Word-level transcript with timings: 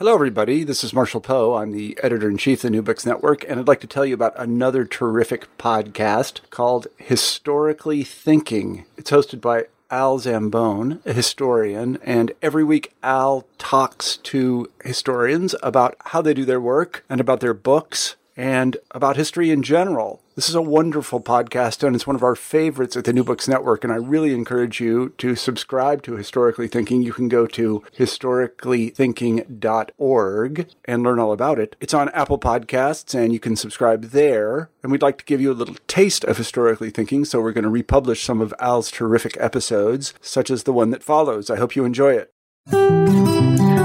Hello, 0.00 0.12
everybody. 0.12 0.64
This 0.64 0.82
is 0.82 0.92
Marshall 0.92 1.20
Poe. 1.20 1.54
I'm 1.54 1.70
the 1.70 1.96
editor 2.02 2.28
in 2.28 2.36
chief 2.36 2.58
of 2.58 2.62
the 2.62 2.70
New 2.70 2.82
Books 2.82 3.06
Network, 3.06 3.48
and 3.48 3.60
I'd 3.60 3.68
like 3.68 3.78
to 3.78 3.86
tell 3.86 4.04
you 4.04 4.12
about 4.12 4.32
another 4.36 4.84
terrific 4.84 5.56
podcast 5.56 6.40
called 6.50 6.88
Historically 6.96 8.02
Thinking. 8.02 8.86
It's 8.96 9.12
hosted 9.12 9.40
by 9.40 9.66
Al 9.92 10.18
Zambone, 10.18 10.98
a 11.06 11.12
historian, 11.12 11.98
and 12.02 12.32
every 12.42 12.64
week 12.64 12.92
Al 13.04 13.46
talks 13.56 14.16
to 14.16 14.68
historians 14.82 15.54
about 15.62 15.94
how 16.06 16.20
they 16.20 16.34
do 16.34 16.44
their 16.44 16.60
work 16.60 17.04
and 17.08 17.20
about 17.20 17.38
their 17.38 17.54
books 17.54 18.16
and 18.36 18.76
about 18.90 19.16
history 19.16 19.52
in 19.52 19.62
general. 19.62 20.20
This 20.36 20.48
is 20.48 20.54
a 20.56 20.62
wonderful 20.62 21.20
podcast, 21.20 21.86
and 21.86 21.94
it's 21.94 22.08
one 22.08 22.16
of 22.16 22.24
our 22.24 22.34
favorites 22.34 22.96
at 22.96 23.04
the 23.04 23.12
New 23.12 23.22
Books 23.22 23.46
Network. 23.46 23.84
And 23.84 23.92
I 23.92 23.96
really 23.96 24.34
encourage 24.34 24.80
you 24.80 25.10
to 25.18 25.36
subscribe 25.36 26.02
to 26.02 26.16
Historically 26.16 26.66
Thinking. 26.66 27.02
You 27.02 27.12
can 27.12 27.28
go 27.28 27.46
to 27.46 27.84
historicallythinking.org 27.96 30.68
and 30.86 31.02
learn 31.04 31.20
all 31.20 31.30
about 31.30 31.60
it. 31.60 31.76
It's 31.80 31.94
on 31.94 32.08
Apple 32.08 32.40
Podcasts, 32.40 33.14
and 33.14 33.32
you 33.32 33.38
can 33.38 33.54
subscribe 33.54 34.06
there. 34.06 34.70
And 34.82 34.90
we'd 34.90 35.02
like 35.02 35.18
to 35.18 35.24
give 35.24 35.40
you 35.40 35.52
a 35.52 35.54
little 35.54 35.76
taste 35.86 36.24
of 36.24 36.36
Historically 36.36 36.90
Thinking, 36.90 37.24
so 37.24 37.40
we're 37.40 37.52
going 37.52 37.62
to 37.62 37.70
republish 37.70 38.24
some 38.24 38.40
of 38.40 38.52
Al's 38.58 38.90
terrific 38.90 39.36
episodes, 39.38 40.14
such 40.20 40.50
as 40.50 40.64
the 40.64 40.72
one 40.72 40.90
that 40.90 41.04
follows. 41.04 41.48
I 41.48 41.58
hope 41.58 41.76
you 41.76 41.84
enjoy 41.84 42.14
it. 42.14 42.32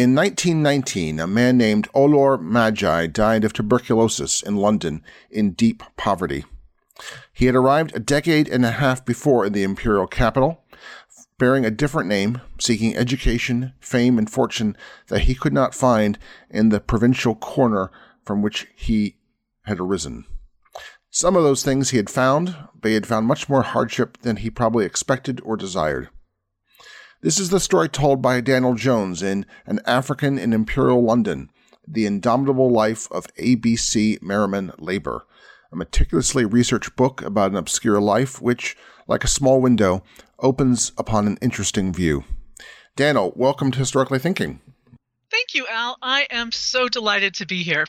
In 0.00 0.14
1919, 0.14 1.20
a 1.20 1.26
man 1.26 1.58
named 1.58 1.86
Ohlohr 1.94 2.40
Maigi 2.40 3.06
died 3.06 3.44
of 3.44 3.52
tuberculosis 3.52 4.42
in 4.42 4.56
London 4.56 5.04
in 5.30 5.50
deep 5.50 5.82
poverty. 5.98 6.46
He 7.34 7.44
had 7.44 7.54
arrived 7.54 7.94
a 7.94 8.00
decade 8.00 8.48
and 8.48 8.64
a 8.64 8.70
half 8.70 9.04
before 9.04 9.44
in 9.44 9.52
the 9.52 9.62
imperial 9.62 10.06
capital, 10.06 10.64
bearing 11.36 11.66
a 11.66 11.70
different 11.70 12.08
name, 12.08 12.40
seeking 12.58 12.96
education, 12.96 13.74
fame, 13.78 14.16
and 14.16 14.30
fortune 14.30 14.74
that 15.08 15.24
he 15.24 15.34
could 15.34 15.52
not 15.52 15.74
find 15.74 16.18
in 16.48 16.70
the 16.70 16.80
provincial 16.80 17.34
corner 17.34 17.90
from 18.24 18.40
which 18.40 18.68
he 18.74 19.16
had 19.64 19.80
arisen. 19.80 20.24
Some 21.10 21.36
of 21.36 21.42
those 21.42 21.62
things 21.62 21.90
he 21.90 21.98
had 21.98 22.08
found, 22.08 22.56
but 22.80 22.88
he 22.88 22.94
had 22.94 23.06
found 23.06 23.26
much 23.26 23.50
more 23.50 23.64
hardship 23.64 24.16
than 24.22 24.36
he 24.36 24.48
probably 24.48 24.86
expected 24.86 25.42
or 25.44 25.58
desired. 25.58 26.08
This 27.22 27.38
is 27.38 27.50
the 27.50 27.60
story 27.60 27.90
told 27.90 28.22
by 28.22 28.40
Danell 28.40 28.78
Jones 28.78 29.22
in 29.22 29.44
An 29.66 29.80
African 29.84 30.38
in 30.38 30.54
Imperial 30.54 31.04
London 31.04 31.50
The 31.86 32.06
Indomitable 32.06 32.70
Life 32.70 33.12
of 33.12 33.26
A.B.C. 33.36 34.18
Merriman 34.22 34.72
Labor, 34.78 35.26
a 35.70 35.76
meticulously 35.76 36.46
researched 36.46 36.96
book 36.96 37.20
about 37.20 37.50
an 37.50 37.58
obscure 37.58 38.00
life 38.00 38.40
which, 38.40 38.74
like 39.06 39.22
a 39.22 39.28
small 39.28 39.60
window, 39.60 40.02
opens 40.38 40.92
upon 40.96 41.26
an 41.26 41.36
interesting 41.42 41.92
view. 41.92 42.24
Danell, 42.96 43.36
welcome 43.36 43.70
to 43.70 43.78
Historically 43.78 44.18
Thinking. 44.18 44.62
Thank 45.30 45.52
you, 45.52 45.66
Al. 45.70 45.98
I 46.00 46.26
am 46.30 46.50
so 46.50 46.88
delighted 46.88 47.34
to 47.34 47.46
be 47.46 47.62
here. 47.62 47.84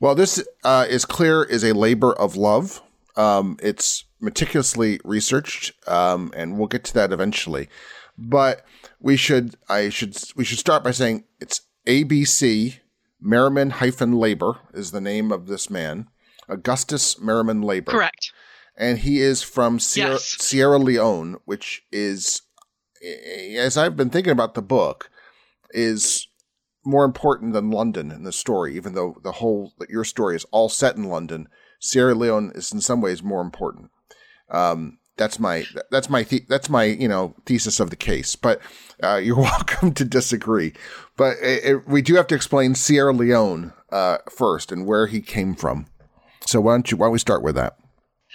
Well, 0.00 0.14
this 0.14 0.42
uh, 0.64 0.86
is 0.88 1.04
clear 1.04 1.42
is 1.42 1.64
a 1.64 1.74
labor 1.74 2.14
of 2.14 2.34
love. 2.34 2.80
Um, 3.14 3.58
it's 3.62 4.06
meticulously 4.20 5.00
researched, 5.04 5.72
um, 5.86 6.32
and 6.34 6.56
we'll 6.56 6.66
get 6.66 6.84
to 6.84 6.94
that 6.94 7.12
eventually. 7.12 7.68
But 8.16 8.64
we 9.00 9.16
should 9.16 9.56
I 9.68 9.88
should 9.88 10.16
we 10.36 10.44
should 10.44 10.58
start 10.58 10.84
by 10.84 10.92
saying 10.92 11.24
it's 11.40 11.62
ABC 11.86 12.78
Merriman 13.20 13.70
hyphen 13.70 14.12
Labor 14.12 14.58
is 14.72 14.90
the 14.90 15.00
name 15.00 15.32
of 15.32 15.46
this 15.46 15.70
man, 15.70 16.08
Augustus 16.48 17.20
Merriman 17.20 17.62
Labor. 17.62 17.90
Correct. 17.90 18.32
And 18.76 18.98
he 18.98 19.20
is 19.20 19.42
from 19.42 19.78
Sierra, 19.78 20.12
Yes. 20.12 20.24
Sierra 20.24 20.78
Leone, 20.78 21.36
which 21.44 21.84
is, 21.92 22.42
as 23.56 23.76
I've 23.76 23.96
been 23.96 24.10
thinking 24.10 24.32
about 24.32 24.54
the 24.54 24.62
book, 24.62 25.10
is 25.70 26.26
more 26.84 27.04
important 27.04 27.52
than 27.52 27.70
London 27.70 28.10
in 28.10 28.24
the 28.24 28.32
story. 28.32 28.76
Even 28.76 28.94
though 28.94 29.16
the 29.22 29.32
whole 29.32 29.72
your 29.88 30.04
story 30.04 30.36
is 30.36 30.44
all 30.50 30.68
set 30.68 30.96
in 30.96 31.04
London, 31.04 31.48
Sierra 31.80 32.14
Leone 32.14 32.52
is 32.54 32.72
in 32.72 32.80
some 32.80 33.00
ways 33.00 33.22
more 33.22 33.40
important. 33.40 33.90
Um, 34.50 34.98
that's 35.16 35.38
my 35.38 35.64
that's 35.90 36.10
my 36.10 36.22
the, 36.22 36.44
that's 36.48 36.68
my 36.68 36.84
you 36.84 37.08
know 37.08 37.34
thesis 37.46 37.80
of 37.80 37.90
the 37.90 37.96
case. 37.96 38.36
But 38.36 38.60
uh, 39.02 39.16
you're 39.16 39.36
welcome 39.40 39.92
to 39.94 40.04
disagree. 40.04 40.72
But 41.16 41.36
it, 41.40 41.64
it, 41.64 41.88
we 41.88 42.02
do 42.02 42.14
have 42.16 42.26
to 42.28 42.34
explain 42.34 42.74
Sierra 42.74 43.12
Leone 43.12 43.72
uh, 43.90 44.18
first 44.30 44.72
and 44.72 44.86
where 44.86 45.06
he 45.06 45.20
came 45.20 45.54
from. 45.54 45.86
So 46.46 46.60
why 46.60 46.74
don't 46.74 46.90
you 46.90 46.96
why 46.96 47.06
don't 47.06 47.12
we 47.12 47.18
start 47.18 47.42
with 47.42 47.54
that? 47.54 47.76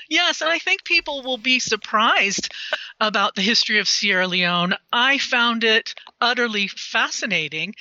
Yes, 0.09 0.41
and 0.41 0.49
I 0.49 0.57
think 0.57 0.83
people 0.83 1.21
will 1.21 1.37
be 1.37 1.59
surprised 1.59 2.51
about 2.99 3.35
the 3.35 3.43
history 3.43 3.77
of 3.77 3.87
Sierra 3.87 4.27
Leone. 4.27 4.73
I 4.91 5.19
found 5.19 5.63
it 5.63 5.93
utterly 6.19 6.67
fascinating 6.67 7.75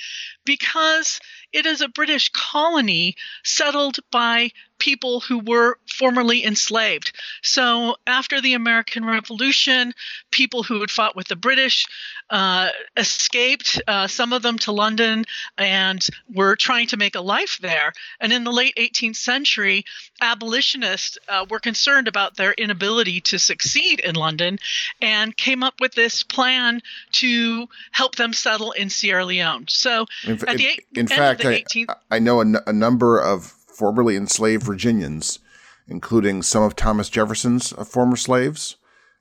because 0.45 1.19
it 1.51 1.65
is 1.65 1.81
a 1.81 1.87
British 1.87 2.29
colony 2.29 3.15
settled 3.43 3.97
by 4.11 4.51
people 4.79 5.19
who 5.19 5.39
were 5.39 5.77
formerly 5.87 6.43
enslaved. 6.45 7.11
So 7.41 7.95
after 8.07 8.41
the 8.41 8.53
American 8.53 9.05
Revolution, 9.05 9.93
people 10.31 10.63
who 10.63 10.79
had 10.79 10.89
fought 10.89 11.15
with 11.15 11.27
the 11.27 11.35
British 11.35 11.85
uh, 12.29 12.69
escaped, 12.95 13.81
uh, 13.87 14.07
some 14.07 14.33
of 14.33 14.41
them 14.41 14.57
to 14.59 14.71
London, 14.71 15.25
and 15.57 16.05
were 16.33 16.55
trying 16.55 16.87
to 16.87 16.97
make 16.97 17.15
a 17.15 17.21
life 17.21 17.57
there. 17.61 17.91
And 18.19 18.31
in 18.31 18.43
the 18.43 18.51
late 18.51 18.75
18th 18.77 19.15
century, 19.15 19.85
abolitionists 20.21 21.17
uh, 21.27 21.45
were 21.49 21.59
concerned 21.59 22.07
about 22.07 22.35
their 22.35 22.53
inability 22.53 23.21
to 23.21 23.39
succeed 23.39 23.99
in 23.99 24.15
London 24.15 24.59
and 25.01 25.35
came 25.35 25.63
up 25.63 25.75
with 25.79 25.93
this 25.93 26.23
plan 26.23 26.81
to 27.13 27.67
help 27.91 28.15
them 28.15 28.33
settle 28.33 28.71
in 28.71 28.89
Sierra 28.89 29.25
Leone. 29.25 29.65
So 29.67 30.05
In, 30.25 30.33
at 30.47 30.57
the 30.57 30.79
in 30.95 31.05
of 31.05 31.09
fact, 31.09 31.41
the 31.41 31.49
I, 31.49 31.61
18th 31.61 31.95
I 32.11 32.19
know 32.19 32.39
a, 32.41 32.45
n- 32.45 32.57
a 32.67 32.73
number 32.73 33.19
of 33.19 33.53
formerly 33.79 34.15
enslaved 34.17 34.63
Virginians, 34.63 35.39
including 35.87 36.43
some 36.43 36.61
of 36.63 36.75
Thomas 36.75 37.09
Jefferson's 37.09 37.71
uh, 37.73 37.85
former 37.85 38.17
slaves, 38.17 38.75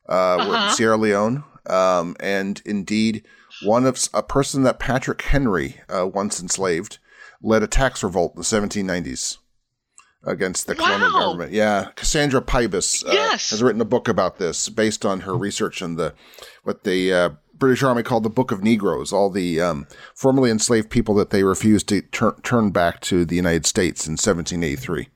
uh, 0.08 0.36
were 0.40 0.44
in 0.44 0.50
Uh-huh. 0.54 0.70
Sierra 0.72 0.96
Leone, 0.96 1.44
um, 1.70 2.16
and 2.18 2.60
indeed 2.66 3.24
one 3.62 3.86
of 3.86 3.98
a 4.12 4.22
person 4.22 4.64
that 4.64 4.78
Patrick 4.80 5.22
Henry 5.22 5.80
uh, 5.88 6.06
once 6.06 6.40
enslaved 6.40 6.98
led 7.40 7.62
a 7.62 7.66
tax 7.68 8.02
revolt 8.02 8.32
in 8.34 8.40
the 8.40 8.44
1790s 8.44 9.38
against 10.24 10.66
the 10.66 10.74
colonial 10.74 11.12
government. 11.12 11.52
Yeah, 11.52 11.88
Cassandra 11.94 12.40
Pybus 12.42 13.06
uh, 13.06 13.12
Yes. 13.12 13.50
has 13.50 13.62
written 13.62 13.80
a 13.80 13.84
book 13.86 14.08
about 14.08 14.38
this 14.38 14.68
based 14.68 15.06
on 15.06 15.20
her 15.20 15.36
research 15.36 15.80
on 15.82 15.94
the 15.96 16.14
what 16.64 16.82
the 16.84 17.12
uh, 17.12 17.30
British 17.58 17.82
Army 17.82 18.02
called 18.02 18.22
the 18.22 18.30
Book 18.30 18.50
of 18.52 18.62
Negroes, 18.62 19.12
all 19.12 19.30
the 19.30 19.60
um, 19.60 19.86
formerly 20.14 20.50
enslaved 20.50 20.90
people 20.90 21.14
that 21.16 21.30
they 21.30 21.42
refused 21.42 21.88
to 21.88 22.02
tur- 22.02 22.36
turn 22.42 22.70
back 22.70 23.00
to 23.02 23.24
the 23.24 23.36
United 23.36 23.66
States 23.66 24.06
in 24.06 24.12
1783. 24.12 25.08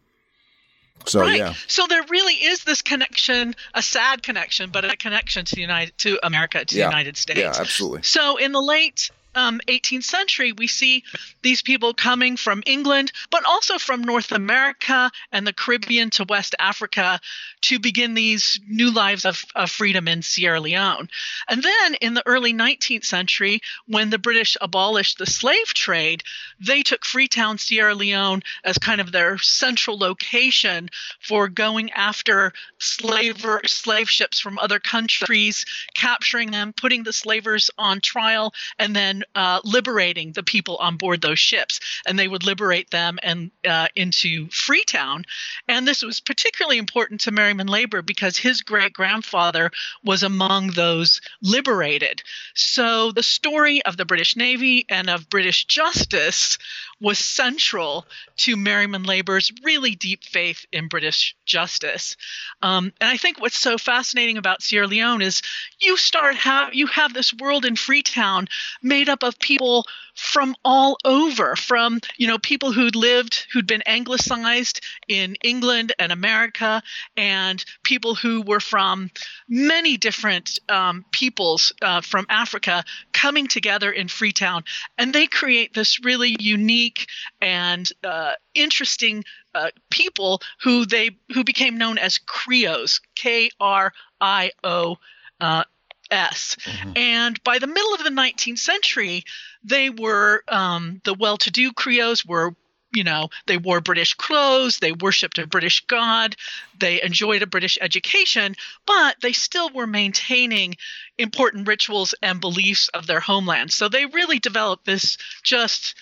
So 1.05 1.21
right. 1.21 1.37
yeah, 1.39 1.55
So 1.67 1.87
there 1.89 2.03
really 2.11 2.35
is 2.35 2.63
this 2.65 2.81
connection, 2.81 3.55
a 3.75 3.83
sad 3.83 4.23
connection, 4.23 4.71
but 4.71 4.85
a 4.85 4.97
connection 4.97 5.45
to 5.45 5.55
the 5.57 5.61
United 5.61 5.99
to 5.99 6.19
America, 6.25 6.65
to 6.65 6.77
Yeah. 6.77 6.85
the 6.87 6.91
United 6.91 7.17
States. 7.17 7.41
yeah, 7.41 7.53
absolutely. 7.57 8.03
So 8.03 8.37
in 8.37 8.53
the 8.53 8.63
late 8.63 9.11
um, 9.35 9.61
18th 9.69 10.05
century, 10.05 10.53
we 10.53 10.67
see 10.67 11.05
these 11.43 11.63
people 11.63 11.95
coming 11.95 12.37
from 12.37 12.63
England, 12.67 13.13
but 13.31 13.45
also 13.45 13.79
from 13.79 14.03
North 14.03 14.33
America 14.33 15.11
and 15.31 15.47
the 15.47 15.53
Caribbean 15.53 16.11
to 16.11 16.25
West 16.25 16.55
Africa 16.59 17.21
to 17.63 17.79
begin 17.79 18.15
these 18.15 18.61
new 18.69 18.91
lives 18.91 19.25
of, 19.25 19.45
of 19.55 19.71
freedom 19.71 20.09
in 20.09 20.23
Sierra 20.23 20.61
Leone. 20.61 21.09
And 21.49 21.63
then 21.63 21.95
in 21.95 22.15
the 22.15 22.23
early 22.27 22.53
19th 22.53 23.05
century, 23.05 23.61
when 23.87 24.11
the 24.11 24.19
British 24.19 24.57
abolished 24.61 25.19
the 25.19 25.27
slave 25.27 25.73
trade, 25.75 26.23
they 26.61 26.83
took 26.83 27.05
Freetown, 27.05 27.59
Sierra 27.59 27.95
Leone 27.95 28.43
as 28.65 28.79
kind 28.79 29.01
of 29.01 29.13
their 29.13 29.39
central 29.39 29.99
location 29.99 30.89
for 31.21 31.49
going 31.49 31.91
after 31.93 32.53
slaver 32.79 33.61
slave 33.67 34.11
ships 34.11 34.41
from 34.41 34.59
other 34.59 34.79
countries, 34.79 35.65
capturing 35.95 36.51
them, 36.51 36.73
putting 36.73 37.03
the 37.03 37.13
slavers 37.13 37.71
on 37.79 38.01
trial, 38.01 38.53
and 38.79 38.95
then 38.95 39.22
uh, 39.35 39.61
liberating 39.65 40.33
the 40.33 40.43
people 40.43 40.77
on 40.77 40.97
board 40.97 41.21
those 41.21 41.39
ships. 41.39 41.81
And 42.07 42.19
they 42.19 42.29
would 42.29 42.45
liberate 42.45 42.91
them 42.91 43.19
and 43.23 43.51
uh, 43.69 43.89
into 43.95 44.49
Freetown. 44.49 45.25
And 45.69 45.87
this 45.87 46.03
was 46.03 46.21
particularly 46.21 46.79
important 46.79 47.23
to 47.23 47.31
Merriman 47.31 47.67
Labor 47.67 48.03
because 48.03 48.37
his 48.37 48.63
great 48.63 48.93
grandfather 48.93 49.71
was 50.05 50.23
among 50.23 50.69
those 50.69 51.21
liberated. 51.43 52.23
So 52.55 53.13
the 53.13 53.23
story 53.23 53.83
of 53.85 53.97
the 53.97 54.05
British 54.05 54.37
Navy 54.37 54.87
and 54.89 55.09
of 55.09 55.31
British 55.31 55.65
justice 55.65 56.59
was 57.01 57.19
central 57.19 58.07
to 58.37 58.57
Merriman 58.57 59.03
Labor's 59.03 59.51
really 59.65 59.97
deep 59.97 60.23
faith 60.23 60.65
in 60.73 60.87
British 60.87 61.35
justice. 61.45 62.17
Um, 62.63 62.93
and 63.01 63.11
I 63.11 63.17
think 63.17 63.41
what's 63.41 63.59
so 63.59 63.77
fascinating 63.77 64.39
about 64.39 64.63
Sierra 64.63 64.87
Leone 64.87 65.21
is 65.21 65.43
you 65.81 65.97
start 65.97 66.37
have 66.37 66.75
you 66.75 66.87
have 66.87 67.13
this 67.13 67.35
world 67.35 67.65
in 67.65 67.75
Freetown 67.75 68.47
made 68.83 69.09
up 69.13 69.23
of 69.23 69.39
people 69.39 69.87
from 70.15 70.55
all 70.65 70.97
over, 71.05 71.55
from 71.57 72.01
you 72.17 72.27
know 72.27 72.39
people 72.39 72.73
who'd 72.73 72.97
lived 72.97 73.47
who'd 73.53 73.67
been 73.67 73.83
anglicized 73.87 74.81
in 75.09 75.37
England 75.45 75.93
and 75.99 76.11
America, 76.11 76.83
and 77.17 77.65
people 77.85 78.15
who 78.15 78.43
were 78.43 78.61
from 78.61 79.11
many 79.49 79.97
different 79.97 80.59
um, 80.69 81.05
peoples 81.13 81.73
uh, 81.83 82.01
from 82.01 82.27
Africa 82.29 82.85
coming 83.13 83.47
together 83.47 83.91
in 83.93 84.09
Freetown, 84.09 84.65
and 84.99 85.13
they 85.13 85.27
create 85.27 85.75
this 85.75 86.05
really 86.05 86.37
unique 86.41 87.07
and 87.41 87.89
uh, 88.03 88.33
interesting 88.55 89.25
uh, 89.55 89.71
people 89.91 90.41
who 90.63 90.87
they 90.87 91.11
who 91.35 91.45
became 91.45 91.77
known 91.79 91.99
as 91.99 92.19
Creoles, 92.19 93.01
K 93.15 93.51
R 93.61 93.93
I 94.21 94.51
O 94.65 94.97
uh, 95.41 95.65
S. 96.13 96.57
And 96.97 97.43
by 97.43 97.59
the 97.59 97.67
middle 97.67 97.95
of 97.95 98.05
the 98.05 98.11
19th 98.11 98.59
century, 98.59 99.25
they 99.65 99.91
were 99.91 100.45
um, 100.49 101.01
the 101.05 101.15
well-to-do 101.15 101.73
Creoles 101.73 102.25
were. 102.25 102.55
You 102.95 103.05
know, 103.05 103.31
they 103.47 103.57
wore 103.57 103.81
British 103.81 104.13
clothes, 104.13 104.77
they 104.77 104.93
worshipped 104.93 105.39
a 105.39 105.47
British 105.47 105.83
god, 105.87 106.37
they 106.79 107.01
enjoyed 107.01 107.41
a 107.41 107.47
British 107.47 107.79
education, 107.81 108.55
but 108.87 109.17
they 109.23 109.33
still 109.33 109.71
were 109.71 109.87
maintaining 109.87 110.75
important 111.17 111.67
rituals 111.67 112.15
and 112.21 112.39
beliefs 112.39 112.89
of 112.89 113.07
their 113.07 113.21
homeland. 113.21 113.73
So 113.73 113.89
they 113.89 114.05
really 114.05 114.41
developed 114.41 114.85
this 114.85 115.17
just 115.43 115.95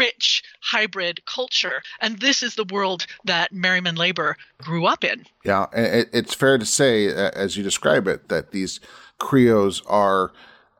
rich 0.00 0.42
hybrid 0.62 1.24
culture. 1.26 1.82
And 2.00 2.18
this 2.20 2.42
is 2.42 2.54
the 2.54 2.64
world 2.64 3.06
that 3.24 3.52
Merriman 3.52 3.94
Labor 3.96 4.36
grew 4.62 4.86
up 4.86 5.04
in. 5.04 5.24
Yeah, 5.44 5.66
it, 5.72 6.08
it's 6.12 6.34
fair 6.34 6.58
to 6.58 6.66
say, 6.66 7.06
as 7.08 7.56
you 7.56 7.62
describe 7.62 8.08
it, 8.08 8.28
that 8.28 8.50
these 8.50 8.80
Creoles 9.18 9.82
are, 9.86 10.32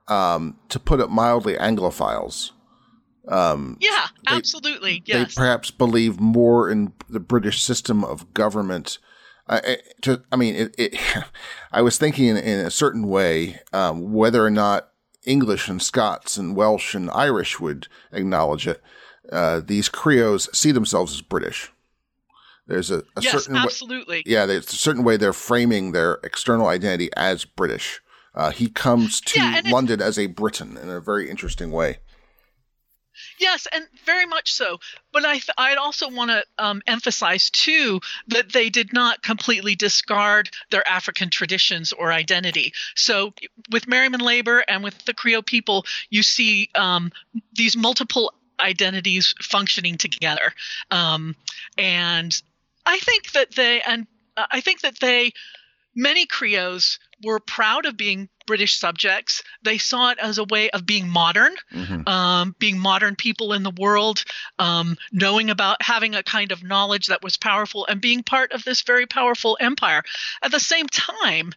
um, 0.08 0.56
to 0.70 0.80
put 0.80 1.00
it 1.00 1.10
mildly, 1.10 1.54
Anglophiles. 1.56 2.52
Yeah, 3.28 4.06
absolutely. 4.26 5.02
Yes. 5.04 5.34
They 5.34 5.40
perhaps 5.40 5.70
believe 5.70 6.18
more 6.18 6.70
in 6.70 6.92
the 7.08 7.20
British 7.20 7.62
system 7.62 8.02
of 8.04 8.32
government. 8.34 8.98
I, 9.46 9.58
I- 9.58 9.76
to, 10.02 10.22
I 10.32 10.36
mean, 10.36 10.54
it, 10.54 10.74
it, 10.78 11.00
I 11.72 11.82
was 11.82 11.98
thinking 11.98 12.26
in, 12.26 12.36
in 12.38 12.66
a 12.66 12.70
certain 12.70 13.06
way 13.08 13.60
um, 13.72 14.12
whether 14.12 14.44
or 14.44 14.50
not 14.50 14.88
English 15.26 15.68
and 15.68 15.82
Scots 15.82 16.36
and 16.38 16.56
Welsh 16.56 16.94
and 16.94 17.10
Irish 17.10 17.60
would 17.60 17.88
acknowledge 18.12 18.66
it. 18.66 18.82
Uh, 19.30 19.60
these 19.64 19.88
Creoles 19.88 20.48
see 20.56 20.72
themselves 20.72 21.12
as 21.14 21.22
British. 21.22 21.70
There's 22.66 22.90
a, 22.90 22.98
a 23.16 23.20
yes, 23.20 23.32
certain 23.32 23.54
way, 23.54 23.60
absolutely. 23.62 24.22
yeah, 24.26 24.46
there's 24.46 24.72
a 24.72 24.76
certain 24.76 25.02
way 25.02 25.16
they're 25.16 25.32
framing 25.32 25.92
their 25.92 26.14
external 26.22 26.68
identity 26.68 27.10
as 27.16 27.44
British. 27.44 28.00
Uh, 28.34 28.50
he 28.50 28.68
comes 28.68 29.20
to 29.22 29.40
Yeah, 29.40 29.58
it- 29.58 29.66
London 29.66 30.00
as 30.00 30.18
a 30.18 30.26
Briton 30.26 30.76
in 30.76 30.88
a 30.88 31.00
very 31.00 31.28
interesting 31.28 31.72
way. 31.72 31.98
Yes, 33.38 33.66
and 33.72 33.86
very 34.06 34.24
much 34.24 34.52
so. 34.52 34.78
But 35.12 35.24
I 35.24 35.32
th- 35.34 35.50
I'd 35.58 35.76
also 35.78 36.08
want 36.08 36.30
to 36.30 36.44
um, 36.58 36.80
emphasize 36.86 37.50
too 37.50 38.00
that 38.28 38.52
they 38.52 38.70
did 38.70 38.92
not 38.92 39.22
completely 39.22 39.74
discard 39.74 40.48
their 40.70 40.86
African 40.88 41.28
traditions 41.28 41.92
or 41.92 42.12
identity. 42.12 42.72
So 42.94 43.34
with 43.70 43.88
Merriman 43.88 44.20
Labor 44.20 44.64
and 44.68 44.82
with 44.84 45.04
the 45.04 45.12
Creole 45.14 45.42
people, 45.42 45.84
you 46.08 46.22
see 46.22 46.70
um, 46.74 47.10
these 47.52 47.76
multiple 47.76 48.32
identities 48.60 49.34
functioning 49.40 49.96
together, 49.96 50.52
um, 50.90 51.34
and 51.78 52.40
I 52.86 52.98
think 52.98 53.32
that 53.32 53.54
they 53.54 53.80
and 53.82 54.06
I 54.36 54.60
think 54.60 54.80
that 54.82 55.00
they 55.00 55.32
many 55.94 56.26
Creoles 56.26 56.98
were 57.22 57.40
proud 57.40 57.84
of 57.84 57.96
being 57.96 58.28
British 58.46 58.78
subjects. 58.78 59.42
They 59.62 59.78
saw 59.78 60.10
it 60.10 60.18
as 60.18 60.38
a 60.38 60.44
way 60.44 60.70
of 60.70 60.86
being 60.86 61.08
modern, 61.08 61.54
um, 62.06 62.56
being 62.58 62.78
modern 62.78 63.14
people 63.14 63.52
in 63.52 63.62
the 63.62 63.70
world, 63.70 64.24
um, 64.58 64.96
knowing 65.12 65.50
about 65.50 65.82
having 65.82 66.14
a 66.14 66.22
kind 66.22 66.50
of 66.50 66.62
knowledge 66.62 67.08
that 67.08 67.22
was 67.22 67.36
powerful 67.36 67.86
and 67.86 68.00
being 68.00 68.22
part 68.22 68.52
of 68.52 68.64
this 68.64 68.82
very 68.82 69.06
powerful 69.06 69.58
empire. 69.60 70.02
At 70.42 70.50
the 70.50 70.60
same 70.60 70.86
time, 70.86 71.52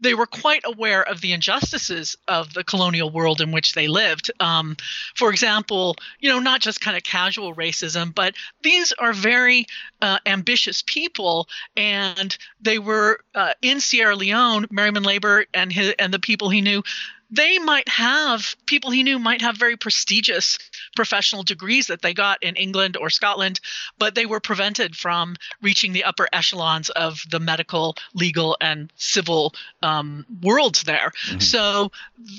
they 0.00 0.14
were 0.14 0.26
quite 0.26 0.62
aware 0.64 1.02
of 1.02 1.20
the 1.20 1.32
injustices 1.32 2.16
of 2.26 2.54
the 2.54 2.64
colonial 2.64 3.10
world 3.10 3.40
in 3.40 3.52
which 3.52 3.74
they 3.74 3.88
lived. 3.88 4.30
Um, 4.40 4.76
for 5.14 5.30
example, 5.30 5.96
you 6.18 6.28
know, 6.28 6.38
not 6.38 6.60
just 6.60 6.80
kind 6.80 6.96
of 6.96 7.02
casual 7.02 7.54
racism, 7.54 8.14
but 8.14 8.34
these 8.62 8.92
are 8.92 9.12
very 9.12 9.66
uh, 10.02 10.18
ambitious 10.26 10.82
people, 10.82 11.48
and 11.76 12.36
they 12.60 12.78
were 12.78 13.20
uh, 13.34 13.52
in 13.62 13.80
Sierra 13.80 14.16
Leone. 14.16 14.66
Merriman 14.70 15.02
Labor 15.02 15.46
and 15.52 15.72
his, 15.72 15.94
and 15.98 16.12
the 16.12 16.18
people 16.18 16.48
he 16.50 16.60
knew, 16.60 16.82
they 17.30 17.58
might 17.58 17.88
have 17.88 18.56
people 18.66 18.90
he 18.90 19.02
knew 19.02 19.18
might 19.18 19.40
have 19.40 19.56
very 19.56 19.76
prestigious 19.76 20.58
professional 20.96 21.42
degrees 21.42 21.86
that 21.86 22.02
they 22.02 22.12
got 22.14 22.42
in 22.42 22.56
England 22.56 22.96
or 22.96 23.10
Scotland, 23.10 23.60
but 23.98 24.14
they 24.14 24.26
were 24.26 24.40
prevented 24.40 24.96
from 24.96 25.36
reaching 25.62 25.92
the 25.92 26.04
upper 26.04 26.28
echelons 26.32 26.90
of 26.90 27.22
the 27.30 27.38
medical, 27.40 27.96
legal, 28.14 28.56
and 28.60 28.92
civil 28.96 29.54
um, 29.82 30.26
worlds 30.42 30.82
there. 30.82 31.12
So 31.38 31.92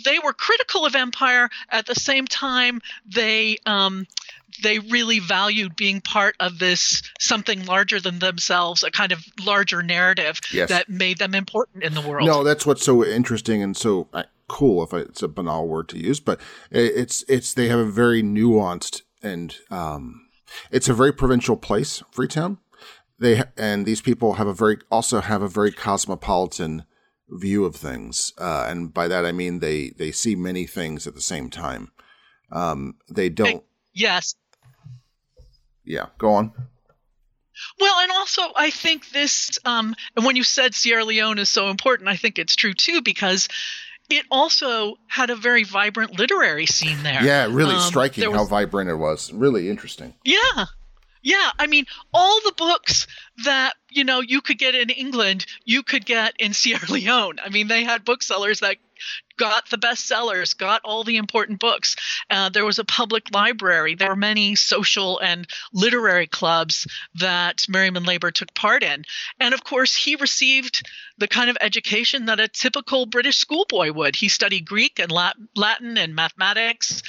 they 0.05 0.19
were 0.19 0.33
critical 0.33 0.85
of 0.85 0.95
empire. 0.95 1.49
At 1.69 1.85
the 1.85 1.95
same 1.95 2.27
time, 2.27 2.81
they 3.05 3.57
um, 3.65 4.07
they 4.61 4.79
really 4.79 5.19
valued 5.19 5.75
being 5.75 6.01
part 6.01 6.35
of 6.39 6.59
this 6.59 7.01
something 7.19 7.65
larger 7.65 7.99
than 8.01 8.19
themselves, 8.19 8.83
a 8.83 8.91
kind 8.91 9.11
of 9.11 9.23
larger 9.43 9.81
narrative 9.81 10.39
Yes. 10.51 10.69
that 10.69 10.89
made 10.89 11.17
them 11.17 11.33
important 11.33 11.83
in 11.83 11.93
the 11.93 12.01
world. 12.01 12.27
No, 12.27 12.43
that's 12.43 12.65
what's 12.65 12.83
so 12.83 13.05
interesting 13.05 13.63
and 13.63 13.75
so 13.75 14.07
cool. 14.51 14.83
If 14.83 14.93
it's 14.93 15.23
a 15.23 15.29
banal 15.29 15.67
word 15.67 15.87
to 15.89 15.97
use, 15.97 16.19
but 16.19 16.39
it's 16.69 17.23
it's 17.29 17.53
they 17.53 17.69
have 17.69 17.79
a 17.79 17.85
very 17.85 18.21
nuanced 18.21 19.01
and 19.23 19.55
um, 19.69 20.27
it's 20.69 20.89
a 20.89 20.93
very 20.93 21.13
provincial 21.13 21.55
place, 21.55 22.03
Freetown. 22.11 22.57
They 23.17 23.43
and 23.55 23.85
these 23.85 24.01
people 24.01 24.33
have 24.33 24.47
a 24.47 24.53
very 24.53 24.77
also 24.91 25.21
have 25.21 25.41
a 25.41 25.47
very 25.47 25.71
cosmopolitan 25.71 26.83
view 27.29 27.63
of 27.63 27.75
things, 27.75 28.33
uh, 28.37 28.65
and 28.67 28.93
by 28.93 29.07
that 29.07 29.25
I 29.25 29.31
mean 29.31 29.59
they 29.59 29.91
they 29.97 30.11
see 30.11 30.35
many 30.35 30.67
things 30.67 31.07
at 31.07 31.15
the 31.15 31.21
same 31.21 31.49
time. 31.49 31.91
Um, 32.51 32.95
they 33.09 33.29
don't. 33.29 33.63
Yes. 33.93 34.35
Yeah, 35.85 36.07
go 36.17 36.33
on. 36.33 36.51
Well, 37.79 37.99
and 37.99 38.11
also 38.11 38.41
I 38.55 38.69
think 38.69 39.09
this, 39.11 39.57
um, 39.65 39.95
and 40.15 40.25
when 40.25 40.35
you 40.35 40.43
said 40.43 40.73
Sierra 40.73 41.05
Leone 41.05 41.39
is 41.39 41.49
so 41.49 41.69
important, 41.69 42.09
I 42.09 42.15
think 42.15 42.39
it's 42.39 42.55
true 42.55 42.73
too 42.73 43.01
because 43.01 43.47
it 44.11 44.25
also 44.31 44.95
had 45.07 45.29
a 45.29 45.35
very 45.35 45.63
vibrant 45.63 46.17
literary 46.17 46.65
scene 46.65 47.01
there. 47.03 47.23
Yeah, 47.23 47.47
really 47.49 47.75
Um, 47.75 47.81
striking 47.81 48.21
there 48.23 48.33
how 48.33 48.45
vibrant 48.45 48.89
it 48.89 48.95
was. 48.95 49.31
Really 49.33 49.69
interesting. 49.69 50.13
Yeah. 50.23 50.65
Yeah, 51.23 51.51
I 51.59 51.67
mean, 51.67 51.85
all 52.13 52.39
the 52.43 52.53
books 52.57 53.05
that 53.45 53.73
you 53.91 54.03
know 54.03 54.21
you 54.21 54.41
could 54.41 54.57
get 54.57 54.73
in 54.73 54.89
England, 54.89 55.45
you 55.65 55.83
could 55.83 56.03
get 56.05 56.33
in 56.39 56.53
Sierra 56.59 56.85
Leone. 56.89 57.37
I 57.43 57.49
mean, 57.49 57.67
they 57.67 57.83
had 57.83 58.03
booksellers 58.03 58.61
that 58.61 58.77
got 59.37 59.69
the 59.69 59.77
bestsellers, 59.77 60.55
got 60.55 60.81
all 60.83 61.03
the 61.03 61.17
important 61.17 61.59
books. 61.59 61.95
Uh, 62.29 62.49
there 62.49 62.65
was 62.65 62.79
a 62.79 62.85
public 62.85 63.33
library. 63.33 63.95
There 63.95 64.09
were 64.09 64.15
many 64.15 64.55
social 64.55 65.19
and 65.19 65.47
literary 65.73 66.27
clubs 66.27 66.87
that 67.15 67.65
Merriman 67.67 68.03
Labor 68.03 68.31
took 68.31 68.53
part 68.53 68.83
in. 68.83 69.03
And 69.39 69.53
of 69.53 69.63
course, 69.63 69.95
he 69.95 70.15
received 70.15 70.87
the 71.17 71.27
kind 71.27 71.49
of 71.49 71.57
education 71.59 72.25
that 72.25 72.39
a 72.39 72.47
typical 72.47 73.05
British 73.05 73.37
schoolboy 73.37 73.91
would. 73.91 74.15
He 74.15 74.29
studied 74.29 74.65
Greek 74.67 74.99
and 74.99 75.11
Latin 75.11 75.97
and 75.97 76.15
mathematics 76.15 77.01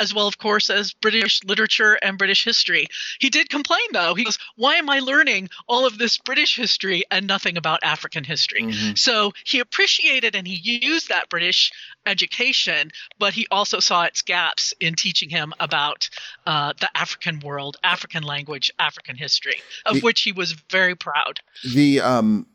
as 0.00 0.14
well, 0.14 0.26
of 0.26 0.38
course, 0.38 0.70
as 0.70 0.92
British 0.94 1.44
literature 1.44 1.98
and 2.02 2.18
British 2.18 2.42
history. 2.44 2.86
He 3.20 3.28
did 3.28 3.50
complain, 3.50 3.86
though. 3.92 4.14
He 4.14 4.24
goes, 4.24 4.38
Why 4.56 4.76
am 4.76 4.90
I 4.90 4.98
learning 4.98 5.50
all 5.68 5.86
of 5.86 5.98
this 5.98 6.18
British 6.18 6.56
history 6.56 7.04
and 7.10 7.26
nothing 7.26 7.56
about 7.56 7.80
African 7.84 8.24
history? 8.24 8.62
Mm-hmm. 8.62 8.94
So 8.96 9.32
he 9.44 9.60
appreciated 9.60 10.34
and 10.34 10.46
he 10.46 10.54
used 10.56 11.10
that 11.10 11.28
British 11.28 11.70
education, 12.06 12.90
but 13.18 13.34
he 13.34 13.46
also 13.50 13.78
saw 13.78 14.04
its 14.04 14.22
gaps 14.22 14.72
in 14.80 14.94
teaching 14.94 15.28
him 15.28 15.52
about 15.60 16.08
uh, 16.46 16.72
the 16.80 16.88
African 16.96 17.40
world, 17.40 17.76
African 17.84 18.22
language, 18.22 18.72
African 18.78 19.16
history, 19.16 19.60
of 19.84 19.96
the, 19.96 20.00
which 20.00 20.22
he 20.22 20.32
was 20.32 20.52
very 20.70 20.94
proud. 20.94 21.40
The 21.74 22.00
um, 22.00 22.46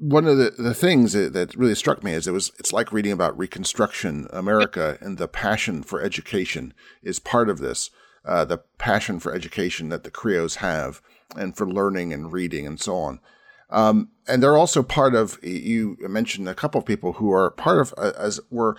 one 0.00 0.26
of 0.26 0.38
the, 0.38 0.50
the 0.56 0.72
things 0.72 1.12
that, 1.12 1.34
that, 1.34 1.54
really 1.54 1.74
struck 1.74 2.02
me 2.02 2.14
is 2.14 2.26
it 2.26 2.32
was 2.32 2.50
it's 2.58 2.72
like 2.72 2.90
reading 2.90 3.12
about 3.12 3.36
Reconstruction 3.36 4.26
America 4.32 4.96
and 5.02 5.18
the 5.18 5.28
passion 5.28 5.82
for 5.82 6.00
education 6.00 6.72
is 7.02 7.18
part 7.18 7.50
of 7.50 7.58
this. 7.58 7.90
Uh, 8.24 8.44
the 8.44 8.58
passion 8.78 9.20
for 9.20 9.34
education 9.34 9.90
that 9.90 10.02
the 10.02 10.10
Creoles 10.10 10.56
have 10.56 11.02
and 11.36 11.56
for 11.56 11.66
learning 11.66 12.12
and 12.12 12.32
reading 12.32 12.66
and 12.66 12.80
so 12.80 12.96
on. 12.96 13.20
Um, 13.68 14.10
and 14.26 14.42
they're 14.42 14.56
also 14.56 14.82
part 14.82 15.14
of, 15.14 15.38
you 15.42 15.96
mentioned 16.00 16.48
a 16.48 16.54
couple 16.54 16.80
of 16.80 16.86
people 16.86 17.14
who 17.14 17.32
are 17.32 17.50
part 17.50 17.80
of, 17.80 17.94
uh, 17.96 18.12
as 18.18 18.40
were 18.50 18.76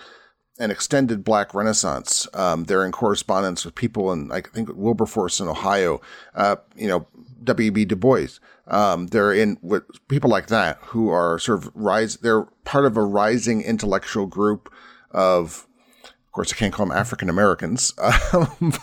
an 0.62 0.72
extended 0.72 1.24
Black 1.24 1.53
Renaissance. 1.53 2.27
Um, 2.34 2.65
they're 2.65 2.86
in 2.86 2.91
correspondence 2.91 3.65
with 3.65 3.75
people 3.75 4.12
in, 4.12 4.32
I 4.32 4.41
think, 4.41 4.70
Wilberforce 4.74 5.39
in 5.39 5.48
Ohio, 5.48 6.01
uh, 6.36 6.58
you 6.75 6.88
know, 6.88 7.08
W.B. 7.44 7.86
Du 7.86 7.96
Bois. 7.96 8.27
Um, 8.68 9.08
they're 9.08 9.34
in 9.34 9.58
with 9.62 9.84
people 10.08 10.30
like 10.30 10.48
that 10.48 10.77
who 10.82 11.10
are 11.10 11.39
sort 11.39 11.60
of 11.60 11.72
rise. 11.74 12.18
They're 12.18 12.44
part 12.63 12.86
of 12.86 12.96
a 12.96 13.03
rising 13.03 13.62
intellectual 13.62 14.27
group 14.27 14.72
of, 15.10 15.68
of 16.03 16.32
course, 16.32 16.53
I 16.53 16.56
can't 16.56 16.74
call 16.74 16.86
them 16.86 16.96
African 16.96 17.30
Americans, 17.30 17.94
um, 18.34 18.74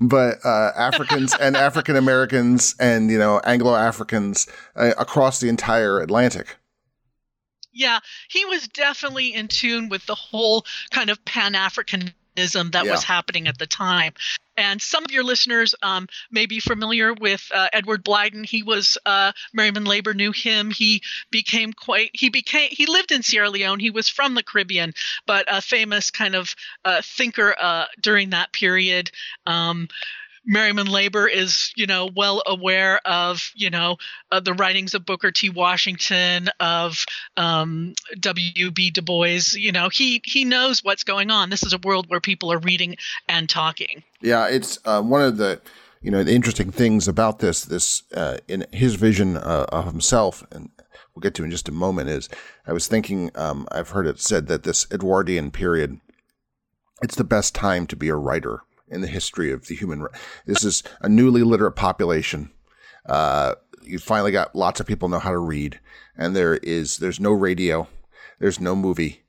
but 0.00 0.36
uh, 0.44 0.70
Africans 0.76 1.34
and 1.40 1.56
African 1.56 1.96
Americans 1.96 2.76
and 2.78 3.10
you 3.10 3.18
know 3.18 3.40
Anglo 3.44 3.74
Africans 3.74 4.46
uh, 4.76 4.92
across 4.98 5.40
the 5.40 5.48
entire 5.48 6.00
Atlantic. 6.00 6.56
Yeah, 7.74 7.98
he 8.28 8.44
was 8.44 8.68
definitely 8.68 9.34
in 9.34 9.48
tune 9.48 9.88
with 9.88 10.06
the 10.06 10.14
whole 10.14 10.64
kind 10.90 11.10
of 11.10 11.24
Pan 11.24 11.54
Africanism 11.54 12.12
that 12.72 12.84
yeah. 12.84 12.90
was 12.90 13.04
happening 13.04 13.48
at 13.48 13.58
the 13.58 13.66
time. 13.66 14.14
And 14.56 14.80
some 14.80 15.04
of 15.04 15.10
your 15.10 15.24
listeners 15.24 15.74
um, 15.82 16.08
may 16.30 16.46
be 16.46 16.60
familiar 16.60 17.12
with 17.12 17.50
uh, 17.52 17.68
Edward 17.72 18.04
Blyden. 18.04 18.46
He 18.46 18.62
was 18.62 18.96
uh, 19.04 19.32
Merriman 19.52 19.84
Labor 19.84 20.14
knew 20.14 20.30
him. 20.30 20.70
He 20.70 21.02
became 21.30 21.72
quite. 21.72 22.10
He 22.12 22.28
became. 22.28 22.68
He 22.70 22.86
lived 22.86 23.10
in 23.10 23.24
Sierra 23.24 23.50
Leone. 23.50 23.80
He 23.80 23.90
was 23.90 24.08
from 24.08 24.34
the 24.34 24.44
Caribbean, 24.44 24.94
but 25.26 25.46
a 25.48 25.60
famous 25.60 26.12
kind 26.12 26.36
of 26.36 26.54
uh, 26.84 27.02
thinker 27.02 27.56
uh, 27.60 27.86
during 28.00 28.30
that 28.30 28.52
period. 28.52 29.10
Um, 29.44 29.88
Merriman 30.46 30.86
Labor 30.86 31.26
is, 31.26 31.72
you 31.76 31.86
know, 31.86 32.10
well 32.14 32.42
aware 32.46 33.00
of, 33.06 33.50
you 33.54 33.70
know, 33.70 33.96
uh, 34.30 34.40
the 34.40 34.54
writings 34.54 34.94
of 34.94 35.06
Booker 35.06 35.30
T. 35.30 35.50
Washington, 35.50 36.50
of 36.60 37.04
um, 37.36 37.94
W.B. 38.20 38.90
Du 38.90 39.02
Bois. 39.02 39.54
You 39.54 39.72
know, 39.72 39.88
he 39.88 40.20
he 40.24 40.44
knows 40.44 40.84
what's 40.84 41.04
going 41.04 41.30
on. 41.30 41.50
This 41.50 41.62
is 41.62 41.72
a 41.72 41.78
world 41.78 42.08
where 42.08 42.20
people 42.20 42.52
are 42.52 42.58
reading 42.58 42.96
and 43.28 43.48
talking. 43.48 44.02
Yeah, 44.20 44.48
it's 44.48 44.78
uh, 44.84 45.02
one 45.02 45.22
of 45.22 45.36
the 45.38 45.60
you 46.04 46.10
know 46.10 46.22
the 46.22 46.34
interesting 46.34 46.70
things 46.70 47.08
about 47.08 47.38
this 47.38 47.64
this 47.64 48.02
uh, 48.12 48.38
in 48.46 48.66
his 48.72 48.94
vision 48.94 49.36
uh, 49.36 49.66
of 49.70 49.86
himself 49.86 50.44
and 50.52 50.70
we'll 51.14 51.22
get 51.22 51.34
to 51.34 51.44
in 51.44 51.50
just 51.50 51.68
a 51.68 51.72
moment 51.72 52.10
is 52.10 52.28
I 52.66 52.72
was 52.72 52.86
thinking 52.86 53.30
um, 53.34 53.66
I've 53.72 53.90
heard 53.90 54.06
it 54.06 54.20
said 54.20 54.46
that 54.48 54.62
this 54.64 54.86
Edwardian 54.92 55.50
period 55.50 55.98
it's 57.02 57.16
the 57.16 57.24
best 57.24 57.54
time 57.54 57.86
to 57.86 57.96
be 57.96 58.08
a 58.08 58.16
writer 58.16 58.60
in 58.88 59.00
the 59.00 59.06
history 59.06 59.52
of 59.52 59.66
the 59.66 59.74
human. 59.74 60.02
race. 60.02 60.12
This 60.46 60.64
is 60.64 60.82
a 61.00 61.08
newly 61.08 61.42
literate 61.42 61.76
population. 61.76 62.50
Uh, 63.06 63.54
you 63.82 63.98
finally 63.98 64.32
got 64.32 64.54
lots 64.54 64.80
of 64.80 64.86
people 64.86 65.08
know 65.08 65.18
how 65.18 65.30
to 65.30 65.38
read, 65.38 65.80
and 66.16 66.34
there 66.34 66.56
is 66.56 66.98
there's 66.98 67.20
no 67.20 67.32
radio, 67.32 67.88
there's 68.38 68.60
no 68.60 68.74
movie. 68.74 69.24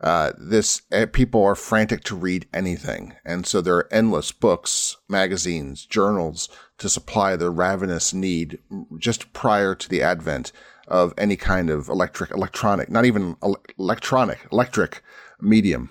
Uh, 0.00 0.32
this 0.38 0.82
uh, 0.92 1.06
people 1.12 1.44
are 1.44 1.56
frantic 1.56 2.04
to 2.04 2.16
read 2.16 2.46
anything, 2.54 3.14
and 3.24 3.46
so 3.46 3.60
there 3.60 3.76
are 3.76 3.92
endless 3.92 4.30
books, 4.32 4.96
magazines, 5.08 5.84
journals 5.84 6.48
to 6.78 6.88
supply 6.88 7.34
their 7.34 7.50
ravenous 7.50 8.14
need 8.14 8.58
just 8.96 9.32
prior 9.32 9.74
to 9.74 9.88
the 9.88 10.02
advent 10.02 10.52
of 10.86 11.12
any 11.18 11.36
kind 11.36 11.68
of 11.68 11.88
electric, 11.88 12.30
electronic, 12.30 12.88
not 12.88 13.04
even 13.04 13.36
electronic, 13.78 14.46
electric 14.52 15.02
medium. 15.40 15.90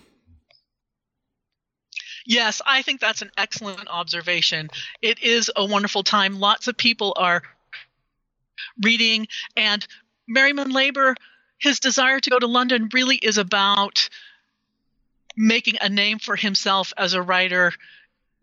Yes, 2.28 2.62
I 2.66 2.82
think 2.82 3.00
that's 3.00 3.22
an 3.22 3.32
excellent 3.38 3.88
observation. 3.88 4.68
It 5.02 5.24
is 5.24 5.50
a 5.56 5.66
wonderful 5.66 6.04
time. 6.04 6.42
Lots 6.42 6.68
of 6.68 6.76
people 6.76 7.14
are 7.16 7.42
reading, 8.84 9.30
and 9.56 9.88
Merriman 10.28 10.72
Labor, 10.72 11.16
his 11.58 11.80
desire 11.80 12.20
to 12.20 12.30
go 12.30 12.38
to 12.38 12.46
London 12.46 12.90
really 12.94 13.16
is 13.16 13.38
about 13.38 14.10
making 15.38 15.78
a 15.80 15.88
name 15.88 16.20
for 16.20 16.36
himself 16.36 16.92
as 16.98 17.14
a 17.14 17.22
writer 17.22 17.72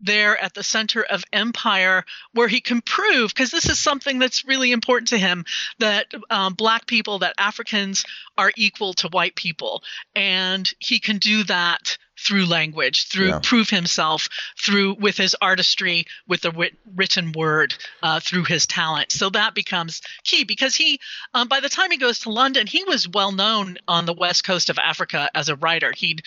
there 0.01 0.35
at 0.41 0.55
the 0.55 0.63
center 0.63 1.03
of 1.03 1.23
empire 1.31 2.03
where 2.33 2.47
he 2.47 2.61
can 2.61 2.81
prove 2.81 3.29
because 3.29 3.51
this 3.51 3.69
is 3.69 3.77
something 3.77 4.17
that's 4.17 4.45
really 4.45 4.71
important 4.71 5.09
to 5.09 5.17
him 5.17 5.45
that 5.79 6.07
um, 6.29 6.53
black 6.53 6.85
people 6.85 7.19
that 7.19 7.33
africans 7.37 8.03
are 8.37 8.51
equal 8.57 8.93
to 8.93 9.07
white 9.07 9.35
people 9.35 9.81
and 10.13 10.73
he 10.79 10.99
can 10.99 11.17
do 11.17 11.43
that 11.45 11.97
through 12.25 12.45
language, 12.45 13.07
through 13.07 13.27
yeah. 13.27 13.39
prove 13.41 13.69
himself, 13.69 14.29
through 14.57 14.95
with 14.95 15.17
his 15.17 15.35
artistry, 15.41 16.05
with 16.27 16.41
the 16.41 16.51
wit- 16.51 16.77
written 16.95 17.31
word, 17.31 17.75
uh, 18.01 18.19
through 18.19 18.43
his 18.43 18.65
talent. 18.65 19.11
So 19.11 19.29
that 19.29 19.53
becomes 19.53 20.01
key 20.23 20.43
because 20.43 20.75
he, 20.75 20.99
um, 21.33 21.47
by 21.47 21.59
the 21.59 21.69
time 21.69 21.91
he 21.91 21.97
goes 21.97 22.19
to 22.19 22.31
London, 22.31 22.67
he 22.67 22.83
was 22.83 23.07
well 23.07 23.31
known 23.31 23.77
on 23.87 24.05
the 24.05 24.13
west 24.13 24.43
coast 24.43 24.69
of 24.69 24.79
Africa 24.79 25.29
as 25.35 25.49
a 25.49 25.55
writer. 25.55 25.91
He'd 25.95 26.23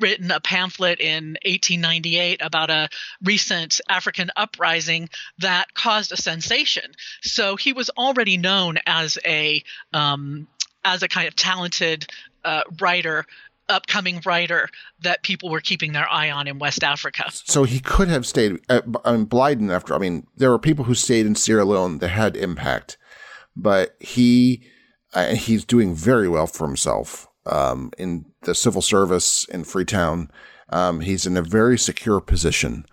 written 0.00 0.30
a 0.30 0.40
pamphlet 0.40 1.00
in 1.00 1.38
1898 1.44 2.42
about 2.42 2.70
a 2.70 2.88
recent 3.22 3.80
African 3.88 4.30
uprising 4.36 5.08
that 5.38 5.72
caused 5.74 6.12
a 6.12 6.16
sensation. 6.16 6.92
So 7.22 7.56
he 7.56 7.72
was 7.72 7.90
already 7.90 8.36
known 8.36 8.78
as 8.86 9.18
a 9.24 9.62
um, 9.92 10.46
as 10.84 11.02
a 11.02 11.08
kind 11.08 11.28
of 11.28 11.36
talented 11.36 12.06
uh, 12.44 12.62
writer 12.80 13.26
upcoming 13.70 14.20
writer 14.24 14.68
that 15.00 15.22
people 15.22 15.50
were 15.50 15.60
keeping 15.60 15.92
their 15.92 16.10
eye 16.10 16.30
on 16.30 16.46
in 16.46 16.58
West 16.58 16.84
Africa. 16.84 17.30
So 17.32 17.64
he 17.64 17.80
could 17.80 18.08
have 18.08 18.26
stayed. 18.26 18.58
Uh, 18.68 18.82
I 19.04 19.12
mean, 19.12 19.26
Blyden. 19.26 19.72
After 19.72 19.94
I 19.94 19.98
mean, 19.98 20.26
there 20.36 20.50
were 20.50 20.58
people 20.58 20.84
who 20.84 20.94
stayed 20.94 21.26
in 21.26 21.34
Sierra 21.34 21.64
Leone 21.64 21.98
that 21.98 22.08
had 22.08 22.36
impact, 22.36 22.98
but 23.56 23.96
he 24.00 24.62
uh, 25.14 25.34
he's 25.34 25.64
doing 25.64 25.94
very 25.94 26.28
well 26.28 26.46
for 26.46 26.66
himself 26.66 27.28
um, 27.46 27.90
in 27.98 28.26
the 28.42 28.54
civil 28.54 28.82
service 28.82 29.44
in 29.46 29.64
Freetown. 29.64 30.30
Um, 30.70 31.00
he's 31.00 31.26
in 31.26 31.36
a 31.36 31.42
very 31.42 31.78
secure 31.78 32.20
position. 32.20 32.84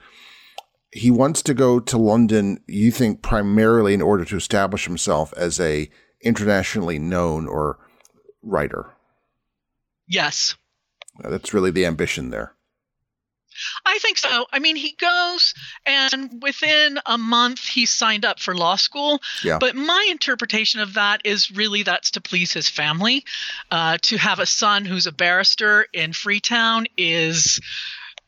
He 0.91 1.11
wants 1.11 1.41
to 1.43 1.53
go 1.53 1.79
to 1.79 1.97
London. 1.97 2.63
You 2.67 2.91
think 2.91 3.21
primarily 3.21 3.93
in 3.93 4.01
order 4.01 4.25
to 4.25 4.35
establish 4.35 4.85
himself 4.85 5.33
as 5.37 5.59
a 5.59 5.89
internationally 6.23 6.97
known 6.97 7.47
or 7.47 7.77
writer. 8.41 8.93
Yes. 10.07 10.55
That's 11.23 11.53
really 11.53 11.71
the 11.71 11.85
ambition 11.85 12.29
there. 12.29 12.53
I 13.85 13.97
think 13.99 14.17
so. 14.17 14.45
I 14.51 14.59
mean, 14.59 14.75
he 14.75 14.95
goes 14.99 15.53
and 15.85 16.41
within 16.41 16.99
a 17.05 17.17
month 17.17 17.65
he 17.65 17.85
signed 17.85 18.25
up 18.25 18.39
for 18.39 18.55
law 18.55 18.75
school. 18.75 19.19
Yeah. 19.43 19.57
But 19.59 19.75
my 19.75 20.07
interpretation 20.09 20.79
of 20.79 20.93
that 20.93 21.21
is 21.23 21.51
really 21.51 21.83
that's 21.83 22.11
to 22.11 22.21
please 22.21 22.51
his 22.53 22.69
family. 22.69 23.25
Uh, 23.71 23.97
to 24.03 24.17
have 24.17 24.39
a 24.39 24.45
son 24.45 24.85
who's 24.85 25.07
a 25.07 25.11
barrister 25.11 25.87
in 25.93 26.13
Freetown 26.13 26.85
is 26.97 27.59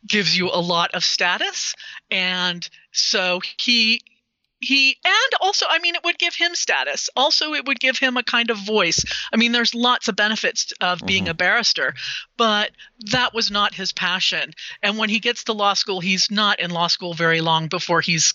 gives 0.07 0.37
you 0.37 0.49
a 0.49 0.61
lot 0.61 0.91
of 0.93 1.03
status, 1.03 1.75
and 2.09 2.67
so 2.93 3.41
he 3.57 4.01
he 4.59 4.97
and 5.03 5.33
also 5.41 5.65
i 5.69 5.79
mean 5.79 5.95
it 5.95 6.03
would 6.03 6.17
give 6.17 6.35
him 6.35 6.53
status 6.53 7.09
also 7.15 7.53
it 7.53 7.65
would 7.65 7.79
give 7.79 7.97
him 7.97 8.17
a 8.17 8.23
kind 8.23 8.49
of 8.49 8.57
voice 8.57 9.03
i 9.33 9.37
mean 9.37 9.51
there's 9.51 9.73
lots 9.73 10.07
of 10.07 10.15
benefits 10.15 10.73
of 10.81 11.01
being 11.05 11.23
mm-hmm. 11.23 11.31
a 11.31 11.35
barrister 11.35 11.93
but 12.37 12.71
that 13.11 13.33
was 13.33 13.49
not 13.49 13.73
his 13.73 13.91
passion 13.91 14.53
and 14.83 14.97
when 14.97 15.09
he 15.09 15.19
gets 15.19 15.45
to 15.45 15.53
law 15.53 15.73
school 15.73 16.01
he's 16.01 16.29
not 16.29 16.59
in 16.59 16.71
law 16.71 16.87
school 16.87 17.13
very 17.13 17.41
long 17.41 17.67
before 17.67 18.01
he's 18.01 18.33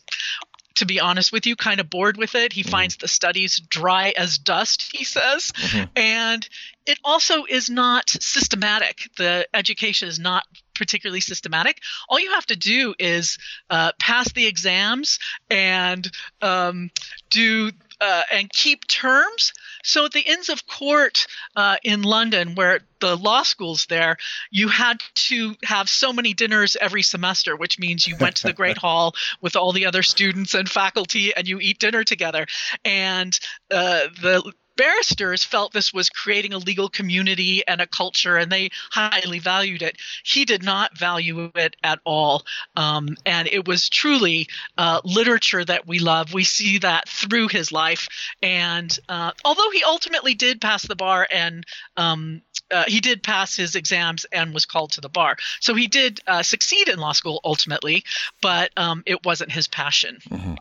to 0.76 0.86
be 0.86 1.00
honest 1.00 1.32
with 1.32 1.46
you, 1.46 1.56
kind 1.56 1.80
of 1.80 1.88
bored 1.88 2.16
with 2.16 2.34
it. 2.34 2.52
He 2.52 2.62
mm-hmm. 2.62 2.70
finds 2.70 2.96
the 2.96 3.08
studies 3.08 3.60
dry 3.60 4.12
as 4.16 4.38
dust, 4.38 4.90
he 4.92 5.04
says. 5.04 5.52
Mm-hmm. 5.52 5.84
And 5.96 6.48
it 6.86 6.98
also 7.04 7.44
is 7.44 7.70
not 7.70 8.10
systematic. 8.10 9.08
The 9.16 9.46
education 9.54 10.08
is 10.08 10.18
not 10.18 10.44
particularly 10.74 11.20
systematic. 11.20 11.80
All 12.08 12.20
you 12.20 12.32
have 12.32 12.46
to 12.46 12.56
do 12.56 12.94
is 12.98 13.38
uh, 13.70 13.92
pass 13.98 14.32
the 14.32 14.46
exams 14.46 15.18
and 15.50 16.10
um, 16.42 16.90
do 17.30 17.70
uh, 18.00 18.22
and 18.32 18.50
keep 18.50 18.86
terms. 18.86 19.52
So 19.82 20.06
at 20.06 20.12
the 20.12 20.20
Inns 20.20 20.48
of 20.48 20.66
Court 20.66 21.26
uh, 21.56 21.76
in 21.82 22.02
London, 22.02 22.54
where 22.54 22.80
the 23.00 23.16
law 23.16 23.42
school's 23.42 23.86
there, 23.86 24.16
you 24.50 24.68
had 24.68 25.00
to 25.14 25.54
have 25.64 25.88
so 25.88 26.12
many 26.12 26.34
dinners 26.34 26.76
every 26.80 27.02
semester, 27.02 27.56
which 27.56 27.78
means 27.78 28.06
you 28.06 28.16
went 28.18 28.36
to 28.36 28.48
the 28.48 28.52
Great 28.52 28.78
Hall 28.84 29.14
with 29.40 29.56
all 29.56 29.72
the 29.72 29.86
other 29.86 30.02
students 30.02 30.54
and 30.54 30.68
faculty, 30.68 31.34
and 31.34 31.46
you 31.46 31.60
eat 31.60 31.78
dinner 31.78 32.04
together. 32.04 32.46
And 32.84 33.38
uh, 33.70 34.08
the 34.20 34.52
barristers 34.76 35.44
felt 35.44 35.72
this 35.72 35.92
was 35.92 36.08
creating 36.08 36.52
a 36.52 36.58
legal 36.58 36.88
community 36.88 37.66
and 37.66 37.80
a 37.80 37.86
culture, 37.86 38.36
and 38.36 38.50
they 38.50 38.70
highly 38.90 39.38
valued 39.38 39.82
it. 39.82 39.96
He 40.24 40.44
did 40.44 40.62
not 40.62 40.96
value 40.96 41.50
it 41.54 41.76
at 41.82 42.00
all. 42.04 42.44
Um, 42.76 43.16
and 43.24 43.48
it 43.48 43.66
was 43.66 43.88
truly 43.88 44.48
uh, 44.78 45.00
literature 45.04 45.64
that 45.64 45.86
we 45.86 45.98
love. 45.98 46.32
We 46.32 46.44
see 46.44 46.78
that 46.78 47.08
through 47.08 47.48
his 47.48 47.72
life. 47.72 48.08
And 48.42 48.96
uh, 49.08 49.32
although 49.44 49.70
he 49.70 49.82
ultimately 49.84 50.34
did 50.34 50.60
pass 50.60 50.82
the 50.82 50.96
bar 50.96 51.26
and 51.30 51.64
um, 51.96 52.42
uh, 52.70 52.84
he 52.86 53.00
did 53.00 53.22
pass 53.22 53.56
his 53.56 53.74
exams 53.74 54.24
and 54.32 54.54
was 54.54 54.66
called 54.66 54.92
to 54.92 55.00
the 55.00 55.08
bar. 55.08 55.36
So 55.60 55.74
he 55.74 55.86
did 55.86 56.20
uh, 56.26 56.42
succeed 56.42 56.88
in 56.88 56.98
law 56.98 57.12
school 57.12 57.40
ultimately, 57.44 58.04
but 58.40 58.70
um, 58.76 59.02
it 59.06 59.24
wasn't 59.24 59.52
his 59.52 59.68
passion. 59.68 60.18
Mm-hmm. 60.28 60.54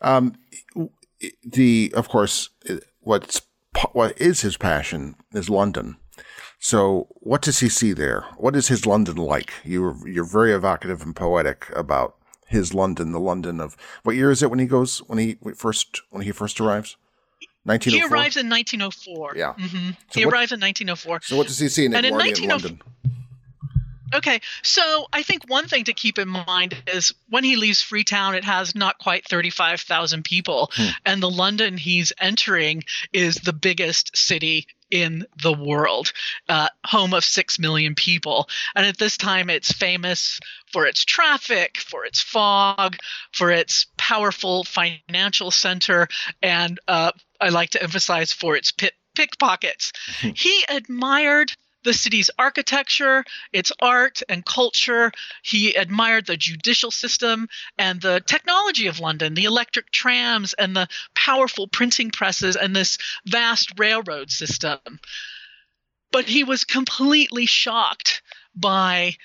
Um, 0.00 0.34
the, 1.44 1.92
of 1.94 2.08
course, 2.08 2.50
what's 3.00 3.42
what 3.92 4.18
is 4.20 4.40
his 4.40 4.56
passion 4.56 5.16
is 5.32 5.50
London. 5.50 5.96
So, 6.58 7.08
what 7.14 7.42
does 7.42 7.58
he 7.58 7.68
see 7.68 7.92
there? 7.92 8.24
What 8.36 8.54
is 8.54 8.68
his 8.68 8.86
London 8.86 9.16
like? 9.16 9.52
You're 9.64 9.96
you're 10.08 10.24
very 10.24 10.52
evocative 10.52 11.02
and 11.02 11.14
poetic 11.14 11.66
about 11.74 12.14
his 12.46 12.72
London, 12.72 13.12
the 13.12 13.18
London 13.18 13.60
of 13.60 13.76
what 14.04 14.14
year 14.14 14.30
is 14.30 14.42
it 14.42 14.50
when 14.50 14.60
he 14.60 14.66
goes 14.66 14.98
when 15.08 15.18
he 15.18 15.38
first 15.56 16.02
when 16.10 16.22
he 16.22 16.30
first 16.30 16.60
arrives? 16.60 16.96
1904. 17.64 18.08
He 18.08 18.12
arrives 18.12 18.36
in 18.36 18.48
1904. 18.48 19.32
Yeah. 19.36 19.54
Mm-hmm. 19.54 19.90
So 20.10 20.20
he 20.20 20.26
what, 20.26 20.34
arrives 20.34 20.52
in 20.52 20.60
1904. 20.60 21.20
So 21.22 21.36
what 21.36 21.46
does 21.46 21.58
he 21.58 21.68
see 21.68 21.84
in 21.84 21.94
Edwardian 21.94 22.48
London? 22.48 22.80
Okay, 24.14 24.40
so 24.62 25.06
I 25.12 25.22
think 25.22 25.48
one 25.48 25.68
thing 25.68 25.84
to 25.84 25.92
keep 25.92 26.18
in 26.18 26.28
mind 26.28 26.76
is 26.86 27.14
when 27.28 27.44
he 27.44 27.56
leaves 27.56 27.82
Freetown, 27.82 28.34
it 28.34 28.44
has 28.44 28.74
not 28.74 28.98
quite 28.98 29.26
35,000 29.26 30.22
people. 30.22 30.70
Hmm. 30.74 30.88
And 31.06 31.22
the 31.22 31.30
London 31.30 31.76
he's 31.76 32.12
entering 32.20 32.84
is 33.12 33.36
the 33.36 33.52
biggest 33.52 34.16
city 34.16 34.66
in 34.90 35.24
the 35.42 35.52
world, 35.52 36.12
uh, 36.50 36.68
home 36.84 37.14
of 37.14 37.24
6 37.24 37.58
million 37.58 37.94
people. 37.94 38.48
And 38.76 38.84
at 38.84 38.98
this 38.98 39.16
time, 39.16 39.48
it's 39.48 39.72
famous 39.72 40.38
for 40.70 40.86
its 40.86 41.04
traffic, 41.04 41.78
for 41.78 42.04
its 42.04 42.20
fog, 42.20 42.96
for 43.32 43.50
its 43.50 43.86
powerful 43.96 44.64
financial 44.64 45.50
center, 45.50 46.08
and 46.42 46.78
uh, 46.86 47.12
I 47.40 47.48
like 47.48 47.70
to 47.70 47.82
emphasize 47.82 48.32
for 48.32 48.56
its 48.56 48.70
pit 48.70 48.92
pickpockets. 49.14 49.92
Hmm. 50.20 50.30
he 50.34 50.64
admired 50.70 51.52
the 51.84 51.92
city's 51.92 52.30
architecture, 52.38 53.24
its 53.52 53.72
art 53.80 54.22
and 54.28 54.44
culture. 54.44 55.12
He 55.42 55.74
admired 55.74 56.26
the 56.26 56.36
judicial 56.36 56.90
system 56.90 57.48
and 57.78 58.00
the 58.00 58.22
technology 58.24 58.86
of 58.86 59.00
London, 59.00 59.34
the 59.34 59.44
electric 59.44 59.90
trams 59.90 60.54
and 60.54 60.76
the 60.76 60.88
powerful 61.14 61.66
printing 61.68 62.10
presses 62.10 62.56
and 62.56 62.74
this 62.74 62.98
vast 63.26 63.78
railroad 63.78 64.30
system. 64.30 64.78
But 66.10 66.26
he 66.26 66.44
was 66.44 66.64
completely 66.64 67.46
shocked 67.46 68.22
by 68.54 69.16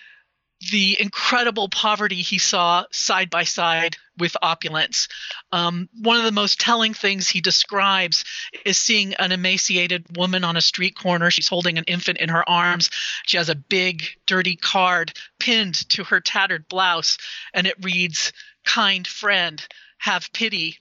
the 0.72 1.00
incredible 1.00 1.70
poverty 1.70 2.22
he 2.22 2.40
saw 2.40 2.86
side 2.92 3.30
by 3.30 3.44
side 3.44 3.96
with 4.18 4.36
opulence. 4.42 5.08
Um, 5.52 5.88
one 6.02 6.18
of 6.18 6.24
the 6.24 6.32
most 6.32 6.60
telling 6.60 6.94
things 6.94 7.28
he 7.28 7.42
describes 7.42 8.26
is 8.66 8.78
seeing 8.78 9.14
an 9.16 9.32
emaciated 9.32 10.18
woman 10.18 10.44
on 10.44 10.58
a 10.58 10.62
street 10.62 10.98
corner. 10.98 11.30
She's 11.30 11.48
holding 11.48 11.78
an 11.78 11.84
infant 11.84 12.18
in 12.18 12.30
her 12.30 12.48
arms. 12.50 12.90
She 13.26 13.38
has 13.38 13.50
a 13.50 13.56
big, 13.56 14.04
dirty 14.26 14.56
card 14.56 15.14
pinned 15.40 15.76
to 15.90 16.04
her 16.06 16.20
tattered 16.20 16.68
blouse, 16.68 17.18
and 17.54 17.68
it 17.68 17.76
reads, 17.84 18.34
Kind 18.66 19.08
friend, 19.08 19.66
have 20.00 20.34
pity. 20.34 20.80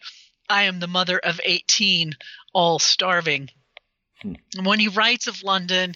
I 0.49 0.63
am 0.65 0.81
the 0.81 0.87
mother 0.87 1.19
of 1.19 1.41
18, 1.45 2.17
all 2.55 2.79
starving. 2.79 3.51
Hmm. 4.23 4.35
When 4.63 4.79
he 4.79 4.89
writes 4.89 5.27
of 5.27 5.43
London, 5.43 5.95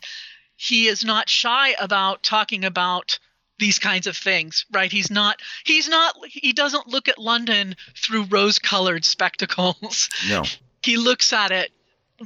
he 0.57 0.88
is 0.88 1.03
not 1.03 1.31
shy 1.31 1.75
about 1.81 2.23
talking 2.23 2.66
about 2.66 3.19
these 3.61 3.79
kinds 3.79 4.07
of 4.07 4.16
things 4.16 4.66
right? 4.73 4.90
He's 4.90 5.11
not 5.11 5.40
he's 5.64 5.88
not 5.88 6.16
he 6.29 6.53
doesn't 6.53 6.88
look 6.88 7.09
at 7.09 7.18
london 7.18 7.77
through 7.96 8.25
rose 8.25 8.59
colored 8.59 9.05
spectacles. 9.05 10.09
No. 10.29 10.44
He 10.83 10.96
looks 10.96 11.35
at 11.35 11.53
it 11.53 11.70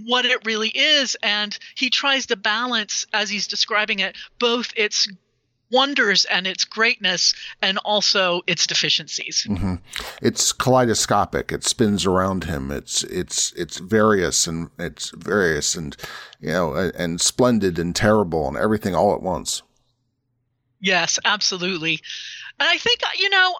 what 0.06 0.24
it 0.24 0.46
really 0.46 0.68
is 0.68 1.16
and 1.24 1.58
he 1.74 1.90
tries 1.90 2.26
to 2.26 2.36
balance 2.36 3.04
as 3.12 3.28
he's 3.28 3.48
describing 3.48 3.98
it 3.98 4.16
both 4.38 4.72
its 4.76 5.08
wonders 5.74 6.24
and 6.26 6.46
its 6.46 6.64
greatness 6.64 7.34
and 7.60 7.78
also 7.78 8.42
its 8.46 8.66
deficiencies. 8.66 9.44
Mm-hmm. 9.50 9.74
it's 10.22 10.52
kaleidoscopic. 10.52 11.50
It 11.50 11.64
spins 11.64 12.06
around 12.06 12.44
him. 12.44 12.70
It's 12.70 13.02
it's 13.04 13.52
it's 13.52 13.78
various 13.78 14.46
and 14.46 14.70
it's 14.78 15.10
various 15.10 15.74
and 15.74 15.96
you 16.40 16.52
know 16.52 16.92
and 16.96 17.20
splendid 17.20 17.78
and 17.78 17.94
terrible 17.94 18.46
and 18.46 18.56
everything 18.56 18.94
all 18.94 19.14
at 19.14 19.20
once 19.22 19.62
Yes, 20.84 21.18
absolutely. 21.24 22.02
And 22.60 22.68
I 22.68 22.76
think, 22.76 23.00
you 23.18 23.30
know, 23.30 23.54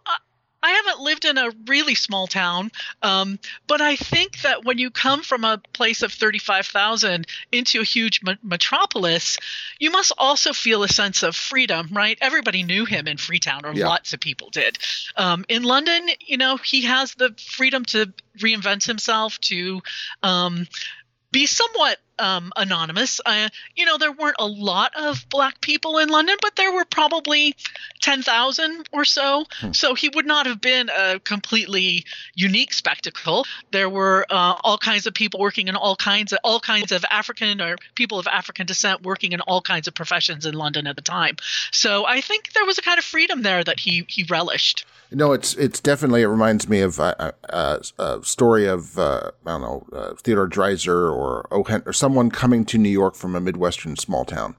I 0.63 0.71
haven't 0.73 1.01
lived 1.01 1.25
in 1.25 1.39
a 1.39 1.51
really 1.67 1.95
small 1.95 2.27
town, 2.27 2.71
um, 3.01 3.39
but 3.67 3.81
I 3.81 3.97
think 3.97 4.43
that 4.43 4.65
when 4.65 4.77
you 4.77 4.91
come 4.91 5.23
from 5.23 5.43
a 5.43 5.61
place 5.73 6.03
of 6.03 6.13
35,000 6.13 7.27
into 7.51 7.81
a 7.81 7.85
huge 7.85 8.23
me- 8.23 8.37
metropolis, 8.43 9.39
you 9.79 9.91
must 9.91 10.13
also 10.19 10.53
feel 10.53 10.83
a 10.83 10.89
sense 10.89 11.23
of 11.23 11.35
freedom, 11.35 11.89
right? 11.93 12.19
Everybody 12.21 12.63
knew 12.63 12.85
him 12.85 13.09
in 13.09 13.17
Freetown, 13.17 13.65
or 13.65 13.73
yeah. 13.73 13.89
lots 13.89 14.13
of 14.13 14.21
people 14.21 14.51
did. 14.51 14.79
Um, 15.17 15.47
in 15.49 15.63
London, 15.63 16.09
you 16.21 16.37
know, 16.37 16.59
he 16.59 16.83
has 16.83 17.15
the 17.15 17.35
freedom 17.39 17.87
to 17.87 18.13
reinvent 18.39 18.87
himself, 18.87 19.39
to 19.41 19.81
um, 20.23 20.67
be 21.31 21.47
somewhat 21.47 21.99
um, 22.19 22.53
anonymous. 22.57 23.21
Uh, 23.25 23.49
you 23.75 23.85
know, 23.85 23.99
there 23.99 24.13
weren't 24.13 24.37
a 24.39 24.47
lot 24.47 24.93
of 24.97 25.25
black 25.29 25.61
people 25.61 25.99
in 25.99 26.09
London, 26.09 26.37
but 26.41 26.57
there 26.57 26.73
were 26.73 26.85
probably 26.85 27.55
10,000 28.03 28.89
or 28.93 29.05
so. 29.05 29.45
Hmm. 29.61 29.73
So 29.73 29.95
he 29.95 30.09
would 30.11 30.27
not 30.27 30.47
have 30.47 30.61
been 30.61 30.91
a 30.91 31.21
completely 31.21 32.05
unique 32.35 32.73
spectacle. 32.73 33.47
There 33.71 33.89
were 33.89 34.27
uh, 34.31 34.57
all 34.63 34.79
kinds 34.79 35.07
of 35.07 35.15
people 35.15 35.41
working 35.41 35.69
in 35.69 35.77
all 35.77 35.97
kinds 35.97 36.33
of 36.33 36.39
all 36.45 36.61
kinds 36.61 36.93
of 36.93 37.05
African 37.11 37.61
or 37.61 37.77
people 37.95 38.19
of 38.19 38.27
African 38.27 38.67
descent 38.67 39.03
working 39.03 39.33
in 39.33 39.41
all 39.43 39.61
kinds 39.61 39.89
of 39.89 39.95
professions 39.95 40.47
in 40.47 40.55
London 40.55 40.87
at 40.87 40.97
the 40.97 41.03
time. 41.03 41.37
So 41.73 42.07
I 42.07 42.21
think 42.21 42.53
there 42.53 42.65
was 42.65 42.79
a 42.79 42.83
kind 42.83 42.99
of 42.99 43.05
freedom 43.05 43.43
there 43.43 43.65
that 43.65 43.81
he 43.81 44.05
he 44.09 44.25
relished. 44.25 44.87
No, 45.11 45.33
it's 45.33 45.55
it's 45.55 45.81
definitely 45.81 46.23
it 46.23 46.27
reminds 46.27 46.69
me 46.69 46.81
of 46.81 46.99
uh, 46.99 47.33
uh, 47.49 47.79
a 47.99 48.23
story 48.23 48.67
of 48.67 48.99
uh, 48.99 49.31
I 49.47 49.51
don't 49.51 49.61
know 49.61 49.87
uh, 49.93 50.15
Theodore 50.15 50.49
Dreiser 50.49 51.13
or 51.13 51.47
O. 51.51 51.63
Hen- 51.63 51.85
or 51.87 51.93
someone 52.05 52.31
coming 52.31 52.67
to 52.67 52.77
New 52.77 52.91
York 52.91 53.15
from 53.15 53.35
a 53.35 53.41
midwestern 53.41 53.97
small 53.97 54.27
town. 54.27 54.57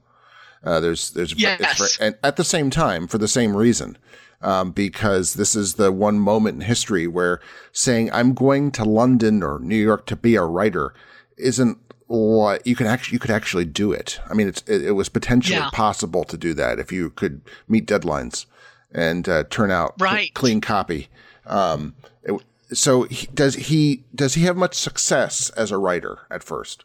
Uh, 0.64 0.80
there's 0.80 1.10
there's 1.10 1.32
yes. 1.40 1.96
and 2.00 2.18
at 2.24 2.34
the 2.34 2.42
same 2.42 2.70
time 2.70 3.06
for 3.06 3.18
the 3.18 3.28
same 3.28 3.56
reason. 3.56 3.96
Um, 4.42 4.72
because 4.72 5.34
this 5.34 5.54
is 5.54 5.74
the 5.74 5.92
one 5.92 6.18
moment 6.18 6.56
in 6.56 6.60
history 6.62 7.06
where 7.06 7.40
saying 7.72 8.10
I'm 8.12 8.34
going 8.34 8.72
to 8.72 8.84
London 8.84 9.44
or 9.44 9.60
New 9.60 9.76
York 9.76 10.06
to 10.06 10.16
be 10.16 10.34
a 10.34 10.42
writer 10.42 10.92
isn't 11.38 11.78
what 12.08 12.66
you 12.66 12.74
can 12.74 12.86
actually 12.88 13.14
you 13.14 13.20
could 13.20 13.30
actually 13.30 13.64
do 13.64 13.92
it. 13.92 14.18
I 14.28 14.34
mean, 14.34 14.48
it's 14.48 14.62
it, 14.66 14.82
it 14.86 14.92
was 14.92 15.08
potentially 15.08 15.56
yeah. 15.56 15.70
possible 15.72 16.24
to 16.24 16.36
do 16.36 16.52
that 16.54 16.80
if 16.80 16.90
you 16.90 17.10
could 17.10 17.42
meet 17.68 17.86
deadlines 17.86 18.46
and 18.92 19.28
uh, 19.28 19.44
turn 19.50 19.70
out 19.70 19.94
right. 20.00 20.24
cl- 20.24 20.34
clean 20.34 20.60
copy. 20.60 21.08
Um, 21.46 21.94
it, 22.24 22.34
so 22.72 23.04
he, 23.04 23.28
does 23.28 23.54
he 23.54 24.04
does 24.12 24.34
he 24.34 24.42
have 24.42 24.56
much 24.56 24.74
success 24.74 25.50
as 25.50 25.70
a 25.70 25.78
writer 25.78 26.26
at 26.28 26.42
first? 26.42 26.84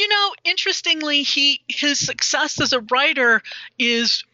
You 0.00 0.08
know, 0.08 0.32
interestingly, 0.44 1.24
he 1.24 1.60
his 1.68 1.98
success 1.98 2.58
as 2.58 2.72
a 2.72 2.80
writer 2.80 3.42
is 3.78 4.24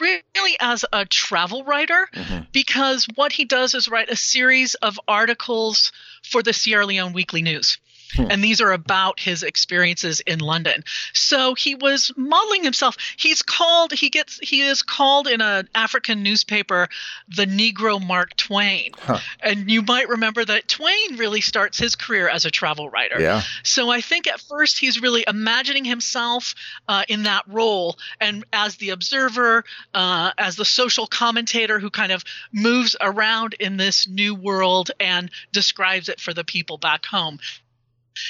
really 0.00 0.56
as 0.58 0.84
a 0.92 1.04
travel 1.06 1.62
writer 1.62 2.08
mm-hmm. 2.12 2.44
because 2.50 3.06
what 3.14 3.30
he 3.30 3.44
does 3.44 3.74
is 3.74 3.88
write 3.88 4.10
a 4.10 4.16
series 4.16 4.74
of 4.74 4.98
articles 5.06 5.92
for 6.24 6.42
the 6.42 6.52
Sierra 6.52 6.86
Leone 6.86 7.12
Weekly 7.12 7.40
News. 7.40 7.78
Hmm. 8.14 8.26
And 8.30 8.44
these 8.44 8.60
are 8.60 8.72
about 8.72 9.20
his 9.20 9.42
experiences 9.42 10.20
in 10.20 10.40
London. 10.40 10.84
So 11.12 11.54
he 11.54 11.74
was 11.74 12.12
modeling 12.16 12.64
himself. 12.64 12.96
He's 13.16 13.42
called 13.42 13.92
he 13.92 14.10
gets 14.10 14.38
he 14.40 14.62
is 14.62 14.82
called 14.82 15.26
in 15.26 15.40
an 15.40 15.68
African 15.74 16.22
newspaper 16.22 16.88
the 17.28 17.46
Negro 17.46 18.04
Mark 18.04 18.36
Twain. 18.36 18.92
Huh. 18.98 19.18
And 19.40 19.70
you 19.70 19.82
might 19.82 20.08
remember 20.08 20.44
that 20.44 20.68
Twain 20.68 21.16
really 21.16 21.40
starts 21.40 21.78
his 21.78 21.96
career 21.96 22.28
as 22.28 22.44
a 22.44 22.50
travel 22.50 22.88
writer. 22.88 23.20
Yeah. 23.20 23.42
So 23.62 23.90
I 23.90 24.00
think 24.00 24.26
at 24.26 24.40
first 24.40 24.78
he's 24.78 25.00
really 25.00 25.24
imagining 25.26 25.84
himself 25.84 26.54
uh, 26.88 27.04
in 27.08 27.24
that 27.24 27.44
role 27.46 27.98
and 28.20 28.44
as 28.52 28.76
the 28.76 28.90
observer, 28.90 29.64
uh, 29.94 30.32
as 30.38 30.56
the 30.56 30.64
social 30.64 31.06
commentator 31.06 31.78
who 31.78 31.90
kind 31.90 32.12
of 32.12 32.24
moves 32.52 32.96
around 33.00 33.54
in 33.54 33.76
this 33.76 34.08
new 34.08 34.34
world 34.34 34.90
and 34.98 35.30
describes 35.52 36.08
it 36.08 36.20
for 36.20 36.34
the 36.34 36.44
people 36.44 36.78
back 36.78 37.06
home 37.06 37.38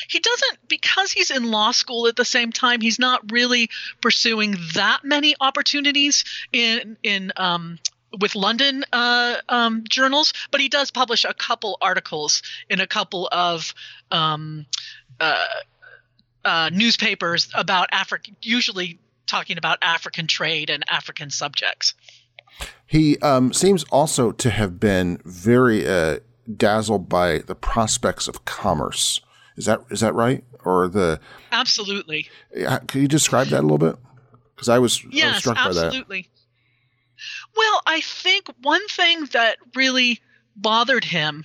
he 0.08 0.20
doesn't 0.20 0.68
because 0.68 1.10
he's 1.12 1.30
in 1.30 1.50
law 1.50 1.70
school 1.70 2.06
at 2.06 2.16
the 2.16 2.24
same 2.24 2.52
time 2.52 2.80
he's 2.80 2.98
not 2.98 3.32
really 3.32 3.68
pursuing 4.00 4.56
that 4.74 5.00
many 5.04 5.34
opportunities 5.40 6.24
in 6.52 6.96
in 7.02 7.32
um, 7.36 7.78
with 8.18 8.34
London 8.34 8.84
uh, 8.92 9.36
um, 9.48 9.84
journals, 9.88 10.32
but 10.50 10.60
he 10.60 10.68
does 10.68 10.90
publish 10.90 11.24
a 11.24 11.34
couple 11.34 11.78
articles 11.80 12.42
in 12.68 12.80
a 12.80 12.86
couple 12.86 13.28
of 13.30 13.72
um, 14.10 14.66
uh, 15.20 15.46
uh, 16.44 16.70
newspapers 16.72 17.48
about 17.54 17.88
Africa, 17.92 18.32
usually 18.42 18.98
talking 19.26 19.58
about 19.58 19.78
African 19.82 20.26
trade 20.26 20.70
and 20.70 20.84
African 20.90 21.30
subjects. 21.30 21.94
He 22.86 23.18
um, 23.18 23.52
seems 23.52 23.84
also 23.84 24.32
to 24.32 24.50
have 24.50 24.80
been 24.80 25.20
very 25.24 25.86
uh, 25.86 26.18
dazzled 26.56 27.08
by 27.08 27.38
the 27.38 27.54
prospects 27.54 28.26
of 28.26 28.44
commerce. 28.44 29.20
Is 29.56 29.66
that 29.66 29.82
is 29.90 30.00
that 30.00 30.14
right? 30.14 30.44
Or 30.64 30.88
the 30.88 31.20
absolutely? 31.52 32.28
Can 32.86 33.02
you 33.02 33.08
describe 33.08 33.48
that 33.48 33.60
a 33.60 33.62
little 33.62 33.78
bit? 33.78 33.96
Because 34.54 34.68
I 34.68 34.78
was, 34.78 35.02
yes, 35.10 35.24
I 35.24 35.28
was 35.28 35.38
struck 35.38 35.56
absolutely. 35.56 35.74
by 35.74 35.80
that. 35.80 35.86
Absolutely. 35.86 36.28
Well, 37.56 37.82
I 37.86 38.00
think 38.00 38.46
one 38.62 38.86
thing 38.88 39.24
that 39.32 39.56
really 39.74 40.20
bothered 40.54 41.04
him 41.04 41.44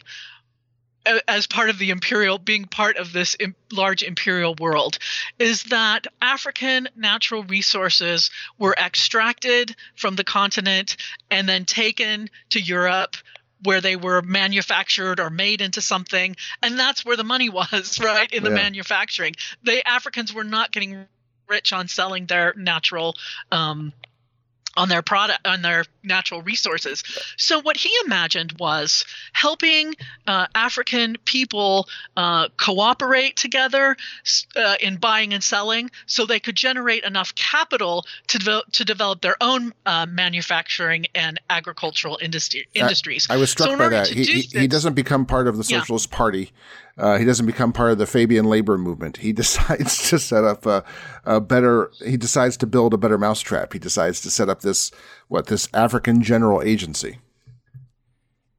as 1.27 1.47
part 1.47 1.69
of 1.69 1.77
the 1.77 1.91
imperial 1.91 2.37
being 2.37 2.65
part 2.65 2.97
of 2.97 3.13
this 3.13 3.35
large 3.71 4.01
imperial 4.03 4.55
world 4.55 4.97
is 5.37 5.63
that 5.65 6.07
african 6.21 6.87
natural 6.95 7.43
resources 7.43 8.31
were 8.57 8.73
extracted 8.73 9.75
from 9.95 10.15
the 10.15 10.23
continent 10.23 10.97
and 11.29 11.47
then 11.47 11.63
taken 11.63 12.27
to 12.49 12.59
europe 12.59 13.15
where 13.63 13.81
they 13.81 13.95
were 13.95 14.21
manufactured 14.21 15.19
or 15.19 15.29
made 15.29 15.61
into 15.61 15.81
something 15.81 16.35
and 16.61 16.77
that's 16.77 17.05
where 17.05 17.17
the 17.17 17.23
money 17.23 17.49
was 17.59 17.99
right 17.99 18.31
in 18.31 18.43
the 18.43 18.49
yeah. 18.49 18.55
manufacturing 18.55 19.33
the 19.63 19.87
africans 19.87 20.33
were 20.33 20.43
not 20.43 20.71
getting 20.71 21.05
rich 21.47 21.73
on 21.73 21.87
selling 21.87 22.25
their 22.25 22.53
natural 22.57 23.15
um, 23.51 23.93
on 24.77 24.89
their 24.89 25.01
product 25.01 25.39
on 25.45 25.61
their 25.61 25.85
natural 26.03 26.41
resources. 26.41 27.03
So 27.37 27.61
what 27.61 27.77
he 27.77 27.89
imagined 28.05 28.53
was 28.59 29.05
helping 29.33 29.95
uh, 30.27 30.47
African 30.53 31.17
people 31.25 31.87
uh, 32.15 32.49
cooperate 32.57 33.35
together 33.35 33.95
uh, 34.55 34.75
in 34.81 34.97
buying 34.97 35.33
and 35.33 35.43
selling, 35.43 35.89
so 36.05 36.25
they 36.25 36.39
could 36.39 36.55
generate 36.55 37.03
enough 37.03 37.33
capital 37.35 38.05
to 38.27 38.37
develop 38.37 38.71
to 38.73 38.85
develop 38.85 39.21
their 39.21 39.37
own 39.41 39.73
uh, 39.85 40.05
manufacturing 40.07 41.05
and 41.15 41.39
agricultural 41.49 42.17
industry 42.21 42.67
industries. 42.73 43.27
I, 43.29 43.37
was 43.37 43.51
struck 43.51 43.69
so 43.69 43.77
by 43.77 43.89
that. 43.89 44.07
He, 44.07 44.41
he, 44.41 44.67
doesn't 44.67 44.93
become 44.93 45.25
part 45.25 45.47
of 45.47 45.57
the 45.57 45.63
Socialist 45.63 46.09
yeah. 46.11 46.17
Party. 46.17 46.51
Uh, 46.97 47.17
he 47.17 47.25
doesn't 47.25 47.45
become 47.45 47.73
part 47.73 47.91
of 47.91 47.97
the 47.97 48.05
Fabian 48.05 48.45
labor 48.45 48.77
movement. 48.77 49.17
He 49.17 49.33
decides 49.43 50.09
to 50.09 50.19
set 50.19 50.43
up 50.43 50.65
a, 50.65 50.83
a, 51.25 51.41
better. 51.41 51.91
He 52.05 52.17
decides 52.17 52.57
to 52.57 52.67
build 52.67 52.93
a 52.93 52.97
better 52.97 53.17
mousetrap. 53.17 53.73
He 53.73 53.79
decides 53.79 54.21
to 54.21 54.31
set 54.31 54.49
up 54.49 54.61
this 54.61 54.91
what 55.27 55.47
this 55.47 55.67
African 55.73 56.21
General 56.21 56.61
Agency. 56.61 57.19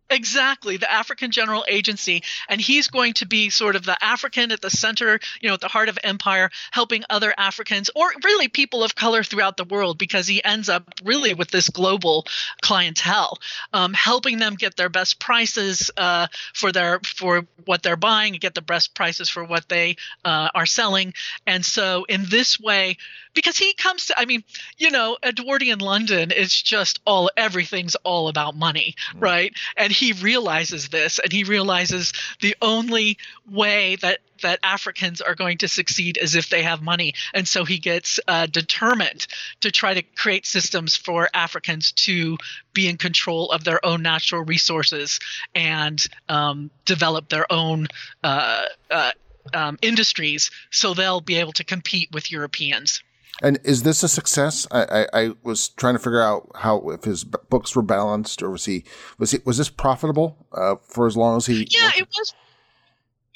Exactly, 0.08 0.76
the 0.76 0.90
African 0.90 1.30
General 1.30 1.64
Agency. 1.68 2.22
And 2.48 2.60
he's 2.60 2.88
going 2.88 3.14
to 3.14 3.26
be 3.26 3.50
sort 3.50 3.76
of 3.76 3.84
the 3.84 3.96
African 4.02 4.52
at 4.52 4.60
the 4.60 4.70
center, 4.70 5.18
you 5.40 5.48
know, 5.48 5.54
at 5.54 5.60
the 5.60 5.68
heart 5.68 5.88
of 5.88 5.98
empire, 6.04 6.50
helping 6.70 7.02
other 7.10 7.34
Africans 7.36 7.90
or 7.94 8.12
really 8.24 8.48
people 8.48 8.84
of 8.84 8.94
color 8.94 9.22
throughout 9.24 9.56
the 9.56 9.64
world 9.64 9.98
because 9.98 10.28
he 10.28 10.42
ends 10.44 10.68
up 10.68 10.84
really 11.04 11.34
with 11.34 11.50
this 11.50 11.68
global 11.68 12.24
clientele, 12.62 13.38
um, 13.72 13.92
helping 13.92 14.38
them 14.38 14.54
get 14.54 14.76
their 14.76 14.88
best 14.88 15.18
prices 15.18 15.90
uh, 15.96 16.28
for 16.54 16.70
their 16.70 17.00
for 17.00 17.46
what 17.64 17.82
they're 17.82 17.96
buying 17.96 18.36
get 18.36 18.54
the 18.54 18.62
best 18.62 18.94
prices 18.94 19.28
for 19.28 19.44
what 19.44 19.68
they 19.68 19.96
uh, 20.24 20.48
are 20.54 20.66
selling. 20.66 21.14
And 21.46 21.64
so 21.64 22.04
in 22.08 22.24
this 22.28 22.60
way, 22.60 22.96
because 23.36 23.58
he 23.58 23.74
comes 23.74 24.06
to, 24.06 24.18
I 24.18 24.24
mean, 24.24 24.42
you 24.78 24.90
know, 24.90 25.18
Edwardian 25.22 25.78
London 25.78 26.32
is 26.32 26.50
just 26.60 27.00
all 27.06 27.30
everything's 27.36 27.94
all 27.96 28.28
about 28.28 28.56
money, 28.56 28.96
mm. 29.14 29.22
right? 29.22 29.52
And 29.76 29.92
he 29.92 30.12
realizes 30.14 30.88
this 30.88 31.20
and 31.20 31.30
he 31.30 31.44
realizes 31.44 32.12
the 32.40 32.56
only 32.60 33.18
way 33.48 33.96
that 33.96 34.18
that 34.42 34.58
Africans 34.62 35.20
are 35.20 35.34
going 35.34 35.58
to 35.58 35.68
succeed 35.68 36.18
is 36.20 36.34
if 36.34 36.50
they 36.50 36.62
have 36.62 36.82
money. 36.82 37.14
And 37.32 37.46
so 37.48 37.64
he 37.64 37.78
gets 37.78 38.20
uh, 38.28 38.46
determined 38.46 39.26
to 39.60 39.70
try 39.70 39.94
to 39.94 40.02
create 40.02 40.46
systems 40.46 40.94
for 40.96 41.28
Africans 41.32 41.92
to 41.92 42.36
be 42.74 42.88
in 42.88 42.96
control 42.98 43.50
of 43.50 43.64
their 43.64 43.84
own 43.84 44.02
natural 44.02 44.42
resources 44.42 45.20
and 45.54 46.06
um, 46.28 46.70
develop 46.84 47.30
their 47.30 47.50
own 47.50 47.86
uh, 48.22 48.64
uh, 48.90 49.12
um, 49.54 49.78
industries 49.80 50.50
so 50.70 50.92
they'll 50.92 51.20
be 51.20 51.36
able 51.36 51.52
to 51.52 51.64
compete 51.64 52.10
with 52.12 52.30
Europeans. 52.30 53.02
And 53.42 53.58
is 53.64 53.82
this 53.82 54.02
a 54.02 54.08
success? 54.08 54.66
I, 54.70 54.82
I, 54.84 55.06
I, 55.12 55.30
was 55.42 55.68
trying 55.68 55.94
to 55.94 55.98
figure 55.98 56.22
out 56.22 56.50
how 56.54 56.88
if 56.90 57.04
his 57.04 57.24
books 57.24 57.76
were 57.76 57.82
balanced 57.82 58.42
or 58.42 58.50
was 58.50 58.64
he 58.64 58.84
was 59.18 59.32
he 59.32 59.38
was 59.44 59.58
this 59.58 59.68
profitable 59.68 60.46
uh, 60.52 60.76
for 60.82 61.06
as 61.06 61.16
long 61.16 61.36
as 61.36 61.46
he? 61.46 61.66
Yeah, 61.70 61.90
it 61.96 62.08
was. 62.16 62.34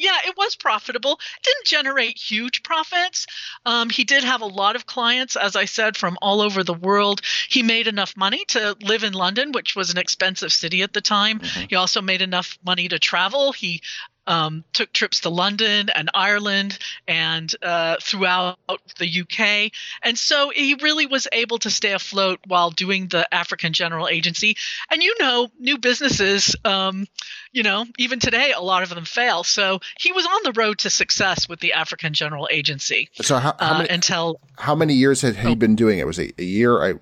Yeah, 0.01 0.17
it 0.25 0.35
was 0.35 0.57
profitable. 0.57 1.13
It 1.13 1.43
didn't 1.43 1.67
generate 1.67 2.17
huge 2.17 2.63
profits. 2.63 3.27
Um, 3.67 3.91
he 3.91 4.05
did 4.05 4.25
have 4.25 4.41
a 4.41 4.47
lot 4.47 4.75
of 4.75 4.87
clients, 4.87 5.37
as 5.37 5.57
I 5.57 5.67
said, 5.67 5.95
from 5.95 6.17
all 6.23 6.41
over 6.41 6.65
the 6.65 6.73
world. 6.73 7.21
He 7.51 7.63
made 7.63 7.87
enough 7.87 8.17
money 8.17 8.47
to 8.49 8.79
live 8.81 9.05
in 9.05 9.13
London, 9.13 9.53
which 9.53 9.77
was 9.77 9.91
an 9.91 9.99
expensive 9.99 10.55
city 10.55 10.81
at 10.81 10.95
the 10.95 11.03
time. 11.03 11.41
Mm-hmm. 11.41 11.67
He 11.69 11.77
also 11.77 12.01
made 12.01 12.23
enough 12.23 12.59
money 12.65 12.89
to 12.89 12.99
travel. 12.99 13.53
He 13.53 13.83
um, 14.27 14.65
took 14.73 14.93
trips 14.93 15.21
to 15.21 15.29
London 15.29 15.89
and 15.95 16.11
Ireland 16.15 16.79
and 17.09 17.53
uh, 17.63 17.97
throughout 18.01 18.59
the 18.99 19.23
UK. 19.23 19.73
And 20.03 20.19
so 20.19 20.51
he 20.51 20.75
really 20.75 21.07
was 21.07 21.27
able 21.33 21.59
to 21.61 21.71
stay 21.71 21.93
afloat 21.93 22.41
while 22.47 22.71
doing 22.71 23.09
the 23.09 23.33
African 23.35 23.73
General 23.73 24.09
Agency. 24.09 24.57
And 24.91 25.03
you 25.03 25.15
know, 25.19 25.49
new 25.59 25.79
businesses, 25.79 26.55
um, 26.65 27.07
you 27.53 27.63
know, 27.63 27.87
even 27.99 28.21
today, 28.21 28.53
a 28.53 28.61
lot 28.61 28.83
of 28.83 28.91
them 28.91 29.05
fail. 29.05 29.45
So 29.45 29.81
he 29.99 30.13
was 30.13 30.27
on 30.27 30.41
the 30.45 30.53
road 30.53 30.79
to 30.81 30.91
success 30.91 31.49
with 31.49 31.61
the 31.61 31.73
African 31.73 32.13
General 32.13 32.49
Agency. 32.51 33.09
So 33.15 33.39
how, 33.39 33.55
how 33.59 33.75
uh, 33.75 33.79
many, 33.79 33.89
until 33.91 34.41
how 34.59 34.75
many 34.75 34.95
years 34.95 35.23
had 35.23 35.37
he 35.37 35.49
oh, 35.49 35.55
been 35.55 35.77
doing 35.77 35.99
it? 35.99 36.07
Was 36.07 36.19
it 36.19 36.35
a 36.39 36.45
year? 36.45 36.83
I 36.83 36.95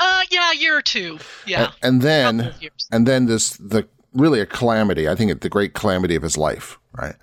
uh, 0.00 0.22
yeah, 0.30 0.52
a 0.52 0.56
year 0.56 0.76
or 0.76 0.82
two. 0.82 1.18
Yeah, 1.44 1.72
and, 1.82 2.02
and 2.02 2.02
then 2.02 2.54
and 2.92 3.06
then 3.06 3.26
this 3.26 3.50
the 3.56 3.88
really 4.12 4.40
a 4.40 4.46
calamity. 4.46 5.08
I 5.08 5.14
think 5.14 5.40
the 5.40 5.48
great 5.48 5.74
calamity 5.74 6.16
of 6.16 6.22
his 6.22 6.36
life, 6.36 6.78
right? 6.92 7.14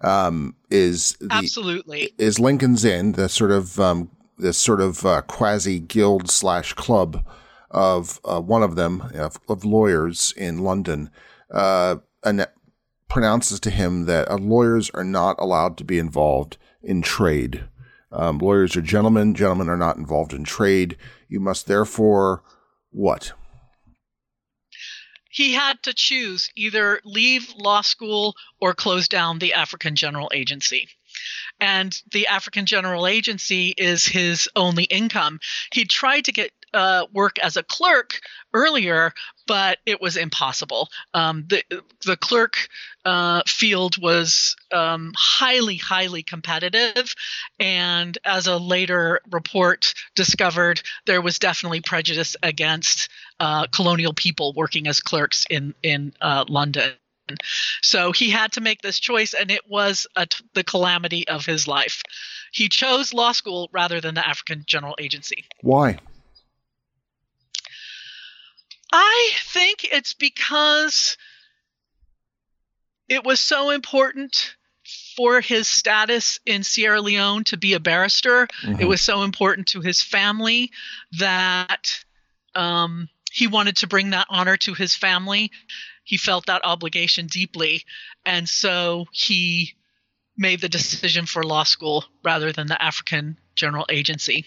Um, 0.00 0.56
is 0.70 1.16
the, 1.20 1.28
absolutely 1.30 2.12
is 2.18 2.40
Lincoln's 2.40 2.84
Inn, 2.84 3.12
the 3.12 3.28
sort 3.28 3.52
of 3.52 3.78
um, 3.78 4.10
this 4.38 4.58
sort 4.58 4.80
of 4.80 5.06
uh, 5.06 5.22
quasi 5.22 5.78
guild 5.78 6.28
slash 6.28 6.72
club 6.72 7.24
of 7.70 8.20
uh, 8.24 8.40
one 8.40 8.62
of 8.62 8.74
them 8.74 9.10
of, 9.14 9.38
of, 9.48 9.64
lawyers 9.64 10.34
in 10.36 10.58
London, 10.58 11.08
uh, 11.52 11.96
and 12.24 12.46
pronounces 13.08 13.60
to 13.60 13.70
him 13.70 14.06
that 14.06 14.28
uh, 14.30 14.36
lawyers 14.36 14.90
are 14.90 15.04
not 15.04 15.36
allowed 15.38 15.76
to 15.78 15.84
be 15.84 15.98
involved 15.98 16.58
in 16.82 17.00
trade. 17.00 17.64
Um, 18.10 18.38
lawyers 18.38 18.76
are 18.76 18.82
gentlemen. 18.82 19.34
Gentlemen 19.34 19.68
are 19.68 19.76
not 19.76 19.96
involved 19.96 20.32
in 20.32 20.44
trade. 20.44 20.96
You 21.28 21.40
must 21.40 21.66
therefore 21.66 22.42
what? 22.90 23.32
He 25.32 25.54
had 25.54 25.82
to 25.82 25.94
choose 25.94 26.50
either 26.54 27.00
leave 27.04 27.52
law 27.56 27.80
school 27.80 28.36
or 28.60 28.74
close 28.74 29.08
down 29.08 29.38
the 29.38 29.54
African 29.54 29.96
General 29.96 30.30
Agency. 30.32 30.88
And 31.58 32.00
the 32.12 32.26
African 32.26 32.66
General 32.66 33.06
Agency 33.06 33.74
is 33.76 34.04
his 34.04 34.48
only 34.54 34.84
income. 34.84 35.40
He 35.72 35.84
tried 35.84 36.26
to 36.26 36.32
get 36.32 36.52
uh, 36.74 37.06
work 37.12 37.38
as 37.38 37.56
a 37.56 37.62
clerk 37.62 38.20
earlier, 38.54 39.12
but 39.46 39.78
it 39.84 40.00
was 40.00 40.16
impossible. 40.16 40.88
Um, 41.14 41.44
the 41.48 41.62
the 42.04 42.16
clerk 42.16 42.68
uh, 43.04 43.42
field 43.46 44.00
was 44.00 44.56
um, 44.72 45.12
highly, 45.16 45.76
highly 45.76 46.22
competitive, 46.22 47.14
and 47.60 48.16
as 48.24 48.46
a 48.46 48.56
later 48.56 49.20
report 49.30 49.94
discovered, 50.14 50.82
there 51.06 51.20
was 51.20 51.38
definitely 51.38 51.80
prejudice 51.80 52.36
against 52.42 53.08
uh, 53.42 53.66
colonial 53.66 54.14
people 54.14 54.52
working 54.54 54.86
as 54.86 55.00
clerks 55.00 55.44
in 55.50 55.74
in 55.82 56.14
uh, 56.20 56.44
London. 56.48 56.92
So 57.82 58.12
he 58.12 58.30
had 58.30 58.52
to 58.52 58.60
make 58.60 58.82
this 58.82 59.00
choice, 59.00 59.34
and 59.34 59.50
it 59.50 59.68
was 59.68 60.06
the 60.54 60.62
calamity 60.62 61.26
of 61.26 61.44
his 61.44 61.66
life. 61.66 62.02
He 62.52 62.68
chose 62.68 63.12
law 63.12 63.32
school 63.32 63.68
rather 63.72 64.00
than 64.00 64.14
the 64.14 64.26
African 64.26 64.62
General 64.66 64.94
Agency. 64.98 65.44
Why? 65.60 65.98
I 68.92 69.30
think 69.46 69.88
it's 69.90 70.14
because 70.14 71.16
it 73.08 73.24
was 73.24 73.40
so 73.40 73.70
important 73.70 74.54
for 75.16 75.40
his 75.40 75.66
status 75.66 76.38
in 76.46 76.62
Sierra 76.62 77.00
Leone 77.00 77.44
to 77.44 77.56
be 77.56 77.72
a 77.72 77.80
barrister. 77.80 78.46
Mm-hmm. 78.62 78.82
It 78.82 78.86
was 78.86 79.00
so 79.00 79.22
important 79.22 79.68
to 79.68 79.80
his 79.80 80.00
family 80.00 80.70
that 81.18 82.04
um, 82.54 83.08
he 83.32 83.46
wanted 83.46 83.76
to 83.78 83.86
bring 83.86 84.10
that 84.10 84.26
honor 84.30 84.56
to 84.58 84.74
his 84.74 84.94
family. 84.94 85.50
He 86.04 86.16
felt 86.16 86.46
that 86.46 86.64
obligation 86.64 87.26
deeply. 87.26 87.84
And 88.26 88.48
so 88.48 89.06
he 89.12 89.72
made 90.36 90.60
the 90.60 90.68
decision 90.68 91.26
for 91.26 91.42
law 91.42 91.62
school 91.62 92.04
rather 92.24 92.52
than 92.52 92.66
the 92.66 92.82
African 92.82 93.38
General 93.54 93.86
Agency. 93.88 94.46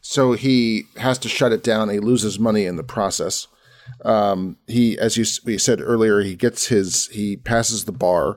So 0.00 0.32
he 0.32 0.84
has 0.96 1.18
to 1.18 1.28
shut 1.28 1.52
it 1.52 1.64
down. 1.64 1.88
He 1.88 1.98
loses 1.98 2.38
money 2.38 2.66
in 2.66 2.76
the 2.76 2.82
process. 2.82 3.46
Um, 4.04 4.58
he, 4.66 4.98
as 4.98 5.16
you 5.16 5.24
we 5.44 5.58
said 5.58 5.80
earlier, 5.80 6.20
he 6.20 6.34
gets 6.34 6.66
his 6.66 7.06
he 7.08 7.36
passes 7.36 7.84
the 7.84 7.92
bar. 7.92 8.36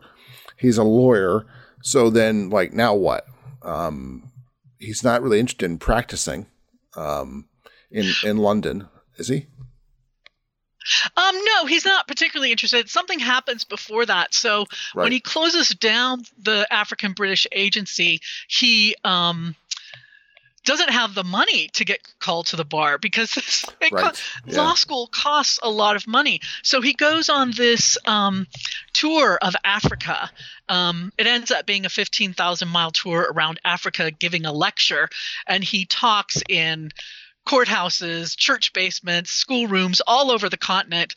He's 0.58 0.78
a 0.78 0.84
lawyer. 0.84 1.46
So 1.82 2.10
then, 2.10 2.50
like, 2.50 2.74
now 2.74 2.96
what? 2.96 3.26
Um, 3.62 4.32
he's 4.80 5.04
not 5.04 5.22
really 5.22 5.40
interested 5.40 5.66
in 5.66 5.78
practicing 5.78 6.48
um, 6.96 7.48
in 7.92 8.12
in 8.24 8.38
London, 8.38 8.88
is 9.18 9.28
he? 9.28 9.48
Um, 11.18 11.36
no, 11.36 11.66
he's 11.66 11.86
not 11.86 12.08
particularly 12.08 12.52
interested. 12.52 12.90
Something 12.90 13.20
happens 13.20 13.64
before 13.64 14.06
that. 14.06 14.34
So 14.34 14.66
right. 14.94 15.04
when 15.04 15.12
he 15.12 15.20
closes 15.20 15.70
down 15.70 16.24
the 16.42 16.68
African 16.72 17.14
British 17.14 17.48
Agency, 17.52 18.22
he 18.48 18.96
um, 19.04 19.56
doesn't 20.66 20.90
have 20.90 21.16
the 21.16 21.24
money 21.24 21.70
to 21.74 21.86
get 21.86 22.02
called 22.20 22.48
to 22.48 22.56
the 22.56 22.66
bar 22.66 22.98
because 22.98 23.66
right. 23.92 24.22
yeah. 24.46 24.58
law 24.58 24.74
school 24.74 25.08
costs 25.08 25.60
a 25.64 25.70
lot 25.70 25.96
of 25.96 26.08
money. 26.08 26.42
So 26.64 26.82
he 26.82 26.94
goes 26.94 27.30
on 27.30 27.52
this 27.52 27.98
um, 28.06 28.48
tour 28.94 29.40
of 29.42 29.56
Africa. 29.64 30.30
Um, 30.68 31.14
it 31.18 31.28
ends 31.28 31.52
up 31.52 31.66
being 31.66 31.86
a 31.86 31.90
15,000 31.90 32.68
mile 32.68 32.92
tour 32.92 33.28
around 33.32 33.60
Africa, 33.64 34.12
giving 34.12 34.46
a 34.46 34.52
lecture, 34.52 35.10
and 35.48 35.64
he 35.64 35.86
talks 35.86 36.42
in 36.50 36.92
courthouses, 37.46 38.36
church 38.36 38.74
basements, 38.74 39.32
schoolrooms 39.32 40.02
all 40.06 40.32
over 40.32 40.50
the 40.50 40.58
continent. 40.58 41.14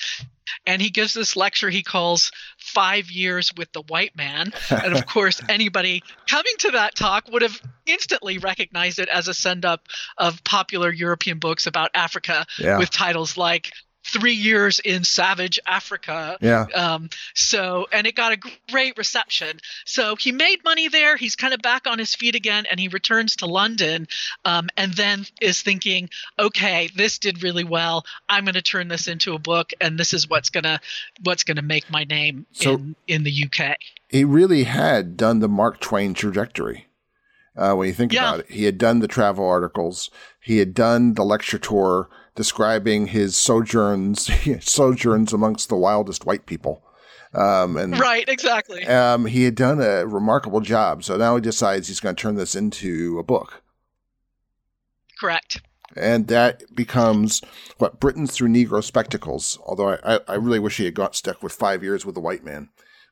And 0.67 0.81
he 0.81 0.91
gives 0.91 1.13
this 1.13 1.37
lecture 1.37 1.69
he 1.69 1.83
calls 1.83 2.31
Five 2.59 3.11
Years 3.11 3.53
with 3.57 3.73
the 3.73 3.83
White 3.83 4.17
Man. 4.17 4.53
And 4.71 4.95
of 4.95 5.07
course, 5.07 5.41
anybody 5.49 6.03
coming 6.27 6.53
to 6.61 6.71
that 6.73 6.95
talk 6.95 7.29
would 7.31 7.43
have 7.43 7.61
instantly 7.87 8.39
recognized 8.39 8.99
it 8.99 9.09
as 9.09 9.29
a 9.29 9.35
send 9.35 9.65
up 9.65 9.89
of 10.17 10.43
popular 10.45 10.91
European 10.91 11.39
books 11.39 11.67
about 11.67 11.91
Africa 11.95 12.47
yeah. 12.59 12.79
with 12.79 12.91
titles 12.91 13.37
like 13.37 13.73
three 14.05 14.35
years 14.35 14.81
in 14.81 15.05
savage 15.05 15.59
Africa. 15.67 16.39
Yeah. 16.41 16.67
Um, 16.75 17.11
so, 17.35 17.87
and 17.93 18.07
it 18.07 18.15
got 18.15 18.33
a 18.33 18.39
great 18.71 18.97
reception. 18.97 19.59
So 19.85 20.17
he 20.17 20.33
made 20.33 20.65
money 20.65 20.89
there. 20.89 21.17
He's 21.17 21.37
kind 21.37 21.53
of 21.53 21.61
back 21.61 21.87
on 21.87 21.99
his 21.99 22.15
feet 22.15 22.35
again, 22.35 22.67
and 22.71 22.81
he 22.81 22.89
returns 22.89 23.37
to 23.37 23.47
London, 23.47 24.09
um, 24.45 24.69
and 24.77 24.93
then 24.95 25.27
is 25.41 25.63
thinking, 25.63 26.11
okay, 26.39 26.89
this 26.95 27.19
did 27.19 27.43
really 27.43 27.65
well. 27.65 28.05
I'm 28.29 28.45
going 28.45 28.55
to 28.55 28.63
turn 28.63 28.89
this 28.89 29.09
into 29.09 29.35
a 29.35 29.39
book, 29.39 29.73
and 29.81 29.99
this 29.99 30.15
is 30.15 30.29
what's 30.29 30.51
gonna 30.51 30.81
what's 31.23 31.45
gonna 31.45 31.63
make 31.63 31.91
my 31.91 32.05
name 32.05 32.47
so 32.53 32.75
in 32.75 32.97
in 33.07 33.23
the 33.25 33.45
UK. 33.45 33.77
He 34.09 34.25
really 34.25 34.65
had 34.65 35.17
done 35.17 35.41
the 35.41 35.49
Mark 35.49 35.81
Twain 35.81 36.15
trajectory. 36.15 36.87
Uh, 37.57 37.75
when 37.75 37.89
you 37.89 37.95
think 37.95 38.13
yeah. 38.13 38.29
about 38.29 38.41
it, 38.41 38.51
he 38.51 38.65
had 38.65 38.79
done 38.79 39.01
the 39.01 39.09
travel 39.09 39.45
articles, 39.45 40.11
he 40.41 40.59
had 40.59 40.75
done 40.75 41.15
the 41.15 41.25
lecture 41.25 41.59
tour 41.59 42.09
describing 42.39 43.09
his 43.09 43.37
sojourns 43.37 44.31
sojourns 44.65 45.33
amongst 45.33 45.69
the 45.69 45.77
wildest 45.77 46.25
white 46.25 46.47
people. 46.47 46.85
Um, 47.35 47.77
and 47.77 47.99
right, 47.99 48.27
exactly. 48.29 48.87
Um, 48.87 49.27
he 49.27 49.43
had 49.43 49.57
done 49.57 49.81
a 49.81 50.07
remarkable 50.07 50.61
job, 50.61 51.03
so 51.03 51.17
now 51.17 51.35
he 51.35 51.43
decides 51.43 51.89
he's 51.89 51.99
going 51.99 52.15
to 52.15 52.23
turn 52.23 52.37
this 52.37 52.55
into 52.55 53.19
a 53.19 53.25
book. 53.25 53.65
Correct. 55.19 55.63
And 55.97 56.29
that 56.29 56.63
becomes 56.77 57.43
what 57.79 57.99
Britain 57.99 58.29
through 58.29 58.51
Negro 58.51 58.85
spectacles. 58.85 59.59
Although 59.67 59.99
I, 60.05 60.21
I 60.29 60.35
really 60.37 60.61
wish 60.61 60.77
he 60.77 60.85
had 60.85 60.95
got 60.95 61.17
stuck 61.17 61.43
with 61.43 61.53
five 61.53 61.83
years 61.83 62.07
with 62.07 62.17
a 62.17 62.21
white 62.21 62.45
man. 62.45 62.69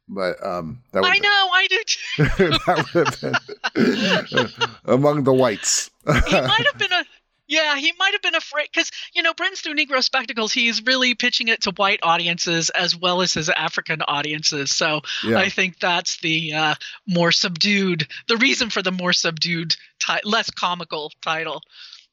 But 0.08 0.36
um, 0.46 0.82
that 0.92 1.04
I 1.04 1.18
know, 1.18 1.48
I 1.52 1.66
do 1.68 1.82
too. 1.84 2.22
that 2.66 2.86
would 2.94 3.08
have 3.08 4.30
been 4.30 4.68
among 4.84 5.24
the 5.24 5.32
whites. 5.32 5.90
he 6.06 6.12
might 6.12 6.66
have 6.70 6.78
been 6.78 6.92
a 6.92 7.04
yeah, 7.48 7.76
he 7.76 7.92
might 7.98 8.12
have 8.12 8.22
been 8.22 8.34
afraid 8.34 8.68
because 8.72 8.90
you 9.14 9.22
know 9.22 9.32
Britain's 9.34 9.60
through 9.60 9.74
Negro 9.74 10.02
spectacles. 10.02 10.52
He's 10.52 10.84
really 10.84 11.14
pitching 11.14 11.48
it 11.48 11.62
to 11.62 11.70
white 11.72 12.00
audiences 12.02 12.70
as 12.70 12.96
well 12.96 13.22
as 13.22 13.34
his 13.34 13.48
African 13.48 14.02
audiences. 14.02 14.70
So 14.70 15.02
yeah. 15.24 15.38
I 15.38 15.48
think 15.48 15.78
that's 15.78 16.20
the 16.20 16.52
uh, 16.52 16.74
more 17.06 17.32
subdued, 17.32 18.08
the 18.28 18.36
reason 18.36 18.70
for 18.70 18.82
the 18.82 18.92
more 18.92 19.12
subdued, 19.12 19.76
ti- 19.98 20.20
less 20.24 20.50
comical 20.50 21.12
title, 21.22 21.62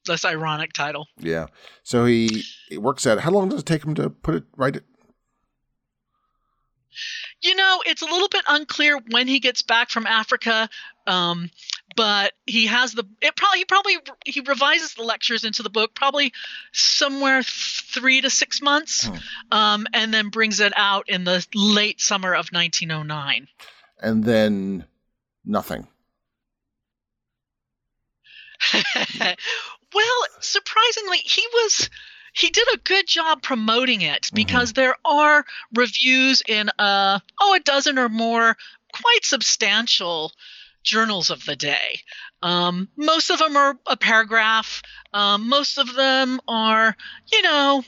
less 0.08 0.26
ironic 0.26 0.74
title. 0.74 1.08
Yeah. 1.18 1.48
So 1.84 2.06
he, 2.06 2.44
he 2.70 2.78
works 2.78 3.06
at. 3.08 3.20
How 3.20 3.32
long 3.32 3.50
does 3.50 3.62
it 3.62 3.66
take 3.66 3.84
him 3.84 3.96
to 3.96 4.10
put 4.10 4.36
it 4.36 4.44
write 4.56 4.76
it? 4.76 4.84
You 7.42 7.56
know, 7.56 7.82
it's 7.86 8.02
a 8.02 8.06
little 8.06 8.28
bit 8.28 8.44
unclear 8.48 9.00
when 9.10 9.28
he 9.28 9.40
gets 9.40 9.64
back 9.64 9.90
from 9.90 10.06
Africa. 10.06 10.70
Um, 11.08 11.50
but 11.96 12.34
he 12.46 12.68
has 12.68 12.94
the 12.94 13.04
it 13.22 13.36
probably 13.36 13.60
he 13.60 13.66
probably 13.66 13.98
he 14.26 14.42
revises 14.42 14.94
the 14.94 15.04
lectures 15.04 15.44
into 15.44 15.64
the 15.64 15.70
book 15.70 15.94
probably 15.96 16.34
somewhere 16.72 17.44
three 17.44 18.22
to 18.22 18.30
six 18.30 18.62
months 18.62 19.06
hmm. 19.06 19.16
um, 19.52 19.88
and 19.94 20.14
then 20.14 20.30
brings 20.30 20.60
it 20.60 20.74
out 20.76 21.10
in 21.10 21.24
the 21.24 21.46
late 21.54 22.02
summer 22.02 22.34
of 22.34 22.50
1909 22.50 23.48
and 24.02 24.24
then 24.24 24.86
nothing 25.46 25.88
well 29.94 30.26
surprisingly 30.40 31.18
he 31.18 31.44
was 31.54 31.90
he 32.34 32.50
did 32.50 32.68
a 32.74 32.78
good 32.78 33.08
job 33.08 33.42
promoting 33.42 34.02
it 34.02 34.24
mm-hmm. 34.24 34.36
because 34.36 34.74
mm-hmm. 34.74 34.82
there 34.82 34.96
are 35.06 35.46
reviews 35.76 36.42
in 36.48 36.70
uh 36.80 37.20
oh 37.42 37.56
a 37.56 37.60
dozen 37.60 38.00
or 38.00 38.10
more 38.10 38.56
quite 38.94 39.24
substantial 39.24 40.32
journals 40.84 41.30
of 41.30 41.46
the 41.46 41.56
day. 41.56 42.02
Um, 42.42 42.90
most 42.96 43.30
of 43.30 43.40
them 43.40 43.56
are 43.56 43.78
a 43.88 43.98
paragraph. 43.98 44.82
Um, 45.14 45.50
most 45.50 45.78
of 45.78 45.94
them 45.96 46.40
are, 46.48 46.96
you 47.32 47.42
know, 47.42 47.84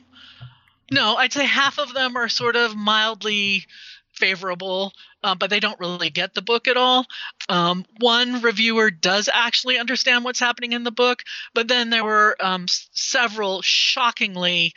no, 0.92 1.16
I'd 1.16 1.34
say 1.34 1.46
half 1.46 1.80
of 1.80 1.94
them 1.94 2.16
are 2.16 2.30
sort 2.30 2.56
of 2.56 2.76
mildly 2.76 3.66
favorable, 4.14 4.94
uh, 5.24 5.36
but 5.36 5.50
they 5.50 5.60
don't 5.60 5.80
really 5.80 6.10
get 6.10 6.34
the 6.34 6.42
book 6.42 6.68
at 6.68 6.78
all. 6.78 7.06
Um, 7.50 7.86
one 8.00 8.42
reviewer 8.42 8.92
does 8.92 9.30
actually 9.32 9.78
understand 9.78 10.24
what's 10.24 10.40
happening 10.40 10.74
in 10.74 10.84
the 10.84 10.92
book, 10.92 11.24
but 11.54 11.68
then 11.68 11.90
there 11.90 12.04
were 12.04 12.36
um, 12.40 12.68
several 12.68 13.62
shockingly 13.62 14.74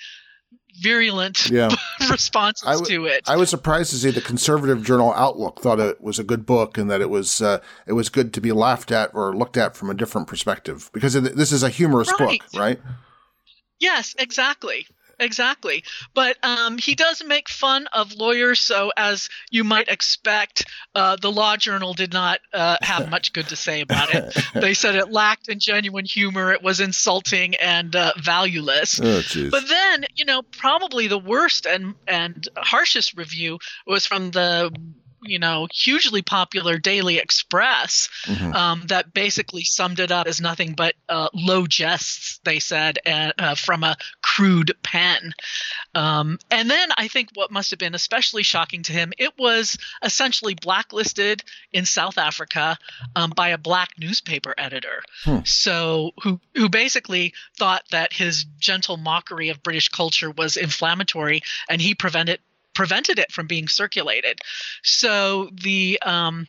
virulent 0.80 1.48
yeah. 1.50 1.68
responses 2.10 2.80
w- 2.80 2.86
to 2.86 3.06
it. 3.06 3.28
I 3.28 3.36
was 3.36 3.50
surprised 3.50 3.90
to 3.90 3.96
see 3.96 4.10
the 4.10 4.20
conservative 4.20 4.84
journal 4.84 5.12
Outlook 5.14 5.60
thought 5.60 5.80
it 5.80 6.00
was 6.00 6.18
a 6.18 6.24
good 6.24 6.46
book 6.46 6.78
and 6.78 6.90
that 6.90 7.00
it 7.00 7.10
was 7.10 7.40
uh, 7.40 7.60
it 7.86 7.92
was 7.92 8.08
good 8.08 8.32
to 8.34 8.40
be 8.40 8.52
laughed 8.52 8.92
at 8.92 9.14
or 9.14 9.34
looked 9.34 9.56
at 9.56 9.76
from 9.76 9.90
a 9.90 9.94
different 9.94 10.28
perspective 10.28 10.90
because 10.92 11.14
this 11.14 11.52
is 11.52 11.62
a 11.62 11.68
humorous 11.68 12.12
right. 12.18 12.40
book, 12.40 12.60
right? 12.60 12.80
Yes, 13.80 14.14
exactly 14.18 14.86
exactly. 15.18 15.84
But 16.14 16.42
um, 16.44 16.78
he 16.78 16.94
does 16.94 17.22
make 17.24 17.48
fun 17.48 17.86
of 17.92 18.14
lawyers, 18.14 18.60
so 18.60 18.92
as 18.96 19.28
you 19.50 19.64
might 19.64 19.88
expect, 19.88 20.66
uh, 20.94 21.16
the 21.16 21.30
Law 21.32 21.56
Journal 21.56 21.94
did 21.94 22.12
not 22.12 22.40
uh, 22.52 22.76
have 22.82 23.10
much 23.10 23.32
good 23.32 23.48
to 23.48 23.56
say 23.56 23.80
about 23.80 24.14
it. 24.14 24.36
they 24.54 24.74
said 24.74 24.94
it 24.94 25.10
lacked 25.10 25.48
in 25.48 25.58
genuine 25.58 26.04
humor, 26.04 26.52
it 26.52 26.62
was 26.62 26.80
insulting 26.80 27.54
and 27.56 27.94
uh, 27.94 28.12
valueless. 28.18 29.00
Oh, 29.02 29.22
but 29.50 29.68
then, 29.68 30.04
you 30.14 30.24
know, 30.24 30.42
probably 30.42 31.08
the 31.08 31.18
worst 31.18 31.66
and 31.66 31.94
and 32.06 32.48
harshest 32.56 33.16
review 33.16 33.58
was 33.86 34.06
from 34.06 34.30
the 34.30 34.72
you 35.22 35.38
know 35.38 35.68
hugely 35.72 36.22
popular 36.22 36.78
Daily 36.78 37.18
Express 37.18 38.08
mm-hmm. 38.24 38.52
um, 38.52 38.82
that 38.86 39.12
basically 39.12 39.64
summed 39.64 40.00
it 40.00 40.10
up 40.10 40.26
as 40.26 40.40
nothing 40.40 40.74
but 40.74 40.94
uh, 41.08 41.28
low 41.34 41.66
jests. 41.66 42.40
They 42.44 42.58
said 42.58 42.98
uh, 43.06 43.32
uh, 43.38 43.54
from 43.54 43.84
a 43.84 43.96
crude 44.22 44.72
pen, 44.82 45.32
um, 45.94 46.38
and 46.50 46.70
then 46.70 46.90
I 46.96 47.08
think 47.08 47.30
what 47.34 47.50
must 47.50 47.70
have 47.70 47.78
been 47.78 47.94
especially 47.94 48.42
shocking 48.42 48.82
to 48.84 48.92
him 48.92 49.12
it 49.18 49.32
was 49.38 49.76
essentially 50.02 50.54
blacklisted 50.54 51.42
in 51.72 51.84
South 51.84 52.18
Africa 52.18 52.78
um, 53.16 53.30
by 53.30 53.50
a 53.50 53.58
black 53.58 53.90
newspaper 53.98 54.54
editor. 54.56 55.02
Hmm. 55.24 55.38
So 55.44 56.12
who 56.22 56.40
who 56.54 56.68
basically 56.68 57.34
thought 57.56 57.84
that 57.90 58.12
his 58.12 58.44
gentle 58.58 58.96
mockery 58.96 59.48
of 59.48 59.62
British 59.62 59.88
culture 59.88 60.30
was 60.30 60.56
inflammatory, 60.56 61.42
and 61.68 61.80
he 61.80 61.94
prevented 61.94 62.40
prevented 62.78 63.18
it 63.18 63.32
from 63.32 63.48
being 63.48 63.66
circulated. 63.66 64.38
So 64.84 65.50
the 65.52 65.98
um, 66.00 66.46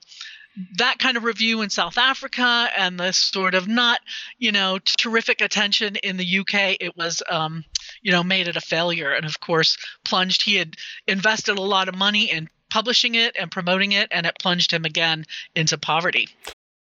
that 0.77 0.99
kind 0.99 1.17
of 1.17 1.23
review 1.23 1.63
in 1.63 1.71
South 1.71 1.97
Africa 1.97 2.69
and 2.77 2.99
the 2.99 3.13
sort 3.13 3.55
of 3.55 3.67
not, 3.67 3.99
you 4.37 4.51
know, 4.51 4.77
terrific 4.85 5.41
attention 5.41 5.95
in 5.95 6.17
the 6.17 6.39
UK, 6.39 6.77
it 6.79 6.95
was, 6.95 7.23
um, 7.31 7.63
you 8.03 8.11
know, 8.11 8.21
made 8.21 8.47
it 8.47 8.55
a 8.55 8.61
failure. 8.61 9.11
And 9.11 9.25
of 9.25 9.39
course, 9.39 9.75
plunged. 10.05 10.43
He 10.43 10.55
had 10.55 10.75
invested 11.07 11.57
a 11.57 11.63
lot 11.63 11.89
of 11.89 11.95
money 11.95 12.29
in 12.29 12.47
publishing 12.69 13.15
it 13.15 13.35
and 13.39 13.49
promoting 13.49 13.93
it, 13.93 14.09
and 14.11 14.27
it 14.27 14.35
plunged 14.39 14.71
him 14.71 14.85
again 14.85 15.25
into 15.55 15.79
poverty. 15.79 16.29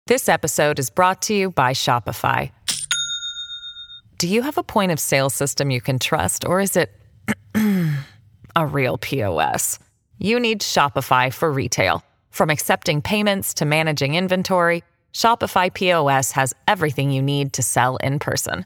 This 0.07 0.27
episode 0.27 0.77
is 0.77 0.89
brought 0.89 1.21
to 1.23 1.33
you 1.33 1.51
by 1.51 1.71
Shopify. 1.71 2.51
Do 4.17 4.27
you 4.27 4.41
have 4.41 4.57
a 4.57 4.63
point 4.63 4.91
of 4.91 4.99
sale 4.99 5.29
system 5.29 5.71
you 5.71 5.79
can 5.79 5.99
trust, 5.99 6.45
or 6.45 6.59
is 6.59 6.75
it 6.75 6.91
a 8.55 8.65
real 8.65 8.97
POS? 8.97 9.77
You 10.17 10.39
need 10.39 10.61
Shopify 10.61 11.33
for 11.33 11.51
retail. 11.51 12.05
From 12.29 12.49
accepting 12.49 13.01
payments 13.01 13.53
to 13.55 13.65
managing 13.65 14.15
inventory, 14.15 14.83
Shopify 15.13 15.73
POS 15.73 16.31
has 16.31 16.53
everything 16.67 17.11
you 17.11 17.21
need 17.21 17.53
to 17.53 17.63
sell 17.63 17.95
in 17.97 18.19
person. 18.19 18.65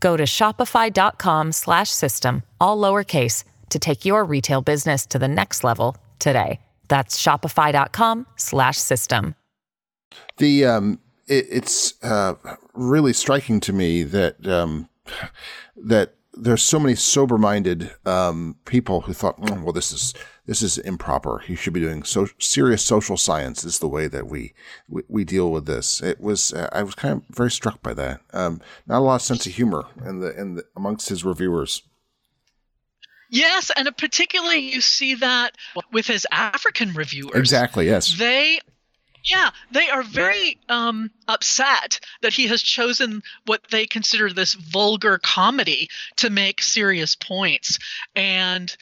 Go 0.00 0.16
to 0.16 0.24
shopify.com/system 0.24 2.42
all 2.60 2.78
lowercase 2.78 3.44
to 3.70 3.78
take 3.78 4.04
your 4.04 4.24
retail 4.24 4.62
business 4.62 5.06
to 5.06 5.18
the 5.18 5.28
next 5.28 5.64
level 5.64 5.96
today. 6.18 6.60
That's 6.88 7.22
shopify.com/system. 7.22 9.34
The 10.38 10.64
um, 10.64 10.98
it, 11.26 11.46
it's 11.50 11.94
uh, 12.02 12.34
really 12.74 13.12
striking 13.12 13.60
to 13.60 13.72
me 13.72 14.02
that 14.02 14.44
um, 14.46 14.88
that 15.76 16.14
there's 16.34 16.62
so 16.62 16.78
many 16.78 16.94
sober-minded 16.94 17.90
um, 18.06 18.56
people 18.64 19.02
who 19.02 19.12
thought, 19.12 19.36
oh, 19.42 19.62
well, 19.62 19.72
this 19.72 19.92
is 19.92 20.14
this 20.46 20.62
is 20.62 20.78
improper. 20.78 21.42
You 21.46 21.54
should 21.56 21.72
be 21.72 21.80
doing 21.80 22.02
so 22.02 22.26
serious 22.38 22.84
social 22.84 23.16
science. 23.16 23.64
Is 23.64 23.78
the 23.78 23.88
way 23.88 24.08
that 24.08 24.26
we, 24.26 24.54
we, 24.88 25.02
we 25.08 25.24
deal 25.24 25.50
with 25.50 25.66
this. 25.66 26.02
It 26.02 26.20
was 26.20 26.52
uh, 26.52 26.68
I 26.72 26.82
was 26.82 26.94
kind 26.94 27.22
of 27.22 27.36
very 27.36 27.50
struck 27.50 27.82
by 27.82 27.94
that. 27.94 28.20
Um, 28.32 28.60
not 28.86 28.98
a 28.98 29.00
lot 29.00 29.16
of 29.16 29.22
sense 29.22 29.46
of 29.46 29.54
humor 29.54 29.84
in 30.04 30.20
the 30.20 30.38
in 30.38 30.54
the, 30.56 30.64
amongst 30.76 31.08
his 31.08 31.24
reviewers. 31.24 31.82
Yes, 33.32 33.70
and 33.76 33.88
particularly 33.96 34.58
you 34.58 34.80
see 34.80 35.14
that 35.14 35.56
with 35.92 36.06
his 36.06 36.26
African 36.32 36.92
reviewers. 36.94 37.36
Exactly. 37.36 37.86
Yes. 37.86 38.18
They 38.18 38.58
yeah, 39.30 39.50
they 39.70 39.88
are 39.88 40.02
very 40.02 40.58
um, 40.68 41.10
upset 41.28 42.00
that 42.22 42.32
he 42.32 42.48
has 42.48 42.62
chosen 42.62 43.22
what 43.46 43.62
they 43.70 43.86
consider 43.86 44.32
this 44.32 44.54
vulgar 44.54 45.18
comedy 45.18 45.88
to 46.16 46.30
make 46.30 46.62
serious 46.62 47.14
points. 47.14 47.78
And 48.16 48.74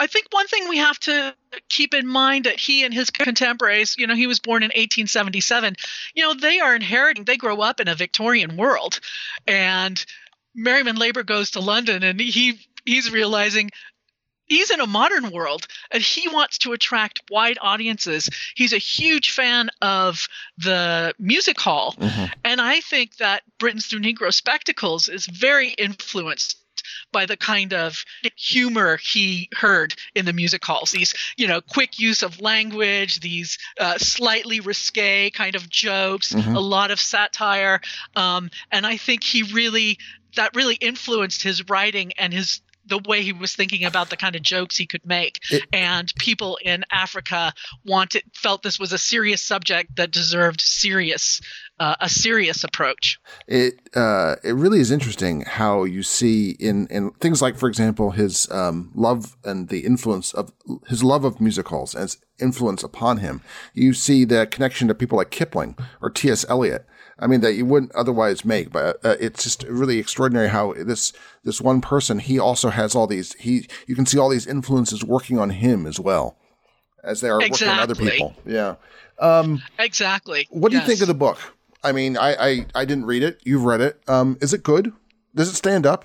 I 0.00 0.06
think 0.06 0.26
one 0.30 0.46
thing 0.46 0.68
we 0.68 0.78
have 0.78 0.98
to 1.00 1.34
keep 1.68 1.92
in 1.92 2.06
mind 2.06 2.44
that 2.44 2.58
he 2.58 2.84
and 2.84 2.94
his 2.94 3.10
contemporaries, 3.10 3.96
you 3.98 4.06
know, 4.06 4.14
he 4.14 4.26
was 4.26 4.40
born 4.40 4.62
in 4.62 4.68
1877, 4.68 5.74
you 6.14 6.22
know, 6.22 6.34
they 6.34 6.60
are 6.60 6.74
inheriting, 6.74 7.24
they 7.24 7.36
grow 7.36 7.60
up 7.60 7.80
in 7.80 7.88
a 7.88 7.94
Victorian 7.94 8.56
world. 8.56 9.00
And 9.46 10.02
Merriman 10.54 10.96
Labor 10.96 11.24
goes 11.24 11.52
to 11.52 11.60
London 11.60 12.02
and 12.02 12.18
he 12.20 12.58
he's 12.84 13.10
realizing 13.12 13.70
he's 14.48 14.70
in 14.70 14.80
a 14.80 14.86
modern 14.86 15.30
world 15.30 15.66
and 15.90 16.02
he 16.02 16.28
wants 16.28 16.58
to 16.58 16.72
attract 16.72 17.22
wide 17.30 17.58
audiences. 17.60 18.28
He's 18.54 18.72
a 18.72 18.78
huge 18.78 19.30
fan 19.30 19.70
of 19.80 20.26
the 20.56 21.14
music 21.18 21.60
hall. 21.60 21.94
Mm-hmm. 21.98 22.24
And 22.44 22.60
I 22.60 22.80
think 22.80 23.16
that 23.16 23.42
Britons 23.58 23.86
Through 23.86 24.00
Negro 24.00 24.32
Spectacles 24.32 25.08
is 25.08 25.26
very 25.26 25.70
influenced 25.70 26.56
by 27.12 27.26
the 27.26 27.36
kind 27.36 27.72
of 27.72 28.04
humor 28.36 28.96
he 28.96 29.48
heard 29.52 29.94
in 30.14 30.24
the 30.24 30.32
music 30.32 30.64
halls. 30.64 30.90
These, 30.90 31.14
you 31.36 31.46
know, 31.46 31.60
quick 31.60 31.98
use 31.98 32.22
of 32.22 32.40
language, 32.40 33.20
these 33.20 33.58
uh, 33.80 33.98
slightly 33.98 34.60
risque 34.60 35.30
kind 35.30 35.54
of 35.54 35.68
jokes, 35.68 36.32
mm-hmm. 36.32 36.54
a 36.54 36.60
lot 36.60 36.90
of 36.90 37.00
satire, 37.00 37.80
um, 38.16 38.50
and 38.70 38.86
I 38.86 38.96
think 38.96 39.24
he 39.24 39.42
really 39.42 39.98
that 40.36 40.54
really 40.54 40.76
influenced 40.76 41.42
his 41.42 41.68
writing 41.68 42.12
and 42.18 42.32
his 42.32 42.60
the 42.88 42.98
way 43.06 43.22
he 43.22 43.32
was 43.32 43.54
thinking 43.54 43.84
about 43.84 44.10
the 44.10 44.16
kind 44.16 44.34
of 44.34 44.42
jokes 44.42 44.76
he 44.76 44.86
could 44.86 45.04
make. 45.06 45.40
It, 45.50 45.64
and 45.72 46.12
people 46.16 46.58
in 46.64 46.84
Africa 46.90 47.52
wanted 47.84 48.22
felt 48.34 48.62
this 48.62 48.78
was 48.78 48.92
a 48.92 48.98
serious 48.98 49.42
subject 49.42 49.96
that 49.96 50.10
deserved 50.10 50.60
serious 50.60 51.40
uh, 51.80 51.94
a 52.00 52.08
serious 52.08 52.64
approach. 52.64 53.20
It 53.46 53.88
uh, 53.94 54.34
it 54.42 54.54
really 54.54 54.80
is 54.80 54.90
interesting 54.90 55.42
how 55.42 55.84
you 55.84 56.02
see 56.02 56.56
in 56.58 56.88
in 56.88 57.10
things 57.20 57.40
like, 57.40 57.56
for 57.56 57.68
example, 57.68 58.10
his 58.10 58.50
um, 58.50 58.90
love 58.96 59.36
and 59.44 59.68
the 59.68 59.80
influence 59.80 60.32
of 60.34 60.52
his 60.88 61.04
love 61.04 61.24
of 61.24 61.40
music 61.40 61.58
musicals 61.58 61.94
as 61.94 62.18
influence 62.38 62.84
upon 62.84 63.18
him. 63.18 63.40
You 63.74 63.92
see 63.92 64.24
the 64.24 64.46
connection 64.46 64.86
to 64.88 64.94
people 64.94 65.18
like 65.18 65.30
Kipling 65.30 65.76
or 66.00 66.08
T.S. 66.08 66.44
Eliot 66.48 66.86
I 67.18 67.26
mean, 67.26 67.40
that 67.40 67.54
you 67.54 67.66
wouldn't 67.66 67.94
otherwise 67.94 68.44
make. 68.44 68.70
But 68.70 69.04
uh, 69.04 69.16
it's 69.20 69.42
just 69.42 69.64
really 69.64 69.98
extraordinary 69.98 70.48
how 70.48 70.74
this 70.74 71.12
this 71.44 71.60
one 71.60 71.80
person 71.80 72.18
he 72.18 72.38
also 72.38 72.70
has 72.70 72.94
all 72.94 73.06
these 73.06 73.34
he 73.34 73.68
you 73.86 73.94
can 73.94 74.06
see 74.06 74.18
all 74.18 74.28
these 74.28 74.46
influences 74.46 75.04
working 75.04 75.38
on 75.38 75.50
him 75.50 75.86
as 75.86 75.98
well 75.98 76.36
as 77.02 77.20
they 77.20 77.28
are 77.28 77.40
exactly. 77.40 77.66
working 77.66 77.78
on 77.78 77.82
other 77.82 77.94
people. 77.94 78.34
Yeah. 78.46 78.76
Um, 79.18 79.62
exactly. 79.78 80.46
What 80.50 80.70
do 80.70 80.76
yes. 80.76 80.84
you 80.84 80.88
think 80.92 81.02
of 81.02 81.08
the 81.08 81.14
book? 81.14 81.38
I 81.82 81.92
mean, 81.92 82.16
I, 82.16 82.34
I 82.34 82.66
I 82.74 82.84
didn't 82.84 83.06
read 83.06 83.22
it. 83.22 83.40
You've 83.44 83.64
read 83.64 83.80
it. 83.80 84.00
Um, 84.08 84.38
is 84.40 84.52
it 84.52 84.62
good? 84.62 84.92
Does 85.34 85.48
it 85.48 85.54
stand 85.54 85.86
up? 85.86 86.04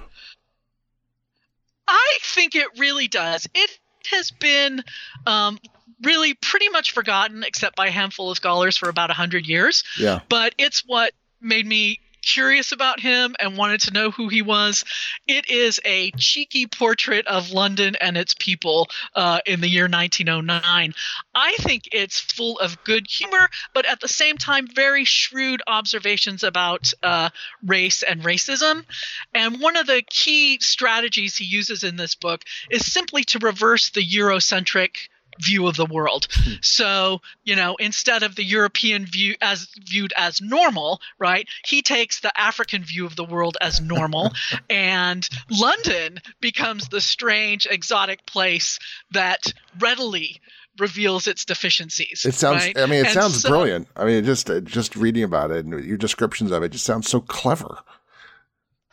I 1.88 2.17
think 2.21 2.56
it 2.56 2.67
really 2.78 3.08
does. 3.08 3.47
It 3.54 3.80
has 4.12 4.32
been 4.32 4.84
um, 5.26 5.58
really 6.01 6.34
pretty 6.34 6.69
much 6.69 6.91
forgotten 6.91 7.43
except 7.43 7.75
by 7.75 7.88
a 7.88 7.91
handful 7.91 8.32
of 8.32 8.38
scholars 8.38 8.77
for 8.77 8.89
about 8.89 9.10
100 9.10 9.45
years. 9.47 9.84
Yeah. 9.99 10.21
But 10.29 10.56
it's 10.58 10.84
what 10.86 11.13
made 11.41 11.65
me 11.65 11.99
curious 12.23 12.71
about 12.71 12.99
him 12.99 13.36
and 13.39 13.58
wanted 13.58 13.82
to 13.82 13.91
know 13.91 14.10
who 14.10 14.29
he 14.29 14.41
was. 14.41 14.84
It 15.27 15.49
is 15.49 15.79
a 15.86 16.12
cheeky 16.12 16.65
portrait 16.65 17.27
of 17.27 17.51
London 17.51 17.95
and 17.99 18.17
its 18.17 18.34
people 18.34 18.88
uh, 19.15 19.39
in 19.45 19.62
the 19.62 19.67
year 19.67 19.88
1909. 19.88 20.93
I 21.36 21.56
think 21.60 21.89
it's 21.91 22.19
full 22.19 22.60
of 22.60 22.84
good 22.84 23.08
humor, 23.08 23.49
but 23.73 23.86
at 23.86 23.99
the 23.99 24.08
same 24.08 24.38
time, 24.38 24.67
very 24.73 25.06
shrewd 25.06 25.62
observations 25.67 26.43
about 26.43 26.91
uh, 27.03 27.29
race 27.65 28.03
and 28.03 28.23
racism. 28.23 28.86
And 29.34 29.60
one 29.60 29.75
of 29.75 29.86
the 29.86 30.03
key 30.10 30.60
strategies 30.62 31.38
he 31.38 31.45
uses 31.45 31.84
in 31.84 31.97
this 31.97 32.15
book 32.15 32.43
is 32.71 32.91
simply 32.91 33.23
to 33.25 33.39
reverse 33.39 33.89
the 33.89 34.06
Eurocentric 34.06 35.10
view 35.41 35.67
of 35.67 35.76
the 35.76 35.86
world. 35.86 36.28
Hmm. 36.32 36.54
so, 36.62 37.22
you 37.43 37.56
know, 37.56 37.76
instead 37.76 38.24
of 38.24 38.36
the 38.36 38.43
European 38.43 39.06
view 39.06 39.36
as 39.41 39.67
viewed 39.86 40.13
as 40.15 40.41
normal, 40.41 41.02
right? 41.19 41.48
He 41.65 41.82
takes 41.82 42.19
the 42.19 42.38
African 42.39 42.84
view 42.84 43.06
of 43.06 43.15
the 43.15 43.24
world 43.24 43.58
as 43.62 43.82
normal 43.82 44.32
and 44.69 45.28
London 45.50 46.19
becomes 46.41 46.89
the 46.89 47.02
strange 47.02 47.67
exotic 47.69 48.26
place 48.26 48.80
that 49.12 49.54
readily 49.80 50.41
reveals 50.80 51.28
its 51.28 51.46
deficiencies. 51.46 52.26
It 52.26 52.34
sounds 52.34 52.63
right? 52.63 52.78
I 52.78 52.86
mean 52.88 53.00
it 53.02 53.08
and 53.08 53.13
sounds 53.13 53.41
so, 53.41 53.50
brilliant. 53.50 53.88
I 53.96 54.06
mean 54.06 54.24
just 54.24 54.50
just 54.63 54.96
reading 54.96 55.24
about 55.24 55.52
it 55.52 55.65
and 55.65 55.84
your 55.84 55.98
descriptions 55.98 56.52
of 56.52 56.63
it 56.63 56.69
just 56.69 56.86
sounds 56.86 57.08
so 57.08 57.22
clever. 57.22 57.78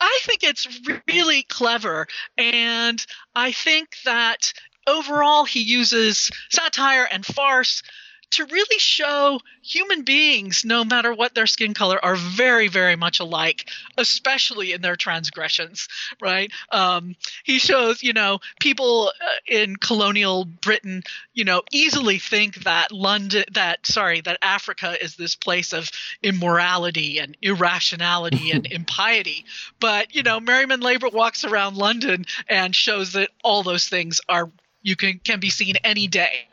I 0.01 0.19
think 0.23 0.43
it's 0.43 0.67
really 1.07 1.43
clever. 1.43 2.07
And 2.37 3.05
I 3.35 3.51
think 3.51 3.95
that 4.03 4.51
overall, 4.87 5.45
he 5.45 5.61
uses 5.61 6.31
satire 6.49 7.07
and 7.09 7.25
farce 7.25 7.83
to 8.31 8.45
really 8.45 8.79
show 8.79 9.39
human 9.61 10.03
beings, 10.03 10.63
no 10.63 10.83
matter 10.83 11.13
what 11.13 11.35
their 11.35 11.47
skin 11.47 11.73
color, 11.73 12.03
are 12.03 12.15
very, 12.15 12.69
very 12.69 12.95
much 12.95 13.19
alike, 13.19 13.69
especially 13.97 14.71
in 14.71 14.81
their 14.81 14.95
transgressions, 14.95 15.87
right? 16.21 16.51
Um, 16.71 17.15
he 17.43 17.59
shows, 17.59 18.01
you 18.01 18.13
know, 18.13 18.39
people 18.59 19.11
uh, 19.21 19.27
in 19.45 19.75
colonial 19.75 20.45
Britain, 20.45 21.03
you 21.33 21.43
know, 21.43 21.61
easily 21.71 22.19
think 22.19 22.63
that 22.63 22.91
London, 22.91 23.43
that, 23.51 23.85
sorry, 23.85 24.21
that 24.21 24.39
Africa 24.41 24.95
is 25.01 25.15
this 25.15 25.35
place 25.35 25.73
of 25.73 25.91
immorality 26.23 27.19
and 27.19 27.35
irrationality 27.41 28.51
and 28.51 28.65
impiety. 28.71 29.45
But, 29.79 30.15
you 30.15 30.23
know, 30.23 30.39
Merriman 30.39 30.79
Labor 30.79 31.09
walks 31.09 31.43
around 31.43 31.75
London 31.75 32.25
and 32.47 32.73
shows 32.73 33.13
that 33.13 33.29
all 33.43 33.63
those 33.63 33.89
things 33.89 34.21
are 34.29 34.49
you 34.81 34.95
can 34.95 35.19
can 35.23 35.39
be 35.39 35.49
seen 35.49 35.75
any 35.83 36.07
day 36.07 36.47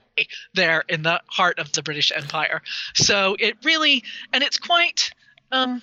there 0.54 0.84
in 0.88 1.02
the 1.02 1.20
heart 1.26 1.58
of 1.58 1.72
the 1.72 1.82
British 1.82 2.12
Empire. 2.14 2.62
So 2.94 3.36
it 3.38 3.56
really 3.64 4.04
and 4.32 4.42
it's 4.42 4.58
quite 4.58 5.10
um, 5.52 5.82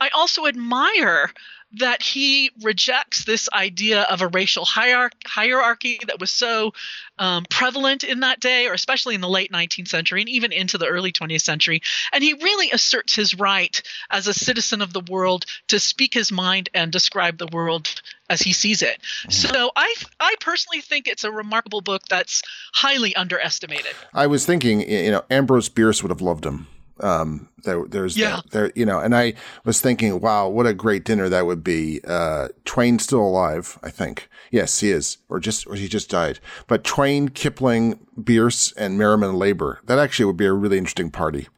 I 0.00 0.08
also 0.14 0.46
admire 0.46 1.30
that 1.74 2.02
he 2.02 2.50
rejects 2.62 3.24
this 3.24 3.48
idea 3.52 4.02
of 4.02 4.22
a 4.22 4.28
racial 4.28 4.64
hierarchy 4.64 6.00
that 6.06 6.18
was 6.18 6.30
so 6.30 6.72
um, 7.18 7.44
prevalent 7.48 8.02
in 8.02 8.20
that 8.20 8.40
day, 8.40 8.66
or 8.66 8.72
especially 8.72 9.14
in 9.14 9.20
the 9.20 9.28
late 9.28 9.52
19th 9.52 9.88
century 9.88 10.20
and 10.20 10.28
even 10.28 10.52
into 10.52 10.78
the 10.78 10.86
early 10.86 11.12
20th 11.12 11.42
century. 11.42 11.82
And 12.12 12.24
he 12.24 12.34
really 12.34 12.70
asserts 12.72 13.14
his 13.14 13.34
right 13.38 13.80
as 14.10 14.26
a 14.26 14.34
citizen 14.34 14.82
of 14.82 14.92
the 14.92 15.00
world 15.00 15.44
to 15.68 15.78
speak 15.78 16.14
his 16.14 16.32
mind 16.32 16.70
and 16.74 16.90
describe 16.90 17.38
the 17.38 17.48
world 17.52 18.02
as 18.28 18.40
he 18.40 18.52
sees 18.52 18.82
it. 18.82 19.00
Mm-hmm. 19.00 19.30
So 19.30 19.70
I 19.76 19.94
I 20.18 20.34
personally 20.40 20.80
think 20.80 21.06
it's 21.06 21.24
a 21.24 21.30
remarkable 21.30 21.80
book 21.82 22.02
that's 22.08 22.42
highly 22.72 23.14
underestimated. 23.14 23.94
I 24.14 24.26
was 24.26 24.46
thinking, 24.46 24.88
you 24.88 25.10
know, 25.10 25.24
Ambrose 25.30 25.68
Bierce 25.68 26.02
would 26.02 26.10
have 26.10 26.22
loved 26.22 26.46
him. 26.46 26.66
Um, 27.02 27.48
there, 27.64 27.84
there's 27.86 28.16
yeah. 28.16 28.40
there, 28.52 28.72
you 28.74 28.86
know, 28.86 28.98
and 28.98 29.14
I 29.14 29.34
was 29.64 29.80
thinking, 29.80 30.20
wow, 30.20 30.48
what 30.48 30.66
a 30.66 30.74
great 30.74 31.04
dinner 31.04 31.28
that 31.28 31.46
would 31.46 31.62
be. 31.64 32.00
Uh, 32.06 32.48
Twain 32.64 32.98
still 32.98 33.20
alive, 33.20 33.78
I 33.82 33.90
think. 33.90 34.28
Yes, 34.50 34.80
he 34.80 34.90
is, 34.90 35.18
or 35.28 35.40
just, 35.40 35.66
or 35.66 35.74
he 35.74 35.88
just 35.88 36.10
died. 36.10 36.40
But 36.66 36.84
Twain, 36.84 37.28
Kipling, 37.28 38.06
Bierce, 38.22 38.72
and 38.72 38.98
Merriman 38.98 39.36
Labor. 39.36 39.80
That 39.84 39.98
actually 39.98 40.26
would 40.26 40.36
be 40.36 40.46
a 40.46 40.52
really 40.52 40.78
interesting 40.78 41.10
party. 41.10 41.48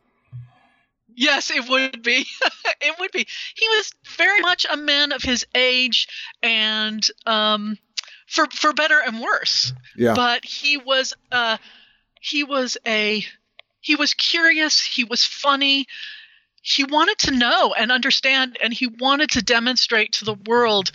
Yes, 1.14 1.50
it 1.50 1.68
would 1.68 2.02
be. 2.02 2.26
it 2.80 2.98
would 2.98 3.12
be. 3.12 3.26
He 3.54 3.68
was 3.68 3.92
very 4.16 4.40
much 4.40 4.66
a 4.70 4.76
man 4.76 5.12
of 5.12 5.22
his 5.22 5.46
age, 5.54 6.08
and 6.42 7.06
um, 7.26 7.78
for 8.26 8.46
for 8.46 8.72
better 8.72 8.98
and 8.98 9.20
worse. 9.20 9.72
Yeah. 9.96 10.14
But 10.14 10.44
he 10.44 10.78
was 10.78 11.14
uh, 11.30 11.58
he 12.20 12.44
was 12.44 12.78
a 12.86 13.24
he 13.82 13.96
was 13.96 14.14
curious. 14.14 14.80
He 14.80 15.04
was 15.04 15.24
funny. 15.24 15.86
He 16.62 16.84
wanted 16.84 17.18
to 17.18 17.32
know 17.32 17.74
and 17.76 17.92
understand, 17.92 18.56
and 18.62 18.72
he 18.72 18.86
wanted 18.86 19.30
to 19.30 19.42
demonstrate 19.42 20.12
to 20.14 20.24
the 20.24 20.36
world 20.46 20.92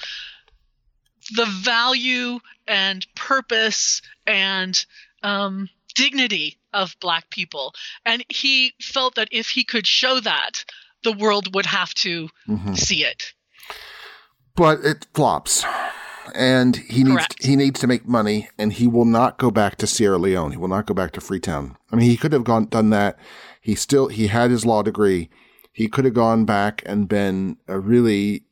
the 1.35 1.45
value 1.45 2.39
and 2.67 3.05
purpose 3.15 4.01
and 4.25 4.85
um, 5.21 5.69
dignity 5.93 6.57
of 6.73 6.95
black 7.01 7.29
people. 7.29 7.73
And 8.05 8.23
he 8.29 8.73
felt 8.81 9.15
that 9.15 9.27
if 9.31 9.49
he 9.49 9.65
could 9.65 9.85
show 9.85 10.21
that, 10.21 10.63
the 11.03 11.11
world 11.11 11.53
would 11.53 11.65
have 11.65 11.93
to 11.95 12.29
mm-hmm. 12.47 12.73
see 12.75 13.03
it. 13.03 13.33
But 14.55 14.79
it 14.85 15.05
flops. 15.13 15.65
And 16.35 16.75
he 16.75 17.03
Correct. 17.03 17.35
needs 17.39 17.45
he 17.45 17.55
needs 17.55 17.79
to 17.79 17.87
make 17.87 18.07
money 18.07 18.49
and 18.57 18.73
he 18.73 18.87
will 18.87 19.05
not 19.05 19.37
go 19.37 19.51
back 19.51 19.77
to 19.77 19.87
Sierra 19.87 20.17
Leone. 20.17 20.51
He 20.51 20.57
will 20.57 20.67
not 20.67 20.85
go 20.85 20.93
back 20.93 21.11
to 21.13 21.21
Freetown. 21.21 21.77
I 21.91 21.95
mean 21.95 22.09
he 22.09 22.17
could 22.17 22.33
have 22.33 22.43
gone 22.43 22.65
done 22.65 22.89
that. 22.91 23.17
He 23.61 23.75
still 23.75 24.07
he 24.07 24.27
had 24.27 24.51
his 24.51 24.65
law 24.65 24.83
degree. 24.83 25.29
He 25.71 25.87
could 25.87 26.05
have 26.05 26.13
gone 26.13 26.45
back 26.45 26.81
and 26.85 27.07
been 27.07 27.57
a 27.67 27.79
really 27.79 28.43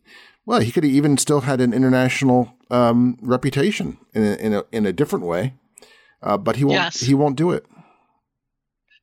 well, 0.45 0.59
he 0.59 0.71
could 0.71 0.83
have 0.83 0.93
even 0.93 1.17
still 1.17 1.41
had 1.41 1.59
an 1.59 1.73
international 1.73 2.53
um, 2.69 3.17
reputation 3.21 3.97
in 4.13 4.23
a, 4.23 4.35
in 4.35 4.53
a 4.53 4.63
in 4.71 4.85
a 4.85 4.93
different 4.93 5.25
way. 5.25 5.53
Uh, 6.21 6.37
but 6.37 6.55
he 6.55 6.63
won't. 6.63 6.75
Yes. 6.75 6.99
He 6.99 7.13
won't 7.13 7.35
do 7.35 7.51
it. 7.51 7.65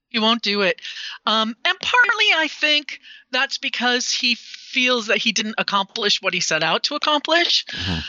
He 0.09 0.19
won't 0.19 0.43
do 0.43 0.61
it. 0.61 0.81
Um, 1.25 1.57
and 1.65 1.79
partly, 1.81 2.27
I 2.35 2.49
think 2.49 3.01
that's 3.31 3.59
because 3.59 4.11
he 4.11 4.35
feels 4.35 5.07
that 5.07 5.19
he 5.19 5.33
didn't 5.33 5.55
accomplish 5.59 6.21
what 6.21 6.35
he 6.35 6.41
set 6.41 6.63
out 6.63 6.85
to 6.85 6.97
accomplish. 6.97 7.65
Mm-hmm. 7.67 8.01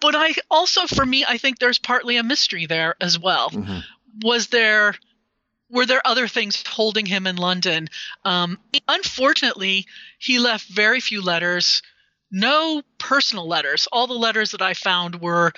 But 0.00 0.14
I 0.14 0.34
also, 0.50 0.86
for 0.86 1.04
me, 1.04 1.24
I 1.26 1.38
think 1.38 1.58
there's 1.58 1.78
partly 1.78 2.16
a 2.16 2.22
mystery 2.22 2.66
there 2.66 2.94
as 3.00 3.18
well. 3.18 3.50
Mm-hmm. 3.50 3.78
Was 4.22 4.48
there 4.48 4.94
were 5.70 5.86
there 5.86 6.06
other 6.06 6.28
things 6.28 6.62
holding 6.66 7.06
him 7.06 7.26
in 7.26 7.36
London? 7.36 7.88
Um, 8.24 8.58
unfortunately, 8.88 9.86
he 10.18 10.38
left 10.38 10.66
very 10.66 11.00
few 11.00 11.20
letters, 11.22 11.82
no 12.30 12.82
personal 12.98 13.46
letters. 13.46 13.86
All 13.92 14.06
the 14.06 14.14
letters 14.14 14.52
that 14.52 14.62
I 14.62 14.74
found 14.74 15.20
were 15.20 15.52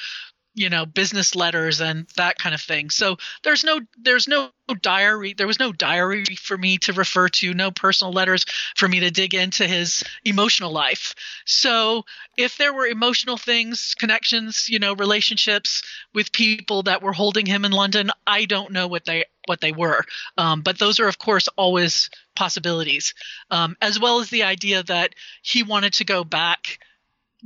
you 0.54 0.68
know 0.68 0.84
business 0.86 1.34
letters 1.34 1.80
and 1.80 2.06
that 2.16 2.38
kind 2.38 2.54
of 2.54 2.60
thing. 2.60 2.90
So 2.90 3.16
there's 3.42 3.64
no 3.64 3.80
there's 3.98 4.28
no 4.28 4.50
diary 4.82 5.32
there 5.32 5.48
was 5.48 5.58
no 5.58 5.72
diary 5.72 6.24
for 6.24 6.56
me 6.56 6.78
to 6.78 6.92
refer 6.92 7.28
to 7.28 7.52
no 7.54 7.72
personal 7.72 8.12
letters 8.12 8.46
for 8.76 8.86
me 8.86 9.00
to 9.00 9.10
dig 9.10 9.34
into 9.34 9.66
his 9.66 10.04
emotional 10.24 10.72
life. 10.72 11.14
So 11.44 12.04
if 12.36 12.56
there 12.56 12.72
were 12.72 12.86
emotional 12.86 13.36
things 13.36 13.94
connections 13.98 14.68
you 14.68 14.78
know 14.78 14.94
relationships 14.94 15.82
with 16.14 16.32
people 16.32 16.84
that 16.84 17.02
were 17.02 17.12
holding 17.12 17.46
him 17.46 17.64
in 17.64 17.72
london 17.72 18.10
i 18.26 18.44
don't 18.44 18.72
know 18.72 18.86
what 18.86 19.04
they 19.04 19.24
what 19.46 19.60
they 19.60 19.72
were. 19.72 20.04
Um, 20.36 20.62
but 20.62 20.78
those 20.78 21.00
are 21.00 21.08
of 21.08 21.18
course 21.18 21.48
always 21.56 22.10
possibilities. 22.36 23.14
Um, 23.50 23.76
as 23.82 23.98
well 23.98 24.20
as 24.20 24.30
the 24.30 24.44
idea 24.44 24.82
that 24.84 25.14
he 25.42 25.62
wanted 25.62 25.94
to 25.94 26.04
go 26.04 26.24
back 26.24 26.78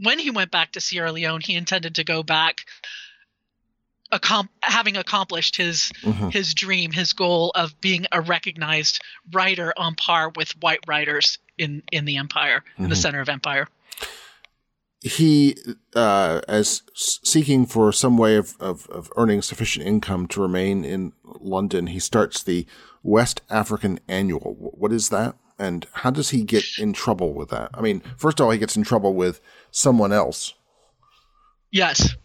when 0.02 0.18
he 0.18 0.30
went 0.30 0.50
back 0.50 0.72
to 0.72 0.80
Sierra 0.80 1.12
Leone, 1.12 1.40
he 1.40 1.54
intended 1.54 1.96
to 1.96 2.04
go 2.04 2.22
back 2.22 2.62
accom- 4.12 4.48
having 4.62 4.96
accomplished 4.96 5.56
his 5.56 5.90
mm-hmm. 6.02 6.28
his 6.28 6.54
dream, 6.54 6.92
his 6.92 7.12
goal 7.12 7.52
of 7.54 7.78
being 7.80 8.06
a 8.12 8.20
recognized 8.20 9.02
writer 9.32 9.72
on 9.76 9.94
par 9.94 10.32
with 10.34 10.52
white 10.62 10.80
writers 10.86 11.38
in 11.58 11.82
in 11.92 12.04
the 12.04 12.16
empire, 12.16 12.60
mm-hmm. 12.60 12.84
in 12.84 12.88
the 12.90 12.94
mm-hmm. 12.94 13.02
center 13.02 13.20
of 13.20 13.28
empire. 13.28 13.68
He, 15.00 15.58
uh, 15.94 16.40
as 16.48 16.80
seeking 16.94 17.66
for 17.66 17.92
some 17.92 18.16
way 18.16 18.36
of, 18.36 18.54
of, 18.58 18.88
of 18.88 19.12
earning 19.16 19.42
sufficient 19.42 19.86
income 19.86 20.26
to 20.28 20.40
remain 20.40 20.82
in 20.82 21.12
London, 21.22 21.88
he 21.88 21.98
starts 21.98 22.42
the 22.42 22.66
West 23.02 23.42
African 23.50 24.00
Annual. 24.08 24.56
What 24.58 24.94
is 24.94 25.10
that? 25.10 25.36
And 25.58 25.86
how 25.92 26.10
does 26.10 26.30
he 26.30 26.42
get 26.42 26.64
in 26.78 26.92
trouble 26.92 27.32
with 27.32 27.50
that? 27.50 27.70
I 27.74 27.80
mean, 27.80 28.02
first 28.16 28.40
of 28.40 28.46
all, 28.46 28.50
he 28.50 28.58
gets 28.58 28.76
in 28.76 28.82
trouble 28.82 29.14
with 29.14 29.40
someone 29.70 30.12
else. 30.12 30.54
Yes. 31.70 32.16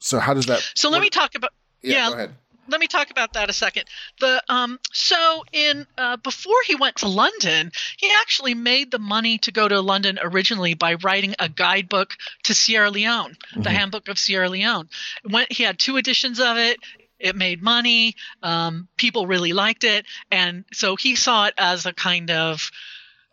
So 0.00 0.18
how 0.18 0.34
does 0.34 0.46
that? 0.46 0.68
So 0.74 0.90
let 0.90 1.00
me 1.00 1.10
talk 1.10 1.34
about. 1.34 1.52
Yeah, 1.82 2.10
yeah 2.10 2.26
let 2.68 2.80
me 2.80 2.86
talk 2.86 3.10
about 3.10 3.34
that 3.34 3.50
a 3.50 3.52
second. 3.52 3.84
The 4.20 4.42
um, 4.48 4.78
so 4.92 5.44
in 5.52 5.86
uh, 5.96 6.16
before 6.18 6.56
he 6.66 6.74
went 6.74 6.96
to 6.96 7.08
London, 7.08 7.72
he 7.96 8.10
actually 8.20 8.54
made 8.54 8.90
the 8.90 8.98
money 8.98 9.38
to 9.38 9.52
go 9.52 9.68
to 9.68 9.80
London 9.80 10.18
originally 10.22 10.74
by 10.74 10.94
writing 10.94 11.34
a 11.38 11.48
guidebook 11.48 12.14
to 12.44 12.54
Sierra 12.54 12.90
Leone, 12.90 13.32
mm-hmm. 13.32 13.62
the 13.62 13.70
Handbook 13.70 14.08
of 14.08 14.18
Sierra 14.18 14.48
Leone. 14.48 14.88
When 15.28 15.46
he 15.50 15.62
had 15.62 15.78
two 15.78 15.96
editions 15.96 16.40
of 16.40 16.56
it. 16.56 16.78
It 17.18 17.36
made 17.36 17.62
money. 17.62 18.14
Um, 18.42 18.88
people 18.96 19.26
really 19.26 19.52
liked 19.52 19.84
it, 19.84 20.06
and 20.30 20.64
so 20.72 20.96
he 20.96 21.16
saw 21.16 21.46
it 21.46 21.54
as 21.56 21.86
a 21.86 21.92
kind 21.92 22.30
of 22.30 22.70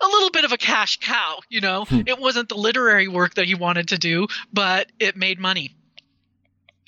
a 0.02 0.06
little 0.06 0.32
bit 0.32 0.46
of 0.46 0.52
a 0.52 0.58
cash 0.58 0.98
cow. 0.98 1.40
You 1.50 1.62
know, 1.62 1.86
hmm. 1.86 2.02
it 2.06 2.20
wasn't 2.20 2.50
the 2.50 2.56
literary 2.56 3.08
work 3.08 3.36
that 3.36 3.46
he 3.46 3.56
wanted 3.56 3.90
to 3.90 3.98
do, 3.98 4.28
but 4.52 4.92
it 5.00 5.16
made 5.16 5.40
money 5.40 5.76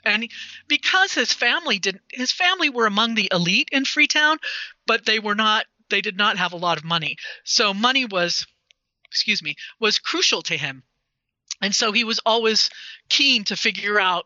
and 0.06 0.30
because 0.68 1.14
his 1.14 1.34
family 1.34 1.80
didn't 1.80 2.04
his 2.12 2.32
family 2.32 2.70
were 2.70 2.86
among 2.86 3.16
the 3.16 3.30
elite 3.32 3.70
in 3.72 3.84
freetown 3.84 4.38
but 4.86 5.06
they 5.06 5.20
were 5.20 5.36
not 5.36 5.66
they 5.90 6.02
did 6.02 6.16
not 6.16 6.38
have 6.38 6.54
a 6.54 6.58
lot 6.58 6.78
of 6.78 6.84
money 6.84 7.18
so 7.44 7.74
money 7.74 8.06
was 8.06 8.46
excuse 9.06 9.42
me 9.42 9.56
was 9.80 10.00
crucial 10.00 10.42
to 10.42 10.56
him 10.56 10.84
and 11.62 11.74
so 11.74 11.92
he 11.92 12.04
was 12.04 12.20
always 12.26 12.70
keen 13.10 13.44
to 13.44 13.56
figure 13.56 14.00
out 14.00 14.26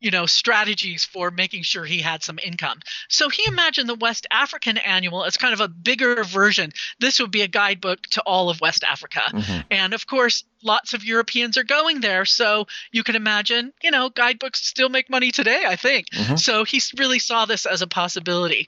you 0.00 0.10
know 0.10 0.26
strategies 0.26 1.04
for 1.04 1.30
making 1.30 1.62
sure 1.62 1.84
he 1.84 1.98
had 1.98 2.22
some 2.22 2.38
income 2.42 2.80
so 3.08 3.28
he 3.28 3.44
imagined 3.46 3.88
the 3.88 3.94
west 3.94 4.26
african 4.30 4.76
annual 4.78 5.24
as 5.24 5.36
kind 5.36 5.54
of 5.54 5.60
a 5.60 5.68
bigger 5.68 6.22
version 6.24 6.70
this 7.00 7.20
would 7.20 7.30
be 7.30 7.42
a 7.42 7.48
guidebook 7.48 8.02
to 8.02 8.22
all 8.22 8.50
of 8.50 8.60
west 8.60 8.84
africa 8.84 9.22
mm-hmm. 9.32 9.60
and 9.70 9.94
of 9.94 10.06
course 10.06 10.44
lots 10.62 10.94
of 10.94 11.04
Europeans 11.04 11.56
are 11.56 11.64
going 11.64 12.00
there. 12.00 12.24
So 12.24 12.66
you 12.92 13.02
can 13.02 13.14
imagine, 13.16 13.72
you 13.82 13.90
know, 13.90 14.10
guidebooks 14.10 14.64
still 14.66 14.88
make 14.88 15.08
money 15.08 15.30
today, 15.30 15.64
I 15.66 15.76
think. 15.76 16.10
Mm-hmm. 16.10 16.36
So 16.36 16.64
he 16.64 16.80
really 16.98 17.18
saw 17.18 17.46
this 17.46 17.64
as 17.64 17.82
a 17.82 17.86
possibility. 17.86 18.66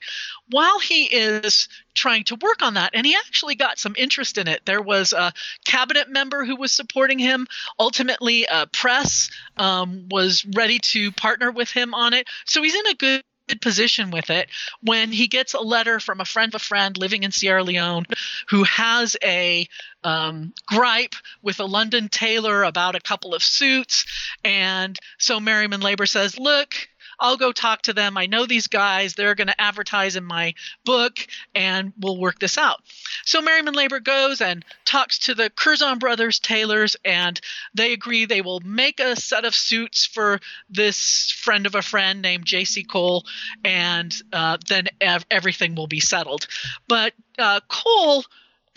While 0.49 0.79
he 0.79 1.05
is 1.05 1.67
trying 1.93 2.23
to 2.25 2.35
work 2.35 2.61
on 2.61 2.75
that, 2.75 2.91
and 2.93 3.05
he 3.05 3.15
actually 3.15 3.55
got 3.55 3.79
some 3.79 3.95
interest 3.97 4.37
in 4.37 4.47
it, 4.47 4.61
there 4.65 4.81
was 4.81 5.13
a 5.13 5.33
cabinet 5.65 6.09
member 6.09 6.45
who 6.45 6.55
was 6.55 6.71
supporting 6.71 7.19
him. 7.19 7.47
Ultimately, 7.79 8.45
a 8.49 8.67
press 8.67 9.29
um, 9.57 10.07
was 10.09 10.45
ready 10.45 10.79
to 10.79 11.11
partner 11.11 11.51
with 11.51 11.71
him 11.71 11.93
on 11.93 12.13
it. 12.13 12.27
So 12.45 12.61
he's 12.63 12.75
in 12.75 12.87
a 12.87 12.95
good 12.95 13.23
position 13.61 14.11
with 14.11 14.29
it 14.29 14.49
when 14.81 15.11
he 15.11 15.27
gets 15.27 15.53
a 15.53 15.59
letter 15.59 15.99
from 15.99 16.21
a 16.21 16.25
friend 16.25 16.53
of 16.53 16.61
a 16.61 16.63
friend 16.63 16.97
living 16.97 17.23
in 17.23 17.31
Sierra 17.31 17.63
Leone 17.63 18.05
who 18.49 18.63
has 18.63 19.17
a 19.23 19.67
um, 20.03 20.53
gripe 20.67 21.15
with 21.41 21.59
a 21.59 21.65
London 21.65 22.09
tailor 22.09 22.63
about 22.63 22.95
a 22.95 23.01
couple 23.01 23.33
of 23.33 23.43
suits. 23.43 24.05
And 24.43 24.97
so 25.17 25.39
Merriman 25.39 25.81
Labor 25.81 26.05
says, 26.05 26.37
Look, 26.37 26.75
I'll 27.19 27.37
go 27.37 27.51
talk 27.51 27.83
to 27.83 27.93
them. 27.93 28.17
I 28.17 28.25
know 28.25 28.45
these 28.45 28.67
guys. 28.67 29.13
They're 29.13 29.35
going 29.35 29.47
to 29.47 29.61
advertise 29.61 30.15
in 30.15 30.23
my 30.23 30.53
book 30.85 31.19
and 31.53 31.93
we'll 31.99 32.17
work 32.17 32.39
this 32.39 32.57
out. 32.57 32.81
So 33.25 33.41
Merriman 33.41 33.73
Labor 33.73 33.99
goes 33.99 34.41
and 34.41 34.63
talks 34.85 35.19
to 35.19 35.35
the 35.35 35.49
Curzon 35.49 35.99
brothers 35.99 36.39
tailors 36.39 36.95
and 37.03 37.39
they 37.73 37.93
agree 37.93 38.25
they 38.25 38.41
will 38.41 38.61
make 38.61 38.99
a 38.99 39.15
set 39.15 39.45
of 39.45 39.55
suits 39.55 40.05
for 40.05 40.39
this 40.69 41.31
friend 41.31 41.65
of 41.65 41.75
a 41.75 41.81
friend 41.81 42.21
named 42.21 42.45
J.C. 42.45 42.83
Cole 42.83 43.25
and 43.63 44.15
uh, 44.31 44.57
then 44.67 44.87
ev- 45.01 45.25
everything 45.29 45.75
will 45.75 45.87
be 45.87 45.99
settled. 45.99 46.47
But 46.87 47.13
uh, 47.37 47.59
Cole 47.67 48.23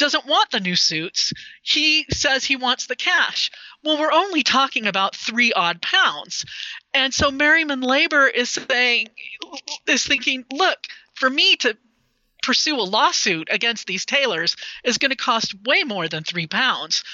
doesn't 0.02 0.26
want 0.26 0.50
the 0.50 0.58
new 0.58 0.74
suits. 0.74 1.32
He 1.62 2.06
says 2.10 2.44
he 2.44 2.56
wants 2.56 2.86
the 2.86 2.96
cash. 2.96 3.52
Well, 3.84 4.00
we're 4.00 4.12
only 4.12 4.42
talking 4.42 4.86
about 4.86 5.14
three 5.14 5.52
odd 5.52 5.80
pounds. 5.80 6.44
And 6.92 7.14
so 7.14 7.30
Merriman 7.30 7.82
Labor 7.82 8.26
is 8.26 8.50
saying, 8.50 9.10
is 9.86 10.04
thinking, 10.04 10.44
look, 10.52 10.78
for 11.14 11.30
me 11.30 11.54
to 11.56 11.76
pursue 12.42 12.80
a 12.80 12.82
lawsuit 12.82 13.46
against 13.48 13.86
these 13.86 14.04
tailors 14.04 14.56
is 14.82 14.98
going 14.98 15.12
to 15.12 15.16
cost 15.16 15.54
way 15.64 15.84
more 15.84 16.08
than 16.08 16.24
three 16.24 16.48
pounds. 16.48 17.04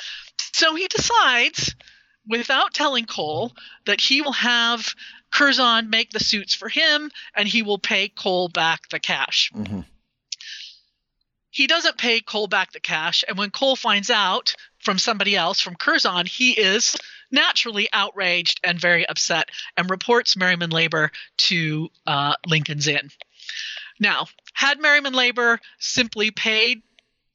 So 0.55 0.75
he 0.75 0.89
decides, 0.89 1.75
without 2.27 2.73
telling 2.73 3.05
Cole, 3.05 3.53
that 3.85 4.01
he 4.01 4.23
will 4.23 4.33
have 4.33 4.95
Curzon 5.31 5.91
make 5.91 6.11
the 6.11 6.21
suits 6.21 6.55
for 6.55 6.71
him 6.71 7.11
and 7.37 7.47
he 7.47 7.63
will 7.63 7.79
pay 7.79 8.09
Cole 8.09 8.49
back 8.49 8.89
the 8.89 8.99
cash. 8.99 9.53
Mm-hmm. 9.55 9.81
He 11.59 11.67
doesn't 11.67 11.99
pay 11.99 12.21
Cole 12.21 12.47
back 12.47 12.71
the 12.71 12.79
cash, 12.79 13.25
and 13.27 13.37
when 13.37 13.51
Cole 13.51 13.75
finds 13.75 14.11
out 14.11 14.55
from 14.79 14.97
somebody 14.97 15.35
else, 15.35 15.59
from 15.59 15.75
Curzon, 15.75 16.25
he 16.25 16.53
is 16.53 16.97
naturally 17.33 17.89
outraged 17.93 18.61
and 18.63 18.81
very 18.81 19.05
upset 19.09 19.49
and 19.77 19.91
reports 19.91 20.37
Merriman 20.37 20.71
Labor 20.71 21.11
to 21.49 21.89
uh, 22.07 22.35
Lincoln's 22.47 22.87
Inn. 22.87 23.11
Now, 23.99 24.29
had 24.53 24.79
Merriman 24.79 25.15
Labor 25.15 25.59
simply 25.81 26.31
paid 26.31 26.83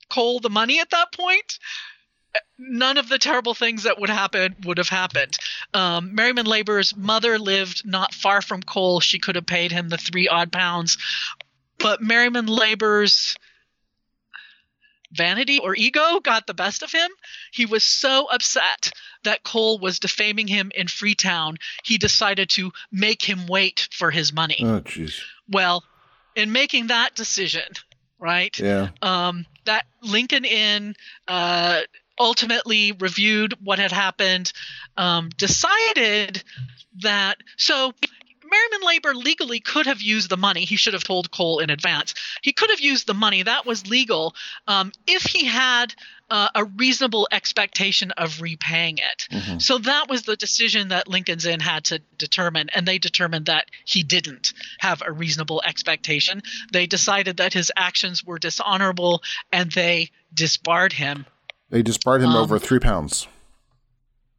Cole 0.07 0.39
the 0.39 0.49
money 0.49 0.80
at 0.80 0.91
that 0.91 1.11
point, 1.11 1.59
none 2.57 2.97
of 2.97 3.09
the 3.09 3.19
terrible 3.19 3.53
things 3.53 3.84
that 3.84 3.99
would 3.99 4.09
happen 4.09 4.55
would 4.63 4.78
have 4.78 4.88
happened. 4.88 5.38
Um, 5.74 6.15
Merriman 6.15 6.45
Labor's 6.45 6.95
mother 6.95 7.38
lived 7.38 7.86
not 7.86 8.13
far 8.13 8.41
from 8.41 8.63
Cole. 8.63 9.01
She 9.01 9.19
could 9.19 9.36
have 9.36 9.45
paid 9.45 9.74
him 9.74 9.89
the 9.89 9.97
three 9.97 10.30
odd 10.30 10.49
pounds. 10.49 10.97
But 11.78 12.01
Merriman 12.01 12.45
Labor's 12.45 13.36
vanity 15.14 15.59
or 15.59 15.76
ego 15.76 16.20
got 16.20 16.47
the 16.47 16.53
best 16.53 16.84
of 16.84 16.91
him. 16.91 17.09
He 17.51 17.66
was 17.66 17.84
so 17.84 18.28
upset 18.32 18.91
that 19.24 19.43
Cole 19.43 19.80
was 19.80 19.99
defaming 19.99 20.47
him 20.47 20.72
in 20.76 20.88
Freetown, 20.88 21.57
he 21.84 21.97
decided 21.97 22.49
to 22.51 22.72
make 22.91 23.22
him 23.24 23.47
wait 23.47 23.88
for 23.91 24.11
his 24.11 24.34
money. 24.34 24.57
Oh, 24.61 24.82
jeez. 24.82 25.20
Well, 25.49 25.84
in 26.36 26.51
making 26.51 26.88
that 26.88 27.16
decision, 27.16 27.64
right? 28.20 28.57
Yeah. 28.59 28.89
Um, 29.01 29.45
that 29.66 29.86
Lincoln 30.01 30.45
Inn 30.45 30.95
uh, 31.28 31.82
ultimately 32.20 32.91
reviewed 32.91 33.55
what 33.64 33.80
had 33.80 33.91
happened, 33.91 34.51
um, 34.97 35.30
decided 35.38 36.43
that 37.01 37.38
so 37.57 37.93
Merriman 38.54 38.88
Labor 38.88 39.16
legally 39.16 39.60
could 39.60 39.88
have 39.88 40.01
used 40.01 40.30
the 40.30 40.38
money. 40.38 40.64
He 40.66 40.76
should 40.76 40.93
have 40.93 41.04
told 41.04 41.32
Cole 41.32 41.60
in 41.60 41.70
advance. 41.72 42.14
He 42.43 42.54
could 42.54 42.70
have 42.70 42.80
used 42.80 43.08
the 43.08 43.14
money. 43.16 43.41
That 43.43 43.66
was 43.66 43.88
legal 43.88 44.36
um, 44.68 44.91
if 45.08 45.24
he 45.24 45.45
had 45.45 45.95
uh, 46.30 46.49
a 46.54 46.64
reasonable 46.66 47.28
expectation 47.32 48.12
of 48.12 48.41
repaying 48.41 48.99
it. 48.99 49.28
Mm-hmm. 49.32 49.58
So 49.60 49.80
that 49.80 50.08
was 50.10 50.24
the 50.24 50.36
decision 50.36 50.89
that 50.89 51.08
Lincoln's 51.08 51.45
Inn 51.45 51.60
had 51.60 51.86
to 51.86 51.99
determine, 52.18 52.70
and 52.76 52.88
they 52.88 52.97
determined 52.99 53.47
that 53.47 53.66
he 53.86 54.04
didn't 54.04 54.54
have 54.80 55.01
a 55.06 55.12
reasonable 55.12 55.62
expectation. 55.66 56.41
They 56.72 56.86
decided 56.86 57.38
that 57.38 57.54
his 57.54 57.72
actions 57.76 58.24
were 58.24 58.39
dishonorable, 58.39 59.24
and 59.51 59.72
they 59.72 60.12
disbarred 60.34 60.93
him. 60.93 61.26
They 61.70 61.82
disbarred 61.82 62.22
him 62.22 62.30
Um, 62.30 62.38
over 62.38 62.60
three 62.60 62.80
pounds. 62.80 63.28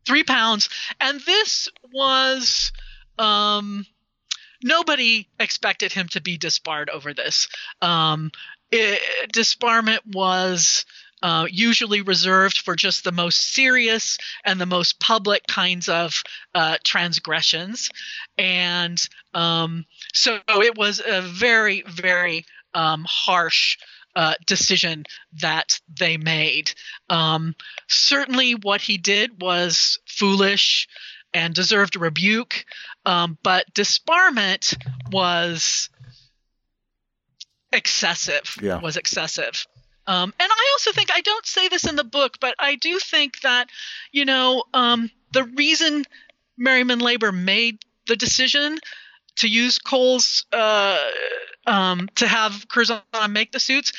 three 0.07 0.23
pounds 0.25 0.69
and 1.01 1.21
this 1.23 1.69
was 1.93 2.71
um 3.19 3.87
nobody 4.65 5.29
expected 5.39 5.93
him 5.93 6.09
to 6.09 6.21
be 6.21 6.37
disbarred 6.37 6.91
over 6.91 7.15
this 7.15 7.49
um 7.83 8.31
it, 8.73 9.01
disbarment 9.33 10.01
was 10.13 10.85
uh, 11.23 11.47
usually 11.51 12.03
reserved 12.03 12.59
for 12.59 12.77
just 12.77 13.03
the 13.05 13.13
most 13.13 13.55
serious 13.55 14.19
and 14.45 14.61
the 14.61 14.67
most 14.67 15.01
public 15.01 15.47
kinds 15.47 15.89
of 15.89 16.23
uh, 16.55 16.77
transgressions 16.85 17.89
and 18.37 19.09
um, 19.33 19.87
so 20.13 20.39
it 20.49 20.77
was 20.77 21.01
a 21.07 21.23
very 21.23 21.83
very 21.87 22.45
um, 22.75 23.07
harsh 23.09 23.79
uh, 24.17 24.35
decision 24.47 25.05
that 25.41 25.81
they 25.89 26.17
made. 26.17 26.73
Um, 27.11 27.55
certainly, 27.89 28.55
what 28.55 28.81
he 28.81 28.97
did 28.97 29.41
was 29.41 29.99
foolish 30.07 30.89
and 31.35 31.55
deserved 31.55 31.97
a 31.97 31.99
rebuke, 31.99 32.65
um, 33.05 33.37
but 33.43 33.67
disbarment 33.75 34.77
was 35.11 35.91
excessive. 37.73 38.57
Yeah. 38.63 38.79
Was 38.79 38.97
excessive. 38.97 39.67
Um, 40.07 40.33
and 40.39 40.51
I 40.53 40.71
also 40.75 40.93
think 40.93 41.11
I 41.13 41.23
don't 41.23 41.47
say 41.47 41.69
this 41.69 41.85
in 41.85 41.97
the 41.97 42.05
book, 42.05 42.39
but 42.41 42.55
I 42.59 42.77
do 42.77 42.99
think 42.99 43.41
that 43.41 43.69
you 44.13 44.25
know 44.25 44.65
um, 44.73 45.11
the 45.33 45.45
reason 45.45 46.05
Merriman 46.57 47.01
Labor 47.01 47.33
made 47.33 47.79
the 48.07 48.17
decision 48.17 48.79
to 49.37 49.49
use 49.49 49.79
Cole's 49.79 50.47
uh, 50.53 51.03
um, 51.67 52.09
to 52.17 52.27
have 52.27 52.69
Curzon 52.69 53.01
make 53.31 53.53
the 53.53 53.61
suits. 53.61 53.93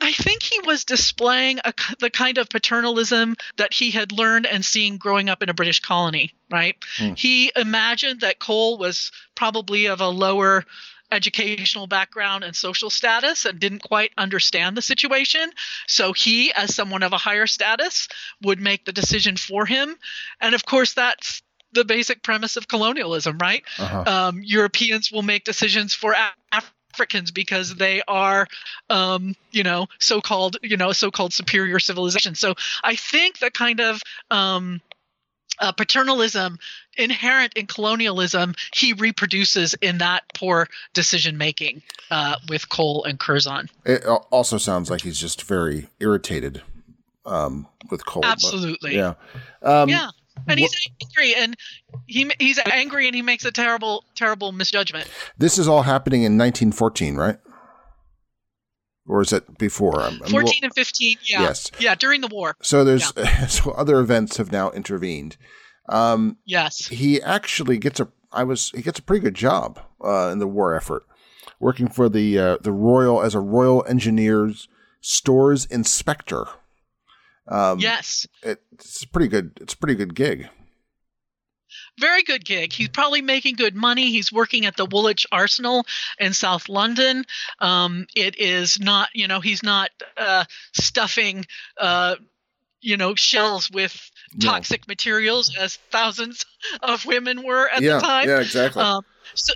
I 0.00 0.12
think 0.12 0.42
he 0.42 0.60
was 0.60 0.84
displaying 0.84 1.58
a, 1.64 1.74
the 1.98 2.10
kind 2.10 2.38
of 2.38 2.48
paternalism 2.48 3.36
that 3.56 3.72
he 3.72 3.90
had 3.90 4.12
learned 4.12 4.46
and 4.46 4.64
seen 4.64 4.96
growing 4.96 5.28
up 5.28 5.42
in 5.42 5.48
a 5.48 5.54
British 5.54 5.80
colony, 5.80 6.32
right? 6.50 6.76
Hmm. 6.96 7.14
He 7.14 7.50
imagined 7.56 8.20
that 8.20 8.38
Cole 8.38 8.78
was 8.78 9.10
probably 9.34 9.86
of 9.86 10.00
a 10.00 10.08
lower 10.08 10.64
educational 11.10 11.86
background 11.86 12.44
and 12.44 12.54
social 12.54 12.90
status 12.90 13.44
and 13.44 13.58
didn't 13.58 13.82
quite 13.82 14.12
understand 14.18 14.76
the 14.76 14.82
situation. 14.82 15.50
So 15.86 16.12
he, 16.12 16.52
as 16.52 16.74
someone 16.74 17.02
of 17.02 17.12
a 17.12 17.18
higher 17.18 17.46
status, 17.46 18.08
would 18.42 18.60
make 18.60 18.84
the 18.84 18.92
decision 18.92 19.36
for 19.36 19.66
him. 19.66 19.96
And 20.40 20.54
of 20.54 20.64
course, 20.64 20.94
that's 20.94 21.42
the 21.72 21.84
basic 21.84 22.22
premise 22.22 22.56
of 22.56 22.68
colonialism, 22.68 23.38
right? 23.38 23.64
Uh-huh. 23.78 24.04
um, 24.06 24.40
Europeans 24.42 25.10
will 25.10 25.22
make 25.22 25.44
decisions 25.44 25.94
for 25.94 26.14
Af- 26.52 26.72
Africans 26.94 27.30
because 27.30 27.74
they 27.74 28.02
are, 28.08 28.46
um, 28.90 29.36
you 29.52 29.62
know, 29.62 29.86
so-called, 29.98 30.56
you 30.62 30.76
know, 30.76 30.92
so-called 30.92 31.32
superior 31.32 31.78
civilization. 31.78 32.34
So 32.34 32.54
I 32.82 32.96
think 32.96 33.38
the 33.38 33.50
kind 33.50 33.80
of 33.80 34.00
um, 34.30 34.80
uh, 35.60 35.72
paternalism 35.72 36.58
inherent 36.96 37.54
in 37.54 37.66
colonialism 37.66 38.54
he 38.74 38.92
reproduces 38.92 39.74
in 39.74 39.98
that 39.98 40.22
poor 40.34 40.68
decision 40.94 41.36
making 41.36 41.82
uh, 42.10 42.36
with 42.48 42.68
Cole 42.68 43.04
and 43.04 43.18
Curzon. 43.18 43.68
It 43.84 44.04
also 44.06 44.58
sounds 44.58 44.90
like 44.90 45.02
he's 45.02 45.18
just 45.18 45.42
very 45.42 45.88
irritated 46.00 46.62
um, 47.26 47.66
with 47.90 48.04
Cole. 48.06 48.22
but- 48.22 48.30
Absolutely. 48.32 48.96
yeah. 48.96 49.14
Um, 49.62 49.88
yeah. 49.88 50.10
And 50.46 50.58
he's 50.58 50.74
angry, 51.02 51.34
and 51.34 51.56
he 52.06 52.30
he's 52.38 52.58
angry, 52.70 53.06
and 53.06 53.14
he 53.14 53.22
makes 53.22 53.44
a 53.44 53.50
terrible, 53.52 54.04
terrible 54.14 54.52
misjudgment. 54.52 55.08
This 55.36 55.58
is 55.58 55.66
all 55.68 55.82
happening 55.82 56.20
in 56.22 56.38
1914, 56.38 57.16
right? 57.16 57.38
Or 59.06 59.22
is 59.22 59.32
it 59.32 59.56
before? 59.58 60.00
I'm- 60.02 60.20
I'm- 60.22 60.30
14 60.30 60.64
and 60.64 60.74
15, 60.74 61.16
yeah. 61.24 61.42
Yes. 61.42 61.70
Yeah, 61.78 61.94
during 61.94 62.20
the 62.20 62.28
war. 62.28 62.54
So 62.62 62.84
there's 62.84 63.12
so 63.48 63.70
other 63.72 63.98
events 64.00 64.36
have 64.36 64.52
now 64.52 64.70
intervened. 64.72 65.36
Um, 65.88 66.36
Yes. 66.44 66.86
he 66.88 67.20
actually 67.22 67.78
gets 67.78 67.98
a 68.00 68.08
I 68.30 68.44
was 68.44 68.70
he 68.74 68.82
gets 68.82 68.98
a 68.98 69.02
pretty 69.02 69.22
good 69.22 69.34
job 69.34 69.80
uh, 70.04 70.28
in 70.30 70.38
the 70.38 70.46
war 70.46 70.74
effort, 70.74 71.04
working 71.58 71.88
for 71.88 72.10
the 72.10 72.38
uh, 72.38 72.56
the 72.60 72.72
royal 72.72 73.22
as 73.22 73.34
a 73.34 73.40
royal 73.40 73.82
engineers 73.88 74.68
stores 75.00 75.64
inspector. 75.64 76.44
Um, 77.48 77.78
yes. 77.78 78.26
it, 78.42 78.60
it's 78.72 79.02
a 79.02 79.08
pretty 79.08 79.28
good. 79.28 79.58
It's 79.60 79.74
a 79.74 79.76
pretty 79.76 79.94
good 79.94 80.14
gig. 80.14 80.48
Very 81.98 82.22
good 82.22 82.44
gig. 82.44 82.72
He's 82.72 82.88
probably 82.88 83.22
making 83.22 83.56
good 83.56 83.74
money. 83.74 84.10
He's 84.10 84.32
working 84.32 84.66
at 84.66 84.76
the 84.76 84.86
Woolwich 84.86 85.26
Arsenal 85.32 85.84
in 86.18 86.32
South 86.32 86.68
London. 86.68 87.24
Um, 87.58 88.06
it 88.14 88.38
is 88.38 88.78
not, 88.78 89.08
you 89.14 89.26
know, 89.26 89.40
he's 89.40 89.62
not 89.62 89.90
uh, 90.16 90.44
stuffing, 90.72 91.44
uh, 91.76 92.16
you 92.80 92.96
know, 92.96 93.14
shells 93.16 93.70
with 93.70 94.10
No. 94.34 94.50
toxic 94.50 94.86
materials 94.86 95.54
as 95.58 95.76
thousands 95.90 96.46
of 96.82 97.04
women 97.04 97.42
were 97.42 97.68
at 97.68 97.82
yeah, 97.82 97.96
the 97.96 98.00
time. 98.00 98.28
yeah, 98.28 98.40
exactly. 98.40 98.82
Um, 98.82 99.02
so, 99.34 99.52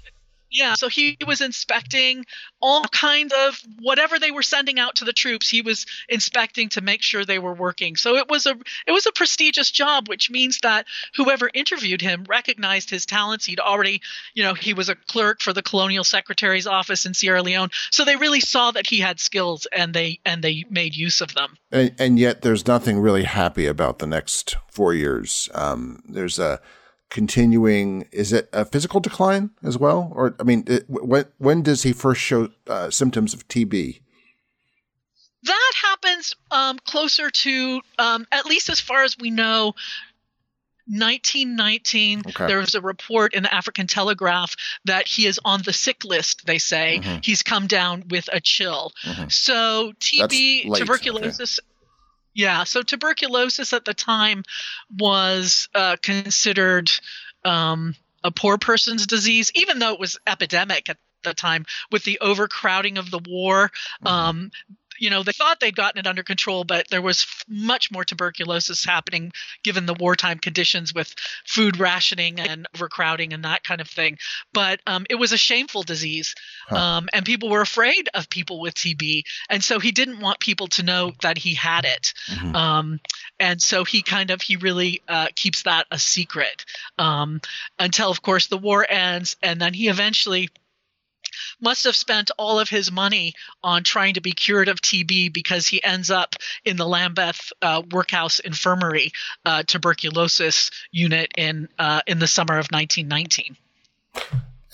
yeah, 0.52 0.74
so 0.74 0.88
he 0.88 1.16
was 1.26 1.40
inspecting 1.40 2.26
all 2.60 2.84
kind 2.84 3.32
of 3.32 3.58
whatever 3.80 4.18
they 4.18 4.30
were 4.30 4.42
sending 4.42 4.78
out 4.78 4.96
to 4.96 5.04
the 5.04 5.12
troops. 5.12 5.48
He 5.48 5.62
was 5.62 5.86
inspecting 6.08 6.68
to 6.70 6.80
make 6.82 7.02
sure 7.02 7.24
they 7.24 7.38
were 7.38 7.54
working. 7.54 7.96
So 7.96 8.16
it 8.16 8.28
was 8.28 8.46
a 8.46 8.54
it 8.86 8.92
was 8.92 9.06
a 9.06 9.12
prestigious 9.12 9.70
job, 9.70 10.08
which 10.08 10.30
means 10.30 10.60
that 10.62 10.86
whoever 11.16 11.50
interviewed 11.52 12.02
him 12.02 12.24
recognized 12.28 12.90
his 12.90 13.06
talents. 13.06 13.46
He'd 13.46 13.60
already, 13.60 14.02
you 14.34 14.42
know, 14.42 14.54
he 14.54 14.74
was 14.74 14.88
a 14.88 14.94
clerk 14.94 15.40
for 15.40 15.52
the 15.52 15.62
colonial 15.62 16.04
secretary's 16.04 16.66
office 16.66 17.06
in 17.06 17.14
Sierra 17.14 17.42
Leone. 17.42 17.70
So 17.90 18.04
they 18.04 18.16
really 18.16 18.40
saw 18.40 18.70
that 18.72 18.86
he 18.86 19.00
had 19.00 19.20
skills, 19.20 19.66
and 19.74 19.94
they 19.94 20.20
and 20.26 20.42
they 20.44 20.64
made 20.68 20.94
use 20.94 21.20
of 21.22 21.34
them. 21.34 21.56
and, 21.70 21.94
and 21.98 22.18
yet 22.18 22.42
there's 22.42 22.66
nothing 22.66 22.98
really 22.98 23.24
happy 23.24 23.66
about 23.66 23.98
the 23.98 24.06
next 24.06 24.56
four 24.70 24.92
years. 24.92 25.48
Um, 25.54 26.02
there's 26.06 26.38
a 26.38 26.60
continuing. 27.12 28.08
Is 28.10 28.32
it 28.32 28.48
a 28.52 28.64
physical 28.64 28.98
decline 28.98 29.50
as 29.62 29.76
well, 29.78 30.10
or 30.16 30.34
I 30.40 30.42
mean, 30.42 30.64
it, 30.66 30.84
when 30.88 31.26
when 31.38 31.62
does 31.62 31.82
he 31.84 31.92
first 31.92 32.20
show 32.20 32.48
uh, 32.66 32.90
symptoms 32.90 33.34
of 33.34 33.46
TB? 33.48 34.00
That 35.44 35.72
happens 35.82 36.34
um, 36.50 36.78
closer 36.84 37.28
to, 37.28 37.80
um, 37.98 38.26
at 38.32 38.46
least 38.46 38.68
as 38.70 38.80
far 38.80 39.02
as 39.02 39.16
we 39.18 39.30
know, 39.30 39.74
1919 40.88 42.22
Okay. 42.26 42.46
there 42.46 42.58
was 42.58 42.74
a 42.74 42.80
report 42.80 43.34
in 43.34 43.44
the 43.44 43.54
african 43.54 43.86
telegraph 43.86 44.56
that 44.84 45.06
he 45.06 45.26
is 45.26 45.38
on 45.44 45.62
the 45.62 45.72
sick 45.72 46.04
list 46.04 46.44
they 46.44 46.58
say 46.58 47.00
Mhm. 47.00 47.24
he's 47.24 47.40
come 47.42 47.68
down 47.68 48.02
with 48.10 48.28
a 48.32 48.40
chill 48.40 48.92
Mhm. 49.04 49.30
so 49.30 49.92
tb 50.00 50.64
tuberculosis 50.76 51.60
yeah 52.34 52.64
so 52.64 52.82
tuberculosis 52.82 53.72
at 53.72 53.84
the 53.84 53.94
time 53.94 54.42
was 54.98 55.68
uh, 55.74 55.96
considered 56.02 56.90
um, 57.44 57.94
a 58.24 58.30
poor 58.30 58.58
person's 58.58 59.06
disease 59.06 59.50
even 59.54 59.78
though 59.78 59.92
it 59.92 60.00
was 60.00 60.18
epidemic 60.26 60.88
at 60.88 60.96
the 61.24 61.34
time 61.34 61.64
with 61.90 62.02
the 62.04 62.18
overcrowding 62.20 62.98
of 62.98 63.10
the 63.10 63.20
war 63.28 63.70
Mm-hmm. 64.04 64.06
um, 64.06 64.50
you 65.02 65.10
know 65.10 65.22
they 65.22 65.32
thought 65.32 65.58
they'd 65.60 65.74
gotten 65.76 65.98
it 65.98 66.06
under 66.06 66.22
control 66.22 66.62
but 66.64 66.86
there 66.88 67.02
was 67.02 67.22
f- 67.22 67.44
much 67.48 67.90
more 67.90 68.04
tuberculosis 68.04 68.84
happening 68.84 69.32
given 69.64 69.84
the 69.86 69.94
wartime 69.94 70.38
conditions 70.38 70.94
with 70.94 71.14
food 71.44 71.78
rationing 71.80 72.38
and 72.40 72.66
overcrowding 72.74 73.32
and 73.32 73.44
that 73.44 73.64
kind 73.64 73.80
of 73.80 73.88
thing 73.88 74.16
but 74.54 74.80
um, 74.86 75.04
it 75.10 75.16
was 75.16 75.32
a 75.32 75.36
shameful 75.36 75.82
disease 75.82 76.34
Huh. 76.68 76.76
um, 76.76 77.08
and 77.12 77.26
people 77.26 77.50
were 77.50 77.60
afraid 77.60 78.08
of 78.14 78.30
people 78.30 78.60
with 78.60 78.74
tb 78.74 79.22
and 79.50 79.62
so 79.64 79.80
he 79.80 79.90
didn't 79.90 80.20
want 80.20 80.38
people 80.38 80.68
to 80.68 80.82
know 80.84 81.12
that 81.22 81.36
he 81.36 81.54
had 81.54 81.84
it 81.84 82.14
Mhm. 82.30 82.54
um, 82.54 83.00
and 83.40 83.60
so 83.60 83.84
he 83.84 84.02
kind 84.02 84.30
of 84.30 84.40
he 84.40 84.56
really 84.56 85.02
uh, 85.08 85.26
keeps 85.34 85.64
that 85.64 85.86
a 85.90 85.98
secret 85.98 86.64
um, 86.98 87.40
until 87.78 88.10
of 88.10 88.22
course 88.22 88.46
the 88.46 88.56
war 88.58 88.86
ends 88.88 89.36
and 89.42 89.60
then 89.60 89.74
he 89.74 89.88
eventually 89.88 90.48
must 91.60 91.84
have 91.84 91.96
spent 91.96 92.30
all 92.38 92.58
of 92.58 92.68
his 92.68 92.90
money 92.90 93.34
on 93.62 93.84
trying 93.84 94.14
to 94.14 94.20
be 94.20 94.32
cured 94.32 94.68
of 94.68 94.80
TB 94.80 95.32
because 95.32 95.66
he 95.66 95.82
ends 95.82 96.10
up 96.10 96.36
in 96.64 96.76
the 96.76 96.86
Lambeth 96.86 97.52
uh, 97.62 97.82
Workhouse 97.90 98.38
Infirmary 98.40 99.12
uh, 99.44 99.62
tuberculosis 99.66 100.70
unit 100.90 101.32
in 101.36 101.68
uh, 101.78 102.00
in 102.06 102.18
the 102.18 102.26
summer 102.26 102.54
of 102.54 102.68
1919. 102.70 103.56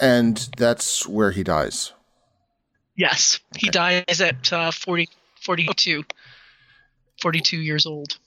And 0.01 0.37
that's 0.57 1.07
where 1.07 1.33
he 1.33 1.43
dies. 1.43 1.93
Yes, 2.97 3.39
he 3.57 3.71
dies 3.71 4.21
at 4.21 4.53
uh, 4.53 4.73
40, 4.73 5.09
42, 5.41 6.05
42 7.23 7.57
years 7.57 7.87
old. 7.87 8.19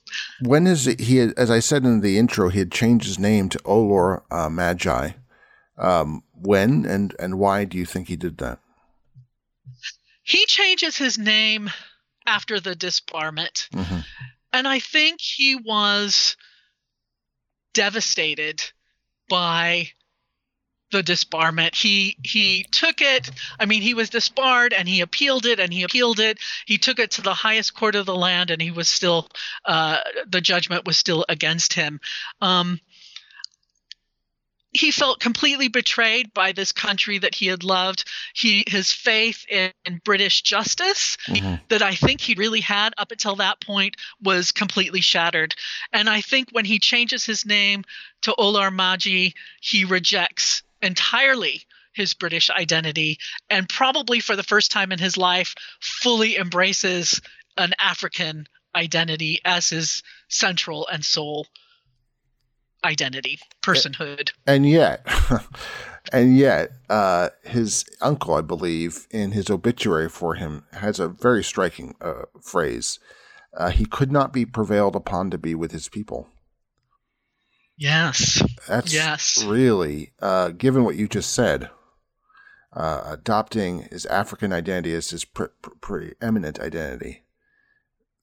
When 0.41 0.65
is 0.65 0.87
it, 0.87 1.01
he? 1.01 1.17
Had, 1.17 1.33
as 1.37 1.51
I 1.51 1.59
said 1.59 1.83
in 1.83 2.01
the 2.01 2.17
intro, 2.17 2.49
he 2.49 2.59
had 2.59 2.71
changed 2.71 3.05
his 3.05 3.19
name 3.19 3.49
to 3.49 3.57
Ohlohr 3.59 4.23
uh, 4.31 4.49
Maigi. 4.49 5.15
Um, 5.77 6.23
when 6.41 6.85
and 6.85 7.15
and 7.19 7.37
why 7.39 7.65
do 7.65 7.77
you 7.77 7.85
think 7.85 8.07
he 8.07 8.15
did 8.15 8.37
that? 8.39 8.59
He 10.23 10.45
changes 10.45 10.97
his 10.97 11.17
name 11.17 11.69
after 12.25 12.59
the 12.59 12.75
disbarment. 12.75 13.69
Mhm. 13.69 14.05
And 14.53 14.67
I 14.67 14.79
think 14.79 15.21
he 15.21 15.55
was 15.55 16.35
devastated 17.73 18.63
by 19.29 19.91
the 20.91 21.01
disbarment. 21.01 21.73
He 21.73 22.17
he 22.23 22.63
took 22.69 23.01
it. 23.01 23.31
I 23.59 23.65
mean, 23.65 23.81
he 23.81 23.93
was 23.93 24.09
disbarred 24.09 24.73
and 24.73 24.89
he 24.89 24.99
appealed 24.99 25.45
it 25.45 25.59
and 25.59 25.71
he 25.71 25.83
appealed 25.83 26.19
it. 26.19 26.37
He 26.65 26.77
took 26.77 26.99
it 26.99 27.11
to 27.11 27.21
the 27.21 27.33
highest 27.33 27.73
court 27.73 27.95
of 27.95 28.05
the 28.05 28.15
land 28.15 28.51
and 28.51 28.61
he 28.61 28.71
was 28.71 28.89
still 28.89 29.29
uh, 29.65 29.99
the 30.27 30.41
judgment 30.41 30.85
was 30.85 30.97
still 30.97 31.25
against 31.29 31.73
him. 31.73 32.01
Um, 32.41 32.81
he 34.73 34.91
felt 34.91 35.19
completely 35.19 35.67
betrayed 35.67 36.33
by 36.33 36.51
this 36.51 36.71
country 36.71 37.17
that 37.17 37.35
he 37.35 37.47
had 37.47 37.63
loved. 37.63 38.05
He 38.33 38.63
his 38.67 38.91
faith 38.91 39.45
in, 39.49 39.71
in 39.85 40.01
British 40.03 40.41
justice 40.41 41.17
Mhm. 41.27 41.61
that 41.69 41.81
I 41.81 41.95
think 41.95 42.21
he 42.21 42.35
really 42.35 42.61
had 42.61 42.93
up 42.97 43.11
until 43.11 43.35
that 43.37 43.59
point 43.59 43.97
was 44.21 44.51
completely 44.51 45.01
shattered. 45.01 45.55
And 45.91 46.09
I 46.09 46.21
think 46.21 46.49
when 46.51 46.65
he 46.65 46.79
changes 46.79 47.25
his 47.25 47.45
name 47.45 47.83
to 48.21 48.33
Ohlohr 48.37 48.73
Maigi, 48.73 49.33
he 49.59 49.83
rejects 49.85 50.63
entirely 50.81 51.65
his 51.93 52.13
British 52.13 52.49
identity 52.49 53.19
and 53.49 53.67
probably 53.67 54.21
for 54.21 54.35
the 54.37 54.43
first 54.43 54.71
time 54.71 54.93
in 54.93 54.99
his 54.99 55.17
life 55.17 55.53
fully 55.81 56.37
embraces 56.37 57.19
an 57.57 57.73
African 57.79 58.47
identity 58.73 59.41
as 59.43 59.69
his 59.69 60.01
central 60.29 60.87
and 60.87 61.03
sole 61.03 61.47
identity, 62.83 63.39
personhood. 63.63 64.31
And 64.47 64.67
yet, 64.67 65.05
and 66.13 66.37
yet, 66.37 66.71
uh, 66.89 67.29
his 67.43 67.85
uncle, 68.01 68.33
I 68.35 68.41
believe, 68.41 69.07
in 69.11 69.31
his 69.31 69.49
obituary 69.49 70.09
for 70.09 70.35
him, 70.35 70.65
has 70.73 70.99
a 70.99 71.07
very 71.07 71.43
striking 71.43 71.95
uh, 72.01 72.23
phrase. 72.41 72.99
Uh, 73.57 73.69
he 73.69 73.85
could 73.85 74.11
not 74.11 74.31
be 74.31 74.45
prevailed 74.45 74.95
upon 74.95 75.29
to 75.31 75.37
be 75.37 75.53
with 75.55 75.71
his 75.71 75.89
people. 75.89 76.27
Yes. 77.77 78.41
That's 78.67 78.93
Yes. 78.93 79.43
really, 79.43 80.13
uh, 80.21 80.49
given 80.49 80.83
what 80.83 80.95
you 80.95 81.07
just 81.07 81.33
said, 81.33 81.69
uh, 82.73 83.01
adopting 83.05 83.87
his 83.91 84.05
African 84.05 84.53
identity 84.53 84.93
as 84.93 85.09
his 85.09 85.25
pre- 85.25 85.47
pre- 85.61 85.73
preeminent 85.81 86.59
identity. 86.59 87.23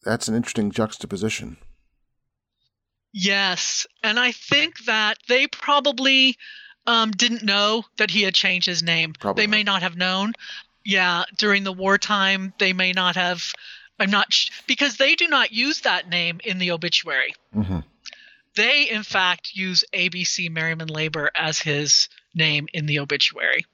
That's 0.05 0.29
an 0.29 0.35
interesting 0.37 0.71
juxtaposition. 0.71 1.59
Yes, 3.13 3.87
and 4.03 4.19
I 4.19 4.33
think 4.33 4.85
that 4.85 5.19
they 5.29 5.47
probably 5.47 6.37
um, 6.87 7.11
didn't 7.11 7.43
know 7.43 7.85
that 7.97 8.11
he 8.11 8.23
had 8.23 8.35
changed 8.35 8.67
his 8.67 8.83
name. 8.83 9.13
Probably 9.19 9.43
they 9.43 9.47
may 9.47 9.63
not. 9.63 9.83
have 9.83 9.97
known. 9.97 10.33
Yeah, 10.85 11.25
during 11.37 11.65
the 11.65 11.73
wartime, 11.73 12.53
they 12.59 12.73
may 12.73 12.93
not 12.93 13.17
have. 13.17 13.53
I'm 13.99 14.11
not 14.11 14.33
sh- 14.33 14.51
because 14.67 14.97
they 14.97 15.15
do 15.15 15.27
not 15.29 15.53
use 15.53 15.81
that 15.81 16.09
name 16.09 16.41
in 16.45 16.59
the 16.59 16.71
obituary. 16.71 17.35
hmm 17.53 17.81
They, 18.55 18.89
in 18.89 19.03
fact, 19.03 19.55
use 19.55 19.85
ABC 19.93 20.51
Merriman 20.51 20.89
Labor 20.89 21.31
as 21.35 21.59
his 21.59 22.09
name 22.35 22.69
in 22.73 22.87
the 22.87 23.01
obituary. 23.01 23.67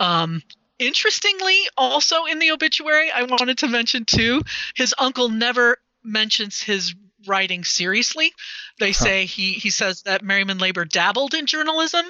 Um, 0.00 0.42
interestingly, 0.78 1.58
also 1.76 2.24
in 2.24 2.38
the 2.38 2.50
obituary, 2.50 3.10
I 3.10 3.22
wanted 3.22 3.58
to 3.58 3.68
mention 3.68 4.04
too, 4.04 4.42
his 4.74 4.94
uncle 4.98 5.28
never 5.28 5.78
mentions 6.02 6.60
his 6.60 6.94
writing 7.26 7.64
seriously. 7.64 8.32
They 8.78 8.92
Huh. 8.92 9.04
say 9.04 9.26
he 9.26 9.52
he 9.52 9.70
says 9.70 10.02
that 10.02 10.22
Merriman 10.22 10.58
Labor 10.58 10.84
dabbled 10.84 11.34
in 11.34 11.46
journalism. 11.46 12.06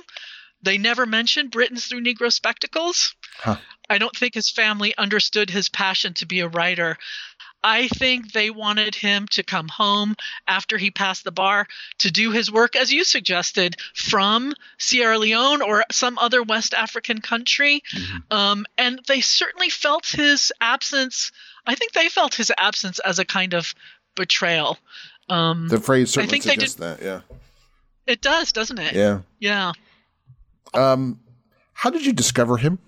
They 0.62 0.78
never 0.78 1.06
mention 1.06 1.48
Britons 1.48 1.86
through 1.86 2.02
Negro 2.02 2.32
spectacles. 2.32 3.14
Huh. 3.38 3.56
I 3.88 3.98
don't 3.98 4.16
think 4.16 4.34
his 4.34 4.50
family 4.50 4.96
understood 4.96 5.50
his 5.50 5.68
passion 5.68 6.14
to 6.14 6.26
be 6.26 6.40
a 6.40 6.48
writer. 6.48 6.96
I 7.62 7.88
think 7.88 8.32
they 8.32 8.50
wanted 8.50 8.94
him 8.94 9.26
to 9.32 9.42
come 9.42 9.68
home 9.68 10.14
after 10.46 10.78
he 10.78 10.90
passed 10.90 11.24
the 11.24 11.32
bar 11.32 11.66
to 11.98 12.10
do 12.10 12.30
his 12.30 12.50
work, 12.50 12.76
as 12.76 12.92
you 12.92 13.02
suggested, 13.02 13.76
from 13.94 14.54
Sierra 14.78 15.18
Leone 15.18 15.62
or 15.62 15.84
some 15.90 16.16
other 16.18 16.42
West 16.42 16.74
African 16.74 17.20
country. 17.20 17.82
Um, 18.30 18.66
and 18.78 19.00
they 19.08 19.20
certainly 19.20 19.68
felt 19.70 20.06
his 20.06 20.52
absence. 20.60 21.32
I 21.66 21.74
think 21.74 21.92
they 21.92 22.08
felt 22.08 22.34
his 22.34 22.52
absence 22.56 23.00
as 23.00 23.18
a 23.18 23.24
kind 23.24 23.52
of 23.54 23.74
betrayal. 24.16 24.78
Um, 25.28 25.68
The 25.68 25.80
phrase 25.80 26.10
I 26.10 26.22
certainly 26.22 26.30
think 26.30 26.44
they 26.44 26.50
suggests 26.50 26.76
that. 26.76 27.02
Yeah. 27.02 27.20
it 28.06 28.20
does, 28.20 28.52
doesn't 28.52 28.78
it? 28.78 28.94
Yeah. 28.94 29.20
Yeah. 29.38 29.72
Um, 30.74 31.20
how 31.72 31.90
did 31.90 32.04
you 32.04 32.12
discover 32.12 32.56
him? 32.56 32.78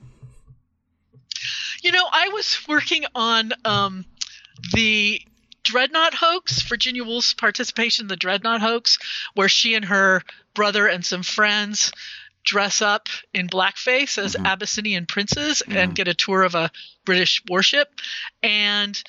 You 1.82 1.92
know, 1.92 2.06
I 2.10 2.28
was 2.28 2.58
working 2.68 3.04
on 3.14 3.52
um, 3.64 4.04
the 4.72 5.20
Dreadnought 5.62 6.14
hoax, 6.14 6.62
Virginia 6.62 7.04
Woolf's 7.04 7.34
participation 7.34 8.04
in 8.04 8.08
the 8.08 8.16
Dreadnought 8.16 8.60
hoax, 8.60 8.98
where 9.34 9.48
she 9.48 9.74
and 9.74 9.84
her 9.84 10.22
brother 10.54 10.86
and 10.86 11.04
some 11.04 11.22
friends 11.22 11.92
dress 12.44 12.80
up 12.80 13.08
in 13.34 13.46
blackface 13.48 14.16
as 14.16 14.34
Abyssinian 14.34 15.04
princes 15.06 15.62
and 15.68 15.94
get 15.94 16.08
a 16.08 16.14
tour 16.14 16.42
of 16.42 16.54
a 16.54 16.70
British 17.04 17.42
warship. 17.48 17.88
And 18.42 19.00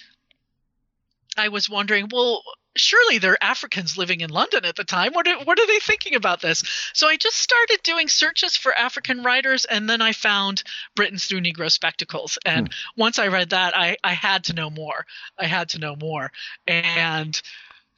I 1.39 1.47
was 1.47 1.69
wondering, 1.69 2.09
well, 2.11 2.43
surely 2.75 3.17
they're 3.17 3.41
Africans 3.43 3.97
living 3.97 4.21
in 4.21 4.29
London 4.29 4.65
at 4.65 4.75
the 4.75 4.83
time. 4.83 5.13
What 5.13 5.27
are, 5.27 5.43
what 5.43 5.59
are 5.59 5.67
they 5.67 5.79
thinking 5.79 6.15
about 6.15 6.41
this? 6.41 6.63
So 6.93 7.07
I 7.07 7.17
just 7.17 7.37
started 7.37 7.79
doing 7.83 8.07
searches 8.07 8.55
for 8.55 8.73
African 8.73 9.23
writers, 9.23 9.65
and 9.65 9.89
then 9.89 10.01
I 10.01 10.11
found 10.13 10.63
Britons 10.95 11.25
Through 11.25 11.41
Negro 11.41 11.71
Spectacles. 11.71 12.37
And 12.45 12.67
hmm. 12.67 13.01
once 13.01 13.19
I 13.19 13.27
read 13.27 13.51
that, 13.51 13.75
I, 13.75 13.97
I 14.03 14.13
had 14.13 14.45
to 14.45 14.53
know 14.53 14.69
more. 14.69 15.05
I 15.37 15.45
had 15.45 15.69
to 15.69 15.79
know 15.79 15.95
more. 15.95 16.31
And 16.67 17.41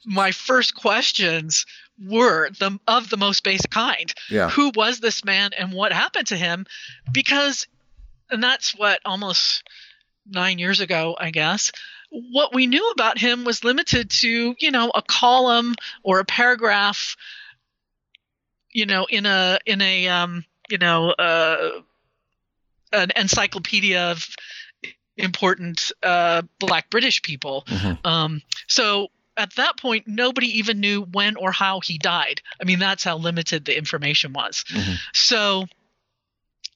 my 0.04 0.32
first 0.32 0.74
questions 0.74 1.66
were 2.04 2.50
the 2.50 2.78
of 2.88 3.10
the 3.10 3.16
most 3.16 3.44
basic 3.44 3.70
kind. 3.70 4.12
Yeah. 4.30 4.50
Who 4.50 4.72
was 4.74 5.00
this 5.00 5.24
man 5.24 5.50
and 5.56 5.72
what 5.72 5.92
happened 5.92 6.28
to 6.28 6.36
him? 6.36 6.66
Because 7.12 7.66
and 8.30 8.42
that's 8.42 8.76
what 8.76 9.00
almost 9.04 9.62
nine 10.26 10.58
years 10.58 10.80
ago, 10.80 11.16
I 11.18 11.30
guess. 11.30 11.70
What 12.14 12.54
we 12.54 12.66
knew 12.66 12.90
about 12.90 13.16
him 13.16 13.44
was 13.44 13.64
limited 13.64 14.10
to, 14.10 14.54
you 14.58 14.70
know, 14.70 14.90
a 14.94 15.00
column 15.00 15.74
or 16.02 16.18
a 16.18 16.26
paragraph, 16.26 17.16
you 18.70 18.84
know, 18.84 19.06
in 19.08 19.24
a 19.24 19.58
in 19.64 19.80
a 19.80 20.08
um, 20.08 20.44
you 20.68 20.76
know, 20.76 21.10
uh, 21.10 21.80
an 22.92 23.12
encyclopedia 23.16 24.10
of 24.10 24.28
important 25.16 25.92
uh, 26.02 26.42
Black 26.58 26.90
British 26.90 27.22
people. 27.22 27.64
Mhm. 27.66 28.06
Um, 28.06 28.42
so 28.66 29.08
at 29.36 29.54
that 29.56 29.78
point, 29.78 30.06
nobody 30.06 30.58
even 30.58 30.80
knew 30.80 31.02
when 31.02 31.36
or 31.36 31.52
how 31.52 31.80
he 31.80 31.96
died. 31.98 32.42
I 32.60 32.64
mean, 32.64 32.78
that's 32.78 33.04
how 33.04 33.16
limited 33.16 33.64
the 33.64 33.76
information 33.76 34.32
was. 34.32 34.64
Mhm. 34.68 34.98
So 35.14 35.66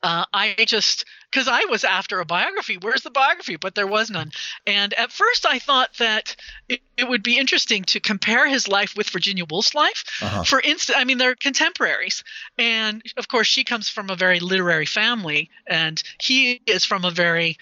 uh, 0.06 0.24
I 0.32 0.54
just, 0.66 1.04
because 1.32 1.48
I 1.48 1.64
was 1.64 1.82
after 1.82 2.20
a 2.20 2.24
biography, 2.24 2.78
where's 2.80 3.02
the 3.02 3.10
biography? 3.10 3.56
But 3.56 3.74
there 3.74 3.88
was 3.88 4.08
none. 4.08 4.30
And 4.64 4.94
at 4.94 5.10
first, 5.10 5.44
I 5.44 5.58
thought 5.58 5.94
that 5.98 6.36
it, 6.68 6.80
it 6.96 7.08
would 7.08 7.24
be 7.24 7.38
interesting 7.38 7.82
to 7.86 7.98
compare 7.98 8.48
his 8.48 8.68
life 8.68 8.94
with 8.96 9.10
Virginia 9.10 9.44
Woolf's 9.50 9.74
life. 9.74 10.04
Uh-huh. 10.22 10.44
For 10.44 10.60
instance, 10.60 10.96
I 10.96 11.02
mean, 11.02 11.18
they're 11.18 11.34
contemporaries. 11.34 12.22
And 12.56 13.02
of 13.16 13.26
course, 13.26 13.48
she 13.48 13.64
comes 13.64 13.88
from 13.88 14.08
a 14.08 14.14
very 14.14 14.38
literary 14.38 14.86
family, 14.86 15.50
and 15.66 16.00
he 16.22 16.62
is 16.66 16.84
from 16.84 17.04
a 17.04 17.10
very 17.10 17.58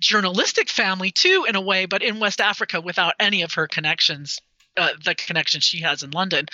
journalistic 0.00 0.68
family 0.68 1.12
too 1.12 1.46
in 1.48 1.54
a 1.54 1.60
way 1.60 1.86
but 1.86 2.02
in 2.02 2.18
west 2.18 2.40
africa 2.40 2.80
without 2.80 3.14
any 3.20 3.42
of 3.42 3.54
her 3.54 3.68
connections 3.68 4.40
uh, 4.76 4.90
the 5.04 5.14
connection 5.14 5.60
she 5.60 5.80
has 5.82 6.02
in 6.02 6.10
london. 6.10 6.46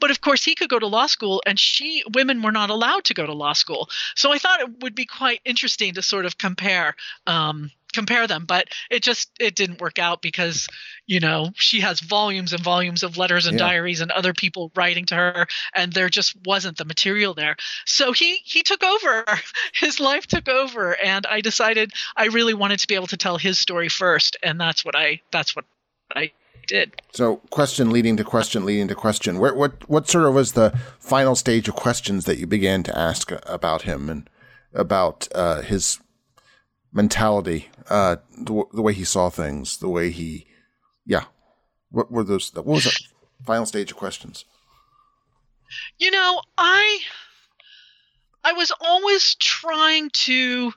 But 0.00 0.10
of 0.10 0.20
course 0.20 0.44
he 0.44 0.54
could 0.54 0.68
go 0.70 0.78
to 0.78 0.86
law 0.86 1.06
school 1.06 1.42
and 1.46 1.58
she 1.58 2.02
women 2.14 2.42
were 2.42 2.52
not 2.52 2.70
allowed 2.70 3.04
to 3.04 3.14
go 3.14 3.26
to 3.26 3.32
law 3.32 3.52
school. 3.52 3.88
So 4.16 4.32
i 4.32 4.38
thought 4.38 4.60
it 4.60 4.82
would 4.82 4.94
be 4.94 5.06
quite 5.06 5.40
interesting 5.44 5.94
to 5.94 6.02
sort 6.02 6.26
of 6.26 6.38
compare 6.38 6.94
um, 7.26 7.70
compare 7.94 8.26
them. 8.26 8.44
But 8.46 8.68
it 8.90 9.02
just 9.02 9.30
it 9.40 9.54
didn't 9.54 9.80
work 9.80 9.98
out 9.98 10.20
because 10.22 10.68
you 11.06 11.20
know 11.20 11.50
she 11.54 11.80
has 11.80 12.00
volumes 12.00 12.52
and 12.52 12.62
volumes 12.62 13.02
of 13.02 13.16
letters 13.16 13.46
and 13.46 13.58
Yeah. 13.58 13.66
diaries 13.66 14.00
and 14.00 14.10
other 14.10 14.34
people 14.34 14.70
writing 14.74 15.06
to 15.06 15.14
her 15.14 15.46
and 15.74 15.92
there 15.92 16.08
just 16.08 16.36
wasn't 16.44 16.76
the 16.76 16.84
material 16.84 17.34
there. 17.34 17.56
So 17.86 18.12
he 18.12 18.40
he 18.44 18.62
took 18.62 18.82
over. 18.84 19.24
His 19.72 20.00
life 20.00 20.26
took 20.26 20.48
over 20.48 20.96
and 21.02 21.24
i 21.26 21.40
decided 21.40 21.92
i 22.16 22.26
really 22.26 22.54
wanted 22.54 22.78
to 22.80 22.86
be 22.86 22.94
able 22.94 23.06
to 23.06 23.16
tell 23.16 23.38
his 23.38 23.58
story 23.58 23.88
first 23.88 24.36
and 24.42 24.60
that's 24.60 24.84
what 24.84 24.96
i 24.96 25.20
that's 25.30 25.54
what 25.54 25.64
i 26.14 26.30
did 26.68 27.02
So, 27.12 27.36
question 27.50 27.90
leading 27.90 28.16
to 28.18 28.24
question 28.24 28.64
leading 28.64 28.88
to 28.88 28.94
question. 28.94 29.38
Where, 29.38 29.54
what 29.54 29.88
what 29.88 30.08
sort 30.08 30.26
of 30.26 30.34
was 30.34 30.52
the 30.52 30.78
final 31.00 31.34
stage 31.34 31.68
of 31.68 31.74
questions 31.74 32.24
that 32.26 32.38
you 32.38 32.46
began 32.46 32.82
to 32.84 32.96
ask 32.96 33.32
about 33.46 33.82
him 33.82 34.08
and 34.08 34.30
about 34.72 35.26
uh, 35.34 35.62
his 35.62 35.98
mentality, 36.92 37.68
uh, 37.88 38.16
the, 38.36 38.44
w- 38.44 38.68
the 38.72 38.82
way 38.82 38.92
he 38.92 39.04
saw 39.04 39.28
things, 39.30 39.78
the 39.78 39.88
way 39.88 40.10
he, 40.10 40.46
yeah. 41.04 41.24
What 41.90 42.12
were 42.12 42.22
those? 42.22 42.54
What 42.54 42.66
was 42.66 42.84
the 42.84 42.96
final 43.44 43.66
stage 43.66 43.90
of 43.90 43.96
questions? 43.96 44.44
you 45.98 46.10
know 46.10 46.40
i 46.56 46.98
i 48.44 48.52
was 48.52 48.72
always 48.80 49.34
trying 49.34 50.10
to 50.10 50.72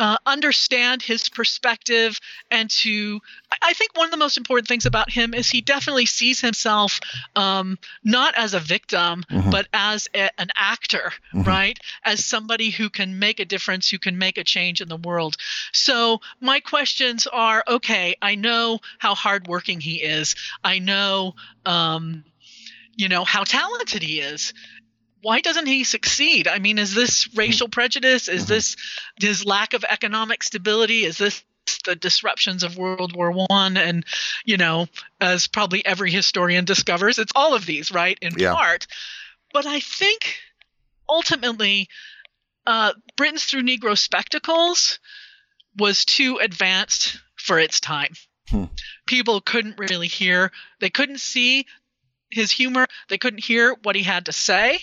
uh, 0.00 0.16
understand 0.24 1.02
his 1.02 1.28
perspective 1.28 2.18
and 2.50 2.70
to 2.70 3.20
I- 3.62 3.74
think 3.74 3.96
one 3.96 4.06
of 4.06 4.10
the 4.10 4.16
most 4.16 4.38
important 4.38 4.66
things 4.66 4.86
about 4.86 5.10
him 5.10 5.34
is 5.34 5.50
he 5.50 5.60
definitely 5.60 6.06
sees 6.06 6.40
himself 6.40 7.00
um, 7.36 7.78
not 8.02 8.34
as 8.34 8.54
a 8.54 8.60
victim 8.60 9.24
Mhm. 9.30 9.50
but 9.50 9.66
as 9.74 10.08
a, 10.14 10.30
an 10.40 10.48
actor 10.56 11.12
Mhm. 11.34 11.46
right 11.46 11.78
as 12.02 12.24
somebody 12.24 12.70
who 12.70 12.88
can 12.88 13.18
make 13.18 13.40
a 13.40 13.44
difference 13.44 13.90
who 13.90 13.98
can 13.98 14.16
make 14.16 14.38
a 14.38 14.44
change 14.44 14.80
in 14.80 14.88
the 14.88 14.96
world 14.96 15.36
so 15.72 16.20
my 16.40 16.60
questions 16.60 17.26
are 17.26 17.62
okay 17.68 18.16
i 18.22 18.34
know 18.34 18.80
how 18.98 19.14
hardworking 19.14 19.80
he 19.80 19.96
is 20.16 20.34
i 20.64 20.78
know 20.78 21.34
um, 21.66 22.24
you 22.96 23.08
know 23.08 23.24
how 23.24 23.44
talented 23.44 24.02
he 24.02 24.20
is 24.20 24.54
why 25.22 25.40
doesn't 25.40 25.66
he 25.66 25.84
succeed? 25.84 26.48
I 26.48 26.58
mean 26.58 26.78
is 26.78 26.94
this 26.94 27.28
racial 27.34 27.68
prejudice? 27.68 28.28
Is 28.28 28.44
Mhm. 28.44 28.48
this 28.48 28.76
his 29.20 29.44
lack 29.44 29.74
of 29.74 29.84
economic 29.84 30.42
stability? 30.42 31.04
Is 31.04 31.18
this 31.18 31.42
the 31.84 31.94
disruptions 31.94 32.62
of 32.62 32.76
world 32.76 33.14
war 33.14 33.30
one? 33.30 33.76
And 33.76 34.04
you 34.44 34.56
know 34.56 34.88
as 35.20 35.46
probably 35.46 35.84
every 35.84 36.10
historian 36.10 36.64
discovers 36.64 37.18
it's 37.18 37.32
all 37.34 37.54
of 37.54 37.66
these 37.66 37.90
right 37.92 38.18
in 38.20 38.38
Yeah. 38.38 38.54
part. 38.54 38.86
But 39.52 39.66
i 39.66 39.80
think 39.80 40.36
ultimately 41.08 41.88
uh, 42.66 42.92
Britons 43.16 43.44
through 43.44 43.62
negro 43.62 43.96
spectacles 43.98 44.98
was 45.76 46.04
too 46.04 46.38
advanced 46.38 47.16
for 47.36 47.58
its 47.58 47.80
time. 47.80 48.12
Hmm. 48.50 48.64
people 49.06 49.40
couldn't 49.40 49.78
really 49.78 50.08
hear. 50.08 50.50
They 50.80 50.90
couldn't 50.90 51.20
see 51.20 51.66
his 52.30 52.50
humor. 52.50 52.86
They 53.08 53.18
couldn't 53.18 53.44
hear 53.44 53.76
what 53.82 53.96
he 53.96 54.02
had 54.02 54.26
to 54.26 54.32
say. 54.32 54.80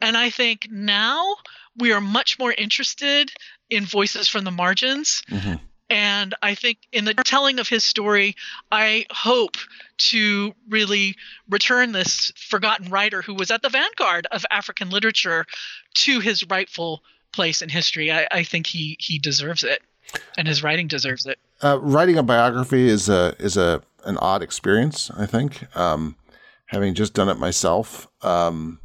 And 0.00 0.16
i 0.16 0.30
think 0.30 0.68
now 0.70 1.36
we 1.76 1.92
are 1.92 2.00
much 2.00 2.38
more 2.38 2.52
interested 2.52 3.32
in 3.70 3.84
voices 3.84 4.28
from 4.28 4.44
the 4.44 4.50
margins. 4.50 5.22
Mhm. 5.30 5.60
and 5.90 6.34
i 6.42 6.54
think 6.54 6.78
in 6.92 7.04
the 7.04 7.14
telling 7.14 7.58
of 7.58 7.68
his 7.68 7.84
story 7.84 8.34
i 8.70 9.04
hope 9.10 9.56
to 9.98 10.54
really 10.68 11.16
return 11.48 11.92
this 11.92 12.32
forgotten 12.36 12.88
writer 12.88 13.20
who 13.20 13.34
was 13.34 13.50
at 13.50 13.62
the 13.62 13.68
vanguard 13.68 14.26
of 14.30 14.46
african 14.50 14.90
literature 14.90 15.44
to 15.94 16.20
his 16.20 16.44
rightful 16.48 17.02
place 17.32 17.62
in 17.62 17.68
history. 17.68 18.12
I, 18.12 18.26
I 18.30 18.42
think 18.44 18.66
he 18.66 18.96
he 19.00 19.18
deserves 19.18 19.64
it 19.64 19.82
and 20.36 20.46
his 20.46 20.62
writing 20.62 20.86
deserves 20.88 21.26
it. 21.26 21.38
Uh, 21.62 21.78
writing 21.80 22.18
a 22.18 22.22
biography 22.22 22.88
is 22.88 23.08
a 23.08 23.34
is 23.38 23.56
a 23.56 23.82
an 24.04 24.18
odd 24.18 24.42
experience. 24.42 25.10
I 25.16 25.26
think, 25.26 25.74
um, 25.76 26.16
having 26.72 26.94
just 26.94 27.12
done 27.12 27.28
it 27.28 27.38
myself, 27.38 28.08
um, 28.22 28.80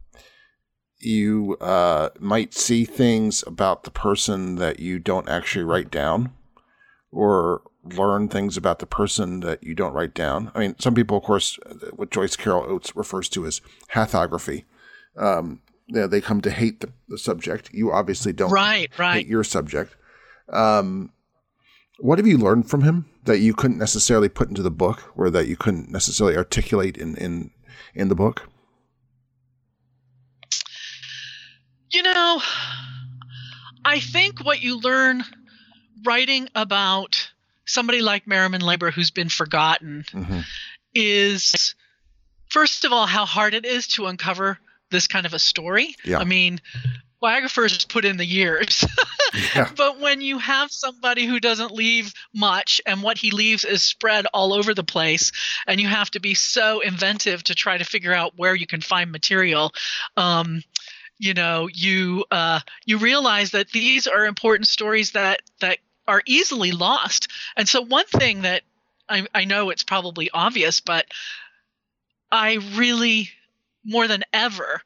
you 0.99 1.55
uh, 1.61 2.09
might 2.19 2.53
see 2.53 2.83
things 2.83 3.43
about 3.47 3.83
the 3.83 3.91
person 3.91 4.55
that 4.55 4.81
you 4.81 4.99
don't 4.99 5.29
actually 5.29 5.63
write 5.63 5.89
down, 5.89 6.33
or 7.11 7.61
learn 7.83 8.27
things 8.27 8.57
about 8.57 8.79
the 8.79 8.85
person 8.85 9.39
that 9.39 9.63
you 9.63 9.73
don't 9.73 9.93
write 9.93 10.13
down. 10.13 10.51
I 10.53 10.59
mean, 10.59 10.75
some 10.79 10.93
people, 10.93 11.17
of 11.17 11.23
course, 11.23 11.57
what 11.95 12.11
Joyce 12.11 12.35
Carol 12.35 12.65
Oates 12.69 12.93
refers 12.93 13.29
to 13.29 13.45
as 13.45 13.61
pathography. 13.87 14.65
Um, 15.15 15.61
they, 15.91 16.05
they 16.07 16.19
come 16.19 16.41
to 16.41 16.51
hate 16.51 16.81
the, 16.81 16.91
the 17.07 17.17
subject. 17.17 17.69
You 17.71 17.93
obviously 17.93 18.33
don't 18.33 18.51
right 18.51 18.89
hate 18.91 18.99
right 18.99 19.25
your 19.25 19.45
subject. 19.45 19.95
Um, 20.51 21.13
what 21.99 22.19
have 22.19 22.27
you 22.27 22.37
learned 22.37 22.69
from 22.69 22.81
him 22.81 23.05
that 23.23 23.39
you 23.39 23.53
couldn't 23.53 23.77
necessarily 23.77 24.29
put 24.29 24.49
into 24.49 24.61
the 24.61 24.71
book, 24.71 25.13
or 25.15 25.29
that 25.29 25.47
you 25.47 25.55
couldn't 25.55 25.89
necessarily 25.89 26.35
articulate 26.35 26.97
in 26.97 27.15
in 27.15 27.51
in 27.93 28.09
the 28.09 28.15
book? 28.15 28.47
You 31.89 32.03
know, 32.03 32.41
I 33.85 33.99
think 33.99 34.43
what 34.43 34.61
you 34.61 34.79
learn 34.79 35.23
writing 36.05 36.49
about 36.53 37.29
somebody 37.65 38.01
like 38.01 38.27
Merriman 38.27 38.61
Labor 38.61 38.91
who's 38.91 39.11
been 39.11 39.29
forgotten 39.29 40.05
Mhm. 40.11 40.45
is, 40.93 41.75
first 42.49 42.85
of 42.85 42.91
all, 42.91 43.07
how 43.07 43.25
hard 43.25 43.53
it 43.53 43.65
is 43.65 43.87
to 43.89 44.05
uncover 44.07 44.59
this 44.89 45.07
kind 45.07 45.25
of 45.25 45.33
a 45.33 45.39
story. 45.39 45.95
Yeah. 46.03 46.19
I 46.19 46.23
mean, 46.23 46.61
biographers 47.19 47.85
put 47.85 48.05
in 48.05 48.17
the 48.17 48.25
years. 48.25 48.85
Yeah. 49.53 49.69
but 49.75 49.99
when 49.99 50.21
you 50.21 50.39
have 50.39 50.71
somebody 50.71 51.25
who 51.25 51.39
doesn't 51.39 51.71
leave 51.71 52.13
much 52.33 52.81
and 52.85 53.03
what 53.03 53.17
he 53.17 53.29
leaves 53.29 53.65
is 53.65 53.83
spread 53.83 54.25
all 54.33 54.53
over 54.53 54.73
the 54.73 54.85
place 54.85 55.31
and 55.67 55.81
you 55.81 55.87
have 55.87 56.09
to 56.11 56.19
be 56.19 56.33
so 56.33 56.79
inventive 56.79 57.43
to 57.43 57.53
try 57.53 57.77
to 57.77 57.83
figure 57.83 58.13
out 58.13 58.33
where 58.37 58.55
you 58.55 58.65
can 58.65 58.79
find 58.81 59.11
material 59.11 59.73
um, 60.15 60.63
you 61.19 61.33
know 61.33 61.67
you 61.71 62.25
uh, 62.31 62.61
you 62.85 62.97
realize 62.97 63.51
that 63.51 63.69
these 63.71 64.07
are 64.07 64.25
important 64.25 64.67
stories 64.67 65.11
that 65.11 65.41
that 65.59 65.77
are 66.07 66.23
easily 66.25 66.71
lost 66.71 67.27
and 67.57 67.67
so 67.67 67.81
one 67.81 68.05
thing 68.05 68.43
that 68.43 68.63
I, 69.09 69.27
I 69.35 69.43
know 69.45 69.69
it's 69.69 69.83
probably 69.83 70.29
obvious 70.33 70.79
but 70.79 71.05
i 72.31 72.59
really 72.75 73.29
more 73.83 74.07
than 74.07 74.23
ever 74.33 74.81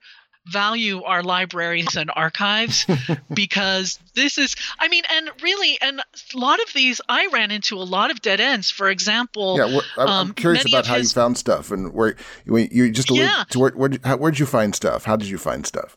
value 0.47 1.03
our 1.03 1.21
libraries 1.23 1.95
and 1.95 2.09
archives 2.15 2.85
because 3.33 3.99
this 4.15 4.37
is 4.37 4.55
i 4.79 4.87
mean 4.87 5.03
and 5.11 5.29
really 5.43 5.77
and 5.81 5.99
a 5.99 6.37
lot 6.37 6.59
of 6.61 6.73
these 6.73 6.99
i 7.07 7.27
ran 7.31 7.51
into 7.51 7.75
a 7.77 7.83
lot 7.83 8.09
of 8.11 8.21
dead 8.21 8.39
ends 8.39 8.69
for 8.71 8.89
example 8.89 9.57
Yeah, 9.57 9.79
wh- 9.79 9.99
I'm, 9.99 10.07
um, 10.07 10.33
curious 10.33 10.65
about 10.65 10.87
how 10.87 10.95
his- 10.97 11.11
you 11.11 11.21
found 11.21 11.37
stuff 11.37 11.69
and 11.71 11.93
where 11.93 12.15
you, 12.45 12.91
just 12.91 13.09
alluded 13.11 13.27
Yeah. 13.29 13.43
to 13.51 13.59
where 13.59 13.71
where 13.71 13.91
how, 14.03 14.17
where'd 14.17 14.39
you 14.39 14.45
find 14.47 14.73
stuff? 14.75 15.05
How 15.05 15.15
did 15.15 15.27
you 15.29 15.37
find 15.37 15.65
stuff? 15.65 15.95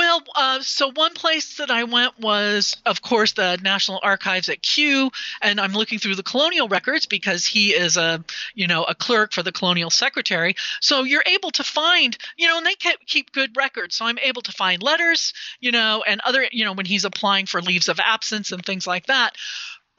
Well, 0.00 0.22
uh, 0.34 0.60
so 0.62 0.90
one 0.92 1.12
place 1.12 1.58
that 1.58 1.70
I 1.70 1.84
went 1.84 2.18
was, 2.18 2.74
of 2.86 3.02
course, 3.02 3.32
the 3.32 3.58
National 3.62 4.00
Archives 4.02 4.48
at 4.48 4.62
Kew, 4.62 5.10
and 5.42 5.60
I'm 5.60 5.74
looking 5.74 5.98
through 5.98 6.14
the 6.14 6.22
colonial 6.22 6.68
records 6.68 7.04
because 7.04 7.44
he 7.44 7.74
is 7.74 7.98
a, 7.98 8.24
you 8.54 8.66
know, 8.66 8.84
a 8.84 8.94
clerk 8.94 9.34
for 9.34 9.42
the 9.42 9.52
colonial 9.52 9.90
secretary. 9.90 10.54
So 10.80 11.04
you're 11.04 11.22
able 11.26 11.50
to 11.50 11.62
find, 11.62 12.16
you 12.38 12.48
know, 12.48 12.56
and 12.56 12.64
they 12.64 12.76
keep, 13.04 13.30
good 13.32 13.54
records. 13.58 13.96
So 13.96 14.06
I'm 14.06 14.18
able 14.20 14.40
to 14.40 14.52
find 14.52 14.82
letters, 14.82 15.34
you 15.60 15.70
know, 15.70 16.02
and 16.08 16.22
other, 16.24 16.46
you 16.50 16.64
know, 16.64 16.72
when 16.72 16.86
he's 16.86 17.04
applying 17.04 17.44
for 17.44 17.60
leaves 17.60 17.90
of 17.90 18.00
absence 18.00 18.52
and 18.52 18.64
things 18.64 18.86
like 18.86 19.04
that. 19.08 19.34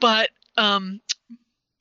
But 0.00 0.30
um, 0.56 1.00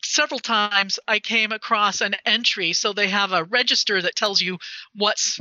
several 0.04 0.40
times 0.40 1.00
I 1.08 1.18
came 1.18 1.52
across 1.52 2.02
an 2.02 2.16
entry. 2.24 2.74
So 2.74 2.94
they 2.94 3.10
have 3.10 3.32
a 3.32 3.46
register 3.46 4.00
that 4.00 4.16
tells 4.16 4.42
you 4.42 4.60
what's 4.94 5.40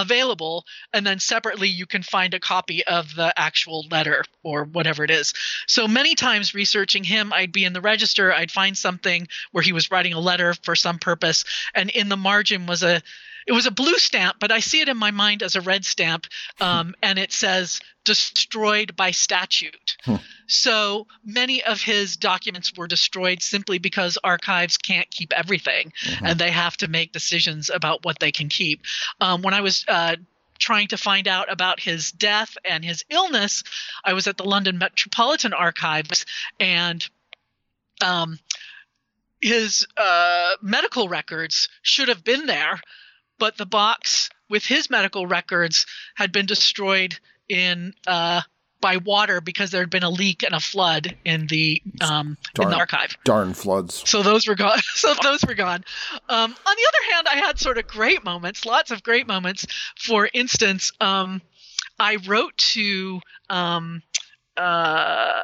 available 0.00 0.64
and 0.92 1.06
then 1.06 1.18
separately 1.18 1.68
you 1.68 1.86
can 1.86 2.02
find 2.02 2.34
a 2.34 2.40
copy 2.40 2.84
of 2.86 3.14
the 3.14 3.32
actual 3.36 3.86
letter 3.90 4.24
or 4.42 4.64
whatever 4.64 5.04
it 5.04 5.10
is. 5.10 5.34
So 5.66 5.86
many 5.88 6.14
times 6.14 6.54
researching 6.54 7.04
him 7.04 7.32
i'd 7.32 7.52
be 7.52 7.64
in 7.64 7.72
the 7.72 7.80
register 7.80 8.32
i'd 8.32 8.50
find 8.50 8.76
something 8.76 9.28
where 9.52 9.62
he 9.62 9.72
was 9.72 9.90
writing 9.90 10.12
a 10.12 10.20
letter 10.20 10.54
for 10.62 10.76
some 10.76 10.98
purpose 10.98 11.44
and 11.74 11.90
in 11.90 12.08
the 12.08 12.16
margin 12.16 12.66
was 12.66 12.82
a 12.82 13.02
it 13.46 13.52
was 13.52 13.64
a 13.64 13.70
blue 13.70 13.96
stamp, 13.96 14.36
but 14.40 14.52
I 14.52 14.60
see 14.60 14.82
it 14.82 14.90
in 14.90 14.98
my 14.98 15.10
mind 15.10 15.42
as 15.42 15.56
a 15.56 15.62
red 15.62 15.86
stamp, 15.86 16.26
um, 16.60 16.94
and 17.02 17.18
it 17.18 17.32
says 17.32 17.80
destroyed 18.08 18.96
by 18.96 19.10
statute. 19.12 19.96
Hmm. 20.04 20.16
So 20.46 21.06
many 21.24 21.62
of 21.62 21.80
his 21.80 22.16
documents 22.16 22.72
were 22.76 22.88
destroyed 22.88 23.42
simply 23.42 23.78
because 23.78 24.18
archives 24.24 24.78
can't 24.78 25.10
keep 25.10 25.32
everything, 25.32 25.92
mm-hmm. 26.02 26.26
and 26.26 26.38
they 26.38 26.50
have 26.50 26.76
to 26.78 26.88
make 26.88 27.12
decisions 27.12 27.70
about 27.70 28.04
what 28.04 28.18
they 28.18 28.32
can 28.32 28.48
keep. 28.48 28.82
Um, 29.20 29.42
when 29.42 29.54
I 29.54 29.60
was 29.60 29.84
uh, 29.86 30.16
trying 30.58 30.88
to 30.88 30.96
find 30.96 31.28
out 31.28 31.52
about 31.52 31.80
his 31.80 32.10
death 32.12 32.56
and 32.64 32.84
his 32.84 33.04
illness, 33.10 33.62
I 34.04 34.14
was 34.14 34.26
at 34.26 34.36
the 34.36 34.44
London 34.44 34.78
Metropolitan 34.78 35.52
Archives 35.52 36.26
and 36.58 37.06
um, 38.02 38.38
his 39.40 39.86
uh, 39.96 40.52
medical 40.62 41.08
records 41.08 41.68
should 41.82 42.08
have 42.08 42.24
been 42.24 42.46
there, 42.46 42.80
but 43.38 43.56
the 43.56 43.66
box 43.66 44.30
with 44.48 44.64
his 44.64 44.90
medical 44.90 45.26
records 45.26 45.86
had 46.14 46.32
been 46.32 46.46
destroyed 46.46 47.18
in 47.48 47.94
uh, 48.06 48.42
by 48.80 48.96
water 48.98 49.40
because 49.40 49.70
there 49.70 49.80
had 49.80 49.90
been 49.90 50.02
a 50.02 50.10
leak 50.10 50.42
and 50.42 50.54
a 50.54 50.60
flood 50.60 51.16
in 51.24 51.46
the 51.48 51.82
um, 52.00 52.36
darn, 52.54 52.68
in 52.68 52.70
the 52.70 52.78
archive. 52.78 53.16
Darn 53.24 53.54
floods. 53.54 54.02
So 54.06 54.22
those 54.22 54.46
were 54.46 54.54
gone. 54.54 54.78
So 54.94 55.14
those 55.22 55.44
were 55.44 55.54
gone. 55.54 55.84
Um, 56.28 56.50
on 56.50 56.76
the 56.76 56.88
other 56.88 57.14
hand, 57.14 57.26
I 57.30 57.36
had 57.36 57.58
sort 57.58 57.78
of 57.78 57.86
great 57.86 58.24
moments, 58.24 58.66
lots 58.66 58.90
of 58.90 59.02
great 59.02 59.28
moments. 59.28 59.66
For 59.96 60.28
instance, 60.32 60.92
um, 61.00 61.40
I 62.00 62.16
wrote 62.26 62.56
to 62.56 63.20
um, 63.48 64.02
uh, 64.56 65.42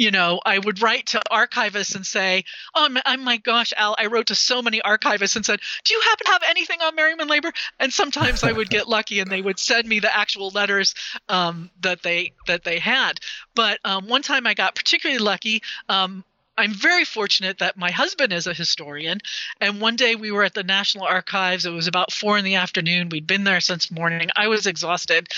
you 0.00 0.10
know, 0.10 0.40
I 0.46 0.58
would 0.58 0.80
write 0.80 1.08
to 1.08 1.20
archivists 1.30 1.94
and 1.94 2.06
say, 2.06 2.44
"Oh 2.74 2.88
my, 2.88 3.16
my, 3.16 3.36
gosh, 3.36 3.74
Al, 3.76 3.94
I 3.98 4.06
wrote 4.06 4.28
to 4.28 4.34
so 4.34 4.62
many 4.62 4.80
archivists 4.80 5.36
and 5.36 5.44
said, 5.44 5.60
do 5.84 5.92
you 5.92 6.00
happen 6.00 6.24
to 6.24 6.32
have 6.32 6.42
anything 6.48 6.80
on 6.80 6.94
Merriman 6.94 7.28
Labor?" 7.28 7.52
And 7.78 7.92
sometimes 7.92 8.42
I 8.42 8.50
would 8.50 8.70
get 8.70 8.88
lucky 8.96 9.20
and 9.20 9.30
they 9.30 9.42
would 9.42 9.58
send 9.58 9.86
me 9.86 10.00
the 10.00 10.16
actual 10.16 10.48
letters 10.48 10.94
um, 11.28 11.68
that 11.82 12.02
they 12.02 12.32
that 12.46 12.64
they 12.64 12.78
had. 12.78 13.20
But 13.54 13.78
um, 13.84 14.08
one 14.08 14.22
time 14.22 14.46
I 14.46 14.54
got 14.54 14.74
particularly 14.74 15.18
lucky. 15.18 15.62
Um, 15.90 16.24
I'm 16.60 16.74
very 16.74 17.06
fortunate 17.06 17.58
that 17.58 17.78
my 17.78 17.90
husband 17.90 18.34
is 18.34 18.46
a 18.46 18.52
historian. 18.52 19.20
And 19.62 19.80
one 19.80 19.96
day 19.96 20.14
we 20.14 20.30
were 20.30 20.44
at 20.44 20.52
the 20.52 20.62
National 20.62 21.06
Archives. 21.06 21.64
It 21.64 21.70
was 21.70 21.86
about 21.86 22.12
four 22.12 22.36
in 22.36 22.44
the 22.44 22.56
afternoon. 22.56 23.08
We'd 23.08 23.26
been 23.26 23.44
there 23.44 23.60
since 23.60 23.90
morning. 23.90 24.28
I 24.36 24.48
was 24.48 24.66
exhausted. 24.66 25.28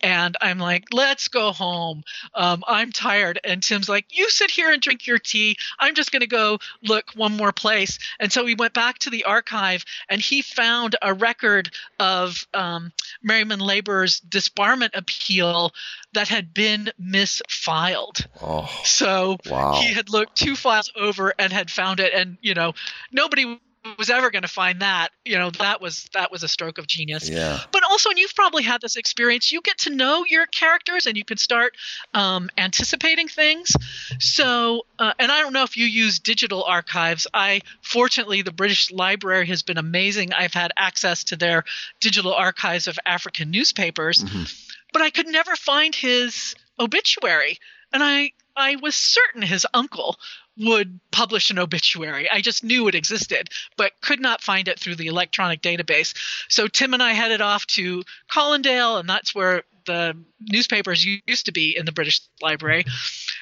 And 0.00 0.36
I'm 0.40 0.58
like, 0.58 0.86
let's 0.92 1.28
go 1.28 1.52
home. 1.52 2.02
Um, 2.34 2.64
I'm 2.66 2.90
tired. 2.90 3.38
And 3.44 3.62
Tim's 3.62 3.88
like, 3.88 4.06
you 4.10 4.28
sit 4.28 4.50
here 4.50 4.72
and 4.72 4.82
drink 4.82 5.06
your 5.06 5.20
tea. 5.20 5.56
I'm 5.78 5.94
just 5.94 6.10
going 6.10 6.22
to 6.22 6.26
go 6.26 6.58
look 6.82 7.12
one 7.14 7.36
more 7.36 7.52
place. 7.52 8.00
And 8.18 8.32
so 8.32 8.42
we 8.42 8.56
went 8.56 8.74
back 8.74 8.98
to 9.00 9.10
the 9.10 9.24
archive 9.24 9.84
and 10.08 10.20
he 10.20 10.42
found 10.42 10.96
a 11.00 11.14
record 11.14 11.70
of 12.00 12.44
um, 12.54 12.92
Merriman 13.22 13.60
Labor's 13.60 14.20
disbarment 14.20 14.90
appeal 14.94 15.72
that 16.14 16.28
had 16.28 16.52
been 16.54 16.90
misfiled. 17.00 18.26
Oh, 18.40 18.70
so 18.84 19.38
wow. 19.48 19.74
he 19.74 19.92
had 19.92 20.10
looked 20.10 20.36
two 20.36 20.56
files 20.56 20.92
over 20.96 21.32
and 21.38 21.52
had 21.52 21.70
found 21.70 22.00
it, 22.00 22.12
and 22.12 22.38
you 22.40 22.54
know 22.54 22.74
nobody 23.10 23.58
was 23.98 24.10
ever 24.10 24.30
going 24.30 24.42
to 24.42 24.48
find 24.48 24.80
that. 24.80 25.08
You 25.24 25.38
know 25.38 25.50
that 25.50 25.80
was 25.80 26.08
that 26.14 26.30
was 26.30 26.42
a 26.42 26.48
stroke 26.48 26.78
of 26.78 26.86
genius. 26.86 27.28
Yeah. 27.28 27.58
But 27.72 27.82
also 27.82 28.10
and 28.10 28.18
you've 28.18 28.34
probably 28.34 28.62
had 28.62 28.80
this 28.80 28.96
experience 28.96 29.50
you 29.50 29.60
get 29.60 29.78
to 29.78 29.90
know 29.90 30.24
your 30.26 30.46
characters 30.46 31.06
and 31.06 31.16
you 31.16 31.24
can 31.24 31.36
start 31.36 31.76
um, 32.14 32.48
anticipating 32.56 33.28
things. 33.28 33.74
So 34.18 34.82
uh, 34.98 35.12
and 35.18 35.32
i 35.32 35.40
don't 35.40 35.52
know 35.52 35.64
if 35.64 35.76
you 35.76 35.86
use 35.86 36.18
digital 36.18 36.62
archives. 36.64 37.26
I 37.34 37.62
fortunately 37.80 38.42
the 38.42 38.52
british 38.52 38.92
library 38.92 39.46
has 39.46 39.62
been 39.62 39.78
amazing. 39.78 40.32
I've 40.32 40.54
had 40.54 40.72
access 40.76 41.24
to 41.24 41.36
their 41.36 41.64
digital 42.00 42.34
archives 42.34 42.86
of 42.86 42.98
african 43.04 43.50
newspapers. 43.50 44.22
Mm-hmm 44.22 44.71
but 44.92 45.02
I 45.02 45.10
could 45.10 45.26
never 45.26 45.56
find 45.56 45.94
his 45.94 46.54
obituary. 46.78 47.58
And 47.92 48.02
I 48.02 48.32
I 48.56 48.76
was 48.76 48.94
certain 48.94 49.42
his 49.42 49.66
uncle 49.72 50.18
would 50.58 51.00
publish 51.10 51.50
an 51.50 51.58
obituary. 51.58 52.30
I 52.30 52.42
just 52.42 52.62
knew 52.62 52.86
it 52.88 52.94
existed, 52.94 53.48
but 53.76 53.92
could 54.02 54.20
not 54.20 54.42
find 54.42 54.68
it 54.68 54.78
through 54.78 54.96
the 54.96 55.06
electronic 55.06 55.62
database. 55.62 56.14
So 56.50 56.68
Tim 56.68 56.92
and 56.92 57.02
I 57.02 57.12
headed 57.14 57.40
off 57.40 57.66
to 57.68 58.02
Colindale, 58.30 59.00
and 59.00 59.08
that's 59.08 59.34
where 59.34 59.62
the 59.86 60.16
newspapers 60.40 61.04
used 61.04 61.46
to 61.46 61.52
be 61.52 61.76
in 61.76 61.86
the 61.86 61.92
British 61.92 62.20
Library. 62.40 62.84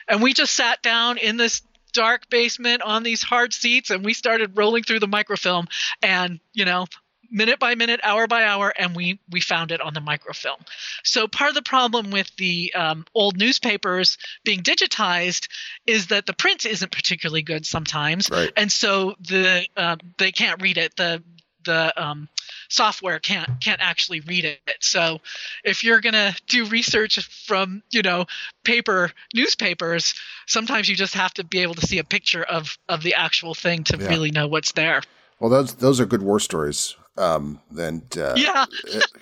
And 0.09 0.23
we 0.23 0.33
just 0.33 0.55
sat 0.55 0.83
down 0.83 1.19
in 1.19 1.37
this 1.37 1.63
dark 1.93 2.31
basement 2.31 2.83
on 2.83 3.03
these 3.03 3.23
hard 3.23 3.53
seats 3.53 3.91
and 3.91 4.05
we 4.05 4.15
started 4.15 4.57
rolling 4.57 4.85
through 4.85 5.01
the 5.01 5.09
microfilm 5.09 5.67
and 6.03 6.39
you 6.53 6.65
know 6.65 6.87
minute 7.31 7.59
by 7.59 7.75
minute, 7.75 8.01
hour 8.03 8.27
by 8.27 8.45
hour, 8.45 8.73
and 8.77 8.95
we 8.95 9.21
we 9.31 9.41
found 9.41 9.73
it 9.73 9.81
on 9.81 9.95
the 9.95 10.01
microfilm. 10.01 10.59
So 11.05 11.29
part 11.29 11.51
of 11.51 11.55
the 11.55 11.63
problem 11.63 12.11
with 12.11 12.35
the 12.37 12.73
um, 12.75 13.05
old 13.15 13.39
newspapers 13.39 14.19
being 14.45 14.61
digitized 14.63 15.49
is 15.87 16.09
that 16.09 16.27
the 16.27 16.33
print 16.33 16.67
isn't 16.67 16.93
particularly 16.93 17.43
good 17.43 17.67
sometimes, 17.67 18.31
right. 18.31 18.53
and 18.57 18.71
so 18.71 19.15
the 19.21 19.67
uh, 19.77 19.97
they 20.19 20.33
can't 20.33 20.61
read 20.63 20.79
it. 20.79 20.97
The 20.97 21.23
the 21.65 22.03
um, 22.03 22.29
software 22.69 23.19
can't 23.19 23.61
can't 23.61 23.81
actually 23.81 24.21
read 24.21 24.45
it. 24.45 24.61
So 24.81 25.21
if 25.65 25.85
you're 25.85 26.01
gonna 26.01 26.35
do 26.49 26.67
research 26.67 27.19
from 27.47 27.83
you 27.91 28.03
know 28.03 28.27
paper 28.65 29.11
newspapers, 29.35 30.15
sometimes 30.47 30.89
you 30.89 30.97
just 30.97 31.15
have 31.15 31.35
to 31.35 31.45
be 31.45 31.61
able 31.61 31.75
to 31.75 31.87
see 31.87 31.99
a 31.99 32.05
picture 32.05 32.43
of 32.43 32.79
of 32.89 33.03
the 33.03 33.15
actual 33.15 33.55
thing 33.55 33.85
to 33.85 33.99
yeah. 33.99 34.09
really 34.09 34.31
know 34.31 34.49
what's 34.49 34.73
there. 34.73 35.03
Well, 35.39 35.51
those 35.51 35.75
those 35.75 36.01
are 36.01 36.07
good 36.07 36.23
war 36.23 36.41
stories. 36.41 36.97
Um, 37.21 37.61
and 37.77 38.17
uh, 38.17 38.35
yeah, 38.37 38.65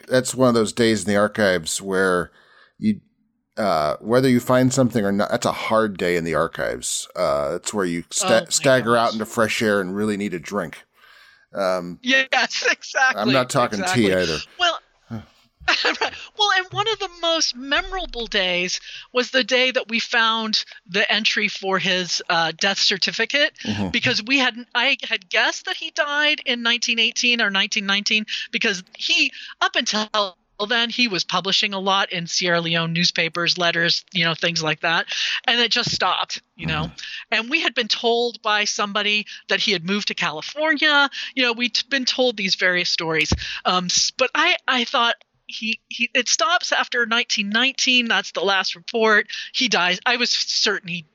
that's 0.07 0.35
one 0.35 0.49
of 0.49 0.55
those 0.55 0.73
days 0.73 1.05
in 1.05 1.09
the 1.11 1.17
archives 1.17 1.83
where 1.83 2.31
you, 2.79 3.01
uh, 3.57 3.97
whether 4.01 4.29
you 4.29 4.39
find 4.39 4.73
something 4.73 5.05
or 5.05 5.11
not, 5.11 5.31
that's 5.31 5.47
a 5.47 5.53
hard 5.53 5.99
day 5.99 6.17
in 6.17 6.23
the 6.23 6.35
archives. 6.35 7.09
Uh, 7.17 7.53
that's 7.53 7.75
where 7.75 7.85
you 7.85 8.05
sta- 8.11 8.43
oh 8.47 8.51
stagger 8.51 8.95
gosh. 8.95 9.09
out 9.09 9.13
into 9.15 9.27
fresh 9.27 9.61
air 9.61 9.81
and 9.81 9.97
really 9.97 10.17
need 10.17 10.33
a 10.33 10.39
drink. 10.39 10.85
Um, 11.53 11.99
yes, 12.03 12.67
exactly. 12.71 13.21
I'm 13.21 13.33
not 13.33 13.51
talking 13.51 13.81
exactly. 13.81 14.07
tea 14.07 14.13
either. 14.13 14.39
Well, 14.61 14.79
well, 16.39 16.51
and 16.57 16.67
one 16.71 16.89
of 16.89 16.99
the 16.99 17.11
most 17.21 17.57
memorable 17.57 18.27
days 18.27 18.81
was 19.13 19.31
the 19.31 19.45
day 19.45 19.71
that 19.71 19.89
we 19.89 20.01
found 20.01 20.65
the 20.87 21.11
entry 21.11 21.49
for 21.49 21.79
his 21.79 22.23
uh, 22.29 22.53
death 22.59 22.79
certificate 22.79 23.53
mm-hmm. 23.65 23.89
because 23.89 24.23
we 24.23 24.39
had 24.39 24.55
I 24.75 24.97
had 25.09 25.29
guessed 25.29 25.67
that 25.67 25.77
he 25.77 25.91
died 25.91 26.41
in 26.47 26.63
1918 26.65 27.41
or 27.41 27.51
1919 27.51 28.27
because 28.51 28.83
he 28.97 29.33
up 29.61 29.77
until 29.77 30.37
then 30.67 30.91
he 30.91 31.07
was 31.09 31.25
publishing 31.25 31.73
a 31.73 31.79
lot 31.79 32.13
in 32.13 32.27
Sierra 32.27 32.61
Leone 32.61 32.93
newspapers, 32.93 33.59
letters, 33.59 34.05
you 34.13 34.25
know, 34.25 34.35
things 34.35 34.63
like 34.63 34.81
that. 34.81 35.07
And 35.47 35.61
it 35.61 35.71
just 35.71 35.93
stopped, 35.93 36.43
you 36.57 36.67
know. 36.67 36.85
Mm-hmm. 36.85 37.33
And 37.33 37.51
we 37.51 37.61
had 37.61 37.75
been 37.75 37.89
told 37.89 38.43
by 38.43 38.65
somebody 38.65 39.27
that 39.49 39.61
he 39.61 39.73
had 39.73 39.85
moved 39.85 40.09
to 40.09 40.15
California. 40.15 41.09
You 41.35 41.45
know, 41.45 41.53
we'd 41.53 41.79
been 41.89 42.05
told 42.05 42.37
these 42.37 42.57
various 42.57 42.91
stories. 42.91 43.33
Um, 43.65 43.89
but 44.17 44.31
I, 44.35 44.57
I 44.67 44.85
thought, 44.85 45.15
he, 45.49 45.81
he 45.89 46.11
it 46.15 46.29
stops 46.29 46.71
after 46.73 47.01
1919 47.01 48.07
that's 48.07 48.33
the 48.33 48.41
last 48.41 48.77
report. 48.77 49.27
He 49.53 49.69
dies. 49.69 49.99
I 50.07 50.17
was 50.17 50.31
certain 50.31 50.89
he 50.89 51.07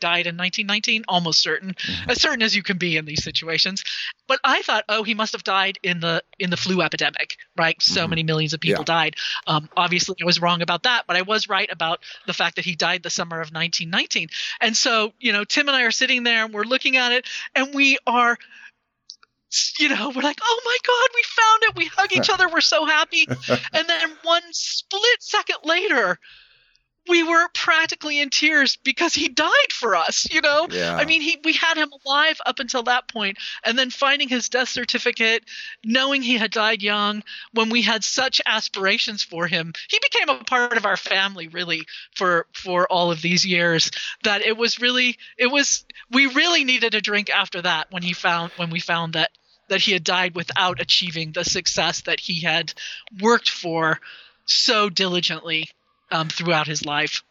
died 0.00 0.26
in 0.26 0.36
1919 0.36 1.04
almost 1.08 1.40
certain. 1.40 1.74
Mm-hmm. 1.74 2.10
as 2.10 2.20
certain 2.20 2.42
as 2.42 2.54
you 2.54 2.62
can 2.62 2.78
be 2.78 2.96
in 2.96 3.04
these 3.04 3.22
situations. 3.22 3.84
But 4.26 4.40
i 4.44 4.62
thought 4.62 4.84
oh 4.88 5.02
he 5.02 5.14
must 5.14 5.32
have 5.32 5.44
died 5.44 5.78
in 5.82 6.00
the 6.00 6.22
in 6.38 6.50
the 6.50 6.56
flu 6.56 6.80
epidemic 6.80 7.36
right? 7.56 7.80
So 7.82 8.02
mm-hmm. 8.02 8.10
many 8.10 8.22
millions 8.22 8.54
of 8.54 8.60
people 8.60 8.82
yeah. 8.82 8.94
died. 8.94 9.16
Um, 9.46 9.68
obviously 9.76 10.16
i 10.22 10.24
was 10.24 10.40
wrong 10.40 10.62
about 10.62 10.84
that 10.84 11.04
but 11.06 11.16
i 11.16 11.22
was 11.22 11.48
right 11.48 11.70
about 11.70 12.00
the 12.26 12.32
fact 12.32 12.56
that 12.56 12.64
he 12.64 12.76
died 12.76 13.02
the 13.02 13.10
summer 13.10 13.36
of 13.36 13.48
1919 13.52 14.28
and 14.60 14.76
so 14.76 15.12
you 15.20 15.32
know 15.32 15.44
tim 15.44 15.68
and 15.68 15.76
i 15.76 15.82
are 15.82 15.90
sitting 15.90 16.22
there 16.22 16.44
and 16.44 16.54
we're 16.54 16.64
looking 16.64 16.96
at 16.96 17.12
it 17.12 17.26
and 17.54 17.74
we 17.74 17.98
are 18.06 18.38
you 19.78 19.88
know, 19.88 20.12
we're 20.14 20.22
like, 20.22 20.40
oh 20.42 20.60
my 20.64 20.76
God, 20.86 21.08
we 21.14 21.22
found 21.24 21.62
it. 21.62 21.76
We 21.76 21.86
hug 21.86 22.12
each 22.12 22.30
other. 22.32 22.48
We're 22.48 22.60
so 22.60 22.84
happy. 22.84 23.26
and 23.28 23.88
then 23.88 24.10
one 24.22 24.42
split 24.52 25.22
second 25.22 25.58
later, 25.64 26.18
we 27.08 27.22
were 27.22 27.48
practically 27.54 28.20
in 28.20 28.30
tears 28.30 28.76
because 28.76 29.14
he 29.14 29.28
died 29.28 29.72
for 29.72 29.96
us, 29.96 30.26
you 30.30 30.40
know? 30.40 30.66
Yeah. 30.70 30.96
I 30.96 31.04
mean, 31.04 31.20
he 31.20 31.38
we 31.44 31.52
had 31.54 31.76
him 31.76 31.92
alive 32.04 32.40
up 32.44 32.58
until 32.58 32.84
that 32.84 33.08
point, 33.08 33.38
and 33.64 33.78
then 33.78 33.90
finding 33.90 34.28
his 34.28 34.48
death 34.48 34.68
certificate, 34.68 35.44
knowing 35.84 36.22
he 36.22 36.36
had 36.36 36.50
died 36.50 36.82
young, 36.82 37.22
when 37.52 37.70
we 37.70 37.82
had 37.82 38.04
such 38.04 38.40
aspirations 38.46 39.22
for 39.22 39.46
him, 39.46 39.72
he 39.88 39.98
became 40.00 40.28
a 40.28 40.44
part 40.44 40.76
of 40.76 40.86
our 40.86 40.96
family 40.96 41.48
really 41.48 41.86
for 42.14 42.46
for 42.52 42.90
all 42.90 43.10
of 43.10 43.22
these 43.22 43.44
years 43.44 43.90
that 44.24 44.42
it 44.42 44.56
was 44.56 44.80
really 44.80 45.16
it 45.36 45.46
was 45.46 45.84
we 46.10 46.26
really 46.26 46.64
needed 46.64 46.94
a 46.94 47.00
drink 47.00 47.30
after 47.30 47.62
that 47.62 47.90
when 47.90 48.02
he 48.02 48.12
found 48.12 48.52
when 48.56 48.70
we 48.70 48.80
found 48.80 49.14
that 49.14 49.30
that 49.68 49.80
he 49.80 49.92
had 49.92 50.04
died 50.04 50.34
without 50.34 50.80
achieving 50.80 51.32
the 51.32 51.44
success 51.44 52.02
that 52.02 52.20
he 52.20 52.40
had 52.40 52.72
worked 53.20 53.50
for 53.50 54.00
so 54.46 54.88
diligently 54.88 55.70
um, 56.10 56.28
throughout 56.28 56.66
his 56.66 56.84
life. 56.84 57.22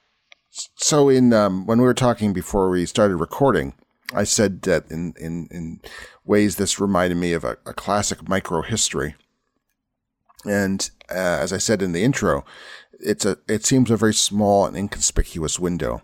So, 0.76 1.10
in 1.10 1.34
um, 1.34 1.66
when 1.66 1.80
we 1.80 1.86
were 1.86 1.94
talking 1.94 2.34
before 2.34 2.70
we 2.70 2.86
started 2.86 3.18
recording, 3.18 3.74
I 4.14 4.24
said 4.24 4.64
that 4.64 4.90
in 4.90 5.14
in, 5.20 5.48
in 5.52 5.82
ways 6.26 6.56
this 6.56 6.80
reminded 6.80 7.18
me 7.18 7.34
of 7.34 7.44
a, 7.44 7.58
a 7.66 7.74
classic 7.74 8.28
micro 8.28 8.62
history. 8.62 9.16
And 10.46 10.90
uh, 11.10 11.14
as 11.14 11.52
I 11.52 11.58
said 11.58 11.82
in 11.82 11.92
the 11.92 12.04
intro, 12.04 12.46
it's 13.00 13.26
a 13.26 13.38
it 13.48 13.66
seems 13.66 13.92
a 13.92 13.98
very 13.98 14.14
small 14.14 14.66
and 14.66 14.78
inconspicuous 14.78 15.60
window, 15.60 16.02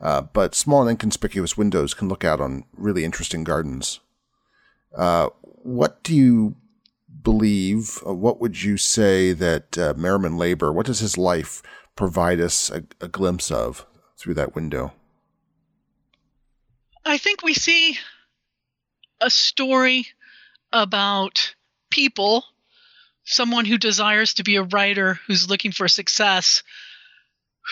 uh, 0.00 0.22
but 0.22 0.54
small 0.54 0.82
and 0.82 0.90
inconspicuous 0.90 1.56
windows 1.56 1.94
can 1.94 2.08
look 2.08 2.24
out 2.24 2.40
on 2.40 2.64
really 2.76 3.04
interesting 3.04 3.44
gardens. 3.44 4.00
Uh, 4.96 5.28
what 5.42 6.02
do 6.02 6.14
you 6.14 6.56
believe? 7.22 7.98
What 8.04 8.40
would 8.40 8.62
you 8.62 8.76
say 8.76 9.32
that 9.32 9.76
uh, 9.76 9.94
Merriman 9.96 10.38
Labor? 10.38 10.72
What 10.72 10.86
does 10.86 11.00
his 11.00 11.18
life 11.18 11.62
provide 11.96 12.40
us 12.40 12.70
a, 12.70 12.84
a 13.00 13.08
glimpse 13.08 13.50
of 13.50 13.86
through 14.16 14.34
that 14.34 14.54
window? 14.54 14.92
I 17.04 17.18
think 17.18 17.42
we 17.42 17.54
see 17.54 17.98
a 19.20 19.30
story 19.30 20.08
about 20.72 21.54
people, 21.90 22.44
someone 23.24 23.64
who 23.64 23.78
desires 23.78 24.34
to 24.34 24.44
be 24.44 24.56
a 24.56 24.62
writer, 24.62 25.18
who's 25.26 25.48
looking 25.48 25.72
for 25.72 25.88
success, 25.88 26.62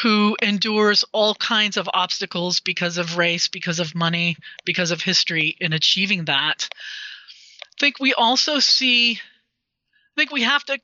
who 0.03 0.37
endures 0.43 1.05
all 1.12 1.35
kinds 1.35 1.77
of 1.77 1.89
obstacles 1.93 2.61
because 2.61 2.99
of 2.99 3.16
race, 3.16 3.49
because 3.49 3.79
of 3.79 3.95
money, 3.95 4.37
because 4.64 4.91
of 4.91 5.03
history 5.03 5.57
in 5.61 5.72
achieving 5.72 6.25
that. 6.25 6.68
I 7.62 7.75
think 7.79 8.01
we 8.01 8.14
also 8.14 8.59
see, 8.59 9.12
I 9.12 10.14
think 10.16 10.33
we 10.33 10.43
have 10.43 10.64
to 10.64 10.79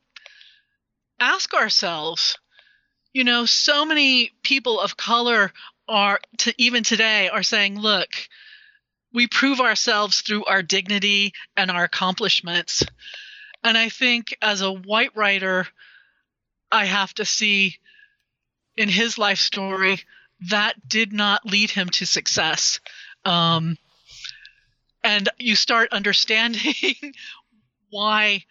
ask 1.18 1.52
ourselves, 1.54 2.36
you 3.12 3.24
know, 3.24 3.44
so 3.46 3.84
many 3.84 4.32
people 4.42 4.80
of 4.80 4.96
color 4.96 5.52
are 5.88 6.20
to 6.38 6.54
even 6.58 6.84
today 6.84 7.28
are 7.28 7.42
saying, 7.42 7.78
look, 7.78 8.08
we 9.12 9.26
prove 9.26 9.60
ourselves 9.60 10.20
through 10.20 10.44
our 10.44 10.62
dignity 10.62 11.32
and 11.56 11.70
our 11.70 11.84
accomplishments. 11.84 12.84
And 13.64 13.76
I 13.76 13.88
think 13.88 14.36
as 14.40 14.60
a 14.60 14.72
white 14.72 15.16
writer, 15.16 15.66
I 16.70 16.84
have 16.84 17.12
to 17.14 17.24
see 17.24 17.78
in 18.76 18.88
his 18.88 19.18
life 19.18 19.40
story 19.40 20.00
that 20.48 20.88
did 20.88 21.12
not 21.12 21.44
lead 21.44 21.70
him 21.70 21.88
to 21.90 22.06
success. 22.06 22.80
Um, 23.24 23.76
and 25.02 25.28
you 25.38 25.56
start 25.56 25.92
understanding 25.92 26.74
why 27.90 28.44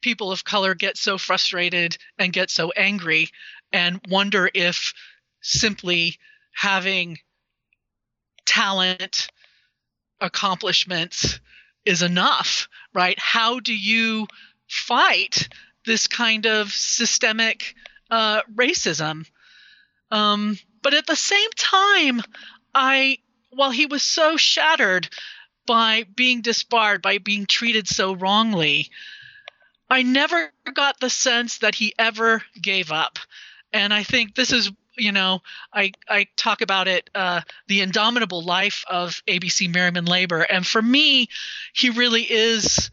people 0.00 0.30
of 0.30 0.44
color 0.44 0.74
get 0.74 0.96
so 0.96 1.18
frustrated 1.18 1.98
and 2.18 2.32
get 2.32 2.48
so 2.48 2.70
angry 2.76 3.28
and 3.72 4.00
wonder 4.08 4.50
if 4.52 4.92
simply 5.40 6.16
having 6.54 7.18
talent 8.46 9.28
accomplishments 10.20 11.40
is 11.84 12.02
enough, 12.02 12.68
right? 12.94 13.18
How 13.18 13.60
do 13.60 13.74
you 13.74 14.26
fight 14.68 15.48
this 15.84 16.06
kind 16.06 16.46
of 16.46 16.72
systemic 16.72 17.74
uh, 18.10 18.42
racism? 18.54 19.26
Um, 20.10 20.58
but 20.82 20.94
at 20.94 21.06
the 21.06 21.16
same 21.16 21.50
time, 21.56 22.22
I, 22.74 23.18
while 23.50 23.70
he 23.70 23.86
was 23.86 24.02
so 24.02 24.36
shattered 24.36 25.08
by 25.66 26.04
being 26.14 26.42
disbarred, 26.42 27.02
by 27.02 27.18
being 27.18 27.46
treated 27.46 27.88
so 27.88 28.14
wrongly, 28.14 28.90
I 29.88 30.02
never 30.02 30.52
got 30.72 30.98
the 31.00 31.10
sense 31.10 31.58
that 31.58 31.74
he 31.74 31.94
ever 31.98 32.42
gave 32.60 32.90
up. 32.90 33.18
And 33.76 33.92
I 33.92 34.02
think 34.02 34.34
this 34.34 34.52
is 34.52 34.70
you 34.98 35.12
know, 35.12 35.42
I 35.72 35.92
I 36.08 36.26
talk 36.36 36.62
about 36.62 36.88
it, 36.88 37.10
uh, 37.14 37.42
the 37.68 37.82
indomitable 37.82 38.42
life 38.42 38.84
of 38.88 39.22
ABC 39.28 39.72
Merriman 39.72 40.06
Labor, 40.06 40.40
and 40.40 40.66
for 40.66 40.80
me, 40.80 41.28
he 41.74 41.90
really 41.90 42.22
is 42.22 42.90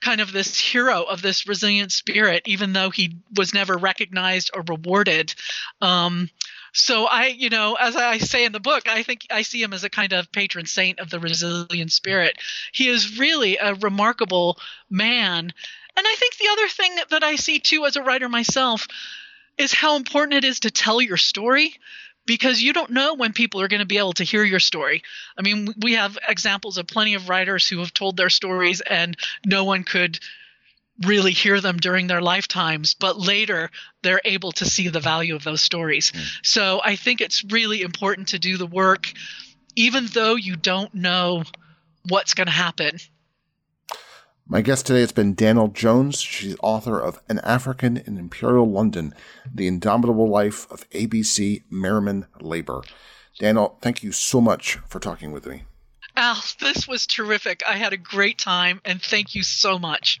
kind 0.00 0.20
of 0.20 0.32
this 0.32 0.58
hero 0.58 1.02
of 1.02 1.20
this 1.20 1.46
resilient 1.46 1.92
spirit, 1.92 2.42
even 2.46 2.72
though 2.72 2.90
he 2.90 3.16
was 3.36 3.52
never 3.52 3.76
recognized 3.76 4.50
or 4.54 4.62
rewarded. 4.62 5.34
Um, 5.82 6.30
so 6.72 7.04
I, 7.06 7.26
you 7.26 7.50
know, 7.50 7.74
as 7.74 7.96
I 7.96 8.18
say 8.18 8.44
in 8.44 8.52
the 8.52 8.60
book, 8.60 8.88
I 8.88 9.02
think 9.02 9.26
I 9.30 9.42
see 9.42 9.60
him 9.60 9.74
as 9.74 9.84
a 9.84 9.90
kind 9.90 10.12
of 10.12 10.32
patron 10.32 10.66
saint 10.66 11.00
of 11.00 11.10
the 11.10 11.20
resilient 11.20 11.92
spirit. 11.92 12.38
He 12.72 12.88
is 12.88 13.18
really 13.18 13.56
a 13.58 13.74
remarkable 13.74 14.58
man. 14.88 15.52
And 15.96 16.06
I 16.06 16.14
think 16.18 16.36
the 16.38 16.48
other 16.52 16.68
thing 16.68 16.96
that 17.10 17.24
I 17.24 17.36
see 17.36 17.58
too 17.58 17.84
as 17.84 17.96
a 17.96 18.02
writer 18.02 18.28
myself 18.28 18.86
is 19.60 19.72
how 19.72 19.96
important 19.96 20.44
it 20.44 20.48
is 20.48 20.60
to 20.60 20.70
tell 20.70 21.00
your 21.00 21.18
story 21.18 21.74
because 22.26 22.62
you 22.62 22.72
don't 22.72 22.90
know 22.90 23.14
when 23.14 23.32
people 23.32 23.60
are 23.60 23.68
going 23.68 23.80
to 23.80 23.86
be 23.86 23.98
able 23.98 24.12
to 24.14 24.24
hear 24.24 24.42
your 24.42 24.60
story. 24.60 25.02
I 25.36 25.42
mean, 25.42 25.74
we 25.80 25.94
have 25.94 26.18
examples 26.26 26.78
of 26.78 26.86
plenty 26.86 27.14
of 27.14 27.28
writers 27.28 27.68
who 27.68 27.78
have 27.80 27.92
told 27.92 28.16
their 28.16 28.30
stories 28.30 28.80
and 28.80 29.16
no 29.44 29.64
one 29.64 29.84
could 29.84 30.18
really 31.04 31.32
hear 31.32 31.60
them 31.60 31.76
during 31.78 32.06
their 32.06 32.20
lifetimes, 32.20 32.94
but 32.94 33.18
later 33.18 33.70
they're 34.02 34.20
able 34.24 34.52
to 34.52 34.64
see 34.64 34.88
the 34.88 35.00
value 35.00 35.34
of 35.34 35.44
those 35.44 35.62
stories. 35.62 36.12
Mm. 36.12 36.30
So 36.42 36.80
I 36.84 36.96
think 36.96 37.20
it's 37.20 37.44
really 37.44 37.82
important 37.82 38.28
to 38.28 38.38
do 38.38 38.56
the 38.56 38.66
work, 38.66 39.12
even 39.76 40.06
though 40.06 40.36
you 40.36 40.56
don't 40.56 40.94
know 40.94 41.44
what's 42.08 42.34
going 42.34 42.46
to 42.46 42.52
happen. 42.52 42.98
My 44.52 44.62
guest 44.62 44.84
today 44.84 45.02
has 45.02 45.12
been 45.12 45.36
Danell 45.36 45.72
Jones. 45.72 46.20
She's 46.20 46.56
author 46.60 46.98
of 46.98 47.22
An 47.28 47.38
African 47.44 47.96
in 47.96 48.18
Imperial 48.18 48.68
London, 48.68 49.14
The 49.54 49.68
Indomitable 49.68 50.28
Life 50.28 50.68
of 50.72 50.90
ABC 50.90 51.62
Merriman 51.70 52.26
Labor. 52.40 52.82
Danell, 53.40 53.80
thank 53.80 54.02
you 54.02 54.10
so 54.10 54.40
much 54.40 54.78
for 54.88 54.98
talking 54.98 55.30
with 55.30 55.46
me. 55.46 55.66
Al, 56.16 56.42
this 56.58 56.88
was 56.88 57.06
terrific. 57.06 57.62
I 57.64 57.76
had 57.76 57.92
a 57.92 57.96
great 57.96 58.38
time, 58.38 58.80
and 58.84 59.00
thank 59.00 59.36
you 59.36 59.44
so 59.44 59.78
much. 59.78 60.20